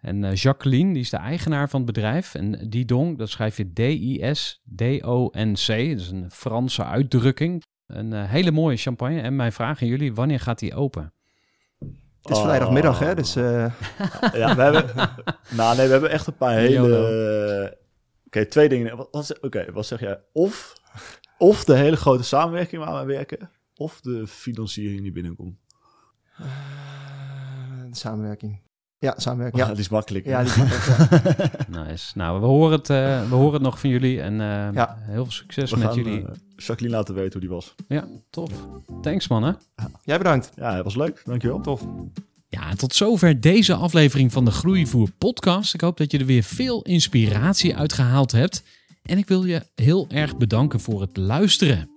En 0.03 0.25
eh, 0.25 0.35
Jacqueline, 0.35 0.93
die 0.93 1.03
is 1.03 1.11
de 1.11 1.17
eigenaar 1.17 1.69
van 1.69 1.81
het 1.81 1.95
bedrijf. 1.95 2.35
En 2.35 2.69
Die 2.69 2.85
Donk, 2.85 3.19
dat 3.19 3.29
schrijf 3.29 3.57
je 3.57 3.73
D-I-S-D-O-N-C. 3.73 5.67
Dat 5.67 6.01
is 6.01 6.11
een 6.11 6.31
Franse 6.31 6.85
uitdrukking. 6.85 7.63
Een 7.87 8.13
eh, 8.13 8.31
hele 8.31 8.51
mooie 8.51 8.77
champagne. 8.77 9.21
En 9.21 9.37
mijn 9.37 9.53
vraag 9.53 9.83
aan 9.83 9.89
jullie, 9.89 10.15
wanneer 10.15 10.41
gaat 10.41 10.59
die 10.59 10.75
open? 10.75 11.13
Het 12.23 12.31
is 12.31 12.39
vrijdagmiddag, 12.39 12.99
hè? 12.99 13.11
Oh. 13.11 13.17
Dus 13.17 13.37
eh, 13.37 13.73
Ja, 14.41 14.57
we 14.57 14.63
hebben, 14.63 14.85
nou 15.51 15.77
nee, 15.77 15.87
we 15.87 15.93
hebben 15.93 16.11
echt 16.11 16.27
een 16.27 16.37
paar 16.37 16.55
hele... 16.55 17.79
Oké, 18.27 18.47
twee 18.47 18.69
dingen. 18.69 18.97
Wat, 18.97 19.09
wat, 19.11 19.41
Oké, 19.41 19.73
wat 19.73 19.87
zeg 19.87 20.01
jij? 20.01 20.21
Of, 20.33 20.73
of 21.39 21.65
de 21.65 21.75
hele 21.75 21.97
grote 21.97 22.23
samenwerking 22.23 22.85
waar 22.85 23.07
we 23.07 23.13
werken, 23.13 23.51
of 23.75 24.01
de 24.01 24.27
financiering 24.27 25.03
die 25.03 25.13
binnenkomt. 25.13 25.59
de 27.89 27.97
samenwerking. 27.97 28.61
Ja, 29.03 29.15
samenwerking. 29.17 29.63
Ja, 29.63 29.69
Ja, 29.69 29.75
die 29.77 29.83
is 29.83 29.89
makkelijk. 29.89 30.25
ja, 30.27 30.43
die 30.43 30.53
ja. 30.57 31.85
Nice. 31.89 32.19
Nou, 32.19 32.41
we 32.41 32.47
horen 32.47 32.79
het, 32.79 32.91
eh, 32.91 33.29
we 33.29 33.35
horen 33.35 33.53
het 33.53 33.63
nog 33.63 33.81
van 33.81 33.91
jullie. 33.91 34.21
En 34.21 34.33
eh, 34.41 34.47
Ja. 34.75 34.97
heel 35.01 35.23
veel 35.23 35.33
succes 35.33 35.71
we 35.71 35.77
met 35.77 35.87
gaan 35.87 35.97
jullie. 35.97 36.23
eh, 36.27 36.33
Jacqueline 36.57 36.97
laten 36.97 37.15
weten 37.15 37.33
hoe 37.33 37.41
die 37.41 37.51
was. 37.51 37.75
Ja, 37.89 38.05
tof. 38.31 38.51
Thanks 39.03 39.29
mannen. 39.29 39.57
Jij 40.05 40.19
bedankt. 40.19 40.51
Ja, 40.57 40.75
het 40.75 40.85
was 40.85 40.97
leuk. 40.97 41.23
Dankjewel. 41.25 41.61
Tof. 41.61 41.83
Ja, 42.49 42.71
en 42.71 42.77
tot 42.79 42.95
zover 42.95 43.41
deze 43.41 43.75
aflevering 43.75 44.33
van 44.33 44.45
de 44.45 44.51
Groeivoer 44.51 45.11
podcast. 45.19 45.75
Ik 45.75 45.81
hoop 45.81 45.97
dat 45.97 46.11
je 46.13 46.19
er 46.19 46.27
weer 46.27 46.43
veel 46.43 46.83
inspiratie 46.83 47.77
uit 47.77 47.93
gehaald 47.93 48.33
hebt. 48.33 48.63
En 49.03 49.19
ik 49.19 49.29
wil 49.29 49.45
je 49.45 49.63
heel 49.75 50.07
erg 50.09 50.37
bedanken 50.37 50.81
voor 50.81 51.01
het 51.01 51.17
luisteren. 51.17 51.91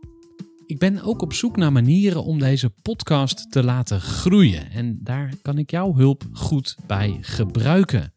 Ik 0.67 0.79
ben 0.79 1.01
ook 1.01 1.21
op 1.21 1.33
zoek 1.33 1.57
naar 1.57 1.71
manieren 1.71 2.23
om 2.23 2.39
deze 2.39 2.69
podcast 2.69 3.51
te 3.51 3.63
laten 3.63 4.01
groeien. 4.01 4.71
En 4.71 4.99
daar 5.01 5.33
kan 5.41 5.57
ik 5.57 5.71
jouw 5.71 5.95
hulp 5.95 6.23
goed 6.31 6.75
bij 6.87 7.17
gebruiken. 7.21 8.13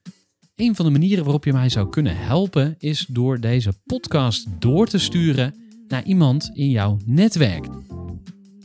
Een 0.54 0.74
van 0.74 0.84
de 0.84 0.90
manieren 0.90 1.24
waarop 1.24 1.44
je 1.44 1.52
mij 1.52 1.68
zou 1.68 1.88
kunnen 1.88 2.16
helpen 2.16 2.74
is 2.78 3.06
door 3.08 3.40
deze 3.40 3.72
podcast 3.84 4.46
door 4.58 4.86
te 4.86 4.98
sturen 4.98 5.54
naar 5.88 6.04
iemand 6.04 6.50
in 6.52 6.70
jouw 6.70 6.98
netwerk. 7.04 7.66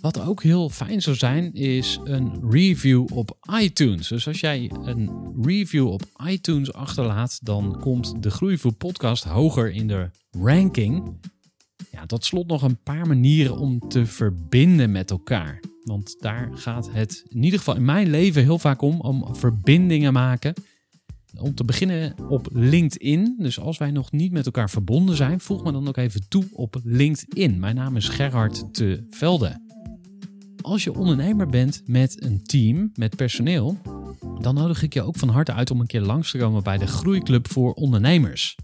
Wat 0.02 0.20
ook 0.20 0.44
heel 0.44 0.70
fijn 0.70 1.02
zou 1.02 1.16
zijn, 1.16 1.54
is 1.54 2.00
een 2.04 2.32
review 2.50 3.06
op 3.14 3.38
iTunes. 3.62 4.08
Dus 4.08 4.28
als 4.28 4.40
jij 4.40 4.72
een 4.84 5.10
review 5.42 5.88
op 5.88 6.04
iTunes 6.28 6.74
achterlaat, 6.74 7.40
dan 7.44 7.80
komt 7.80 8.24
de 8.24 8.32
Groeivoer 8.32 8.74
podcast 8.74 9.24
hoger 9.24 9.72
in 9.72 9.88
de 9.88 10.10
ranking. 10.32 11.18
Ja, 11.94 12.06
tot 12.06 12.26
slot 12.26 12.48
nog 12.48 12.62
een 12.62 12.78
paar 12.84 13.08
manieren 13.08 13.58
om 13.58 13.80
te 13.80 14.06
verbinden 14.06 14.91
met 14.91 15.12
elkaar. 15.12 15.60
Want 15.84 16.16
daar 16.20 16.50
gaat 16.54 16.91
het 16.91 17.24
in 17.28 17.44
ieder 17.44 17.60
geval 17.60 17.76
in 17.76 17.86
mijn 17.86 18.10
leven 18.10 18.41
heel 18.41 18.60
vaak 18.60 18.82
om, 18.82 19.02
om 19.02 19.36
verbindingen 19.36 20.14
maken. 20.14 20.54
Om 21.39 21.56
te 21.56 21.64
beginnen 21.64 22.16
op 22.30 22.48
LinkedIn. 22.52 23.36
Dus 23.38 23.60
als 23.60 23.78
wij 23.78 23.91
nog 23.91 24.12
niet 24.12 24.32
met 24.32 24.46
elkaar 24.46 24.70
verbonden 24.70 25.16
zijn, 25.16 25.39
voeg 25.39 25.64
me 25.64 25.72
dan 25.72 25.88
ook 25.88 25.98
even 25.98 26.28
toe 26.28 26.46
op 26.52 26.80
LinkedIn. 26.84 27.60
Mijn 27.60 27.76
naam 27.76 27.96
is 27.96 28.10
Gerhard 28.10 28.74
te 28.74 29.06
Velde. 29.10 29.62
Als 30.62 30.84
je 30.84 30.94
ondernemer 30.94 31.48
bent 31.48 31.82
met 31.86 32.24
een 32.24 32.44
team, 32.44 32.91
met 32.96 33.16
personeel, 33.16 33.78
dan 34.39 34.56
nodig 34.56 34.84
ik 34.84 34.94
je 34.94 35.02
ook 35.02 35.16
van 35.16 35.30
harte 35.30 35.54
uit 35.54 35.72
om 35.72 35.80
een 35.80 35.88
keer 35.88 36.02
langs 36.02 36.32
te 36.32 36.38
komen 36.38 36.64
bij 36.64 36.78
de 36.78 36.88
Groeiclub 36.88 37.52
voor 37.52 37.74
Ondernemers. 37.74 38.56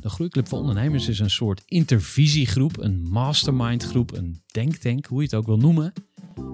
De 0.00 0.08
Groeiclub 0.08 0.48
voor 0.48 0.58
Ondernemers 0.58 1.08
is 1.08 1.18
een 1.18 1.30
soort 1.30 1.62
intervisiegroep, 1.66 2.78
een 2.78 3.02
mastermindgroep, 3.10 4.16
een 4.16 4.42
denktank, 4.46 5.06
hoe 5.06 5.18
je 5.18 5.24
het 5.24 5.34
ook 5.34 5.46
wil 5.46 5.56
noemen, 5.56 5.92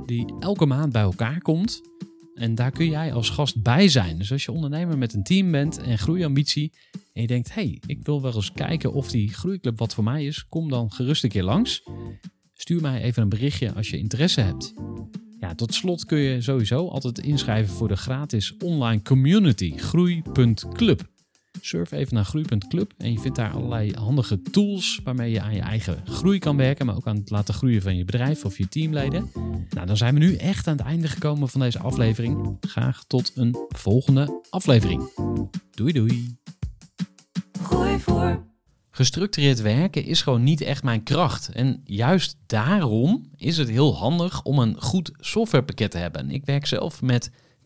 die 0.07 0.35
elke 0.41 0.67
maand 0.67 0.93
bij 0.93 1.03
elkaar 1.03 1.41
komt. 1.41 1.81
En 2.35 2.55
daar 2.55 2.71
kun 2.71 2.89
jij 2.89 3.13
als 3.13 3.31
gast 3.31 3.63
bij 3.63 3.89
zijn. 3.89 4.19
Dus 4.19 4.33
als 4.33 4.45
je 4.45 4.53
ondernemer 4.53 4.99
met 4.99 5.15
een 5.15 5.23
team 5.23 5.51
bent 5.51 5.79
en 5.79 5.99
groeiambitie 5.99 6.73
en 7.13 7.21
je 7.21 7.27
denkt, 7.27 7.55
hey, 7.55 7.81
ik 7.87 7.99
wil 8.03 8.23
wel 8.23 8.35
eens 8.35 8.53
kijken 8.53 8.93
of 8.93 9.11
die 9.11 9.29
groeiclub 9.29 9.79
wat 9.79 9.95
voor 9.95 10.05
mij 10.05 10.25
is, 10.25 10.47
kom 10.49 10.69
dan 10.69 10.93
gerust 10.93 11.25
een 11.25 11.31
keer 11.31 11.43
langs. 11.43 11.83
Stuur 12.55 12.81
mij 12.81 13.03
even 13.03 13.23
een 13.23 13.29
berichtje 13.29 13.73
als 13.73 13.91
je 13.91 13.99
interesse 13.99 14.41
hebt. 14.41 14.75
Ja, 15.41 15.55
tot 15.55 15.75
slot 15.75 16.05
kun 16.05 16.19
je 16.19 16.41
sowieso 16.41 16.89
altijd 16.89 17.19
inschrijven 17.19 17.75
voor 17.75 17.89
de 17.89 17.97
gratis 17.97 18.57
online 18.57 19.03
community 19.03 19.77
groei.club. 19.77 21.13
Surf 21.67 21.93
even 21.93 22.15
naar 22.15 22.25
groei.club 22.25 22.93
en 22.99 23.13
je 23.13 23.19
vindt 23.19 23.37
daar 23.37 23.53
allerlei 23.53 23.93
handige 23.93 24.43
tools 24.43 25.01
waarmee 25.05 25.31
je 25.31 25.41
aan 25.41 25.55
je 25.55 25.61
eigen 25.61 26.03
groei 26.07 26.39
kan 26.39 26.57
werken, 26.57 26.87
maar 26.87 26.97
ook 26.97 27.07
aan 27.07 27.17
het 27.17 27.31
laten 27.31 27.55
groeien 27.55 27.83
van 27.83 27.97
je 27.97 28.05
bedrijf 28.05 28.45
of 28.45 28.59
je 28.59 28.69
teamleden. 28.69 29.31
Nou, 29.71 29.87
dan 29.87 29.97
zijn 29.97 30.15
we 30.15 30.21
nu 30.21 30.35
echt 30.35 30.67
aan 30.67 30.77
het 30.77 30.87
einde 30.87 31.09
gekomen 31.09 31.49
van 31.49 31.61
deze 31.61 31.79
aflevering. 31.79 32.57
Graag 32.61 33.05
tot 33.05 33.33
een 33.35 33.57
volgende 33.69 34.41
aflevering. 34.51 35.11
Doei 35.71 35.93
doei. 35.93 36.37
Gooi 37.63 37.99
voor. 37.99 38.45
Gestructureerd 38.91 39.61
werken 39.61 40.05
is 40.05 40.23
gewoon 40.23 40.43
niet 40.43 40.61
echt 40.61 40.83
mijn 40.83 41.03
kracht. 41.03 41.49
En 41.49 41.81
juist 41.85 42.37
daarom 42.47 43.31
is 43.37 43.57
het 43.57 43.69
heel 43.69 43.97
handig 43.97 44.43
om 44.43 44.59
een 44.59 44.81
goed 44.81 45.11
softwarepakket 45.17 45.91
te 45.91 45.99
hebben. 45.99 46.31
Ik 46.31 46.45
werk 46.45 46.67
zelf 46.67 47.03
met 47.03 47.31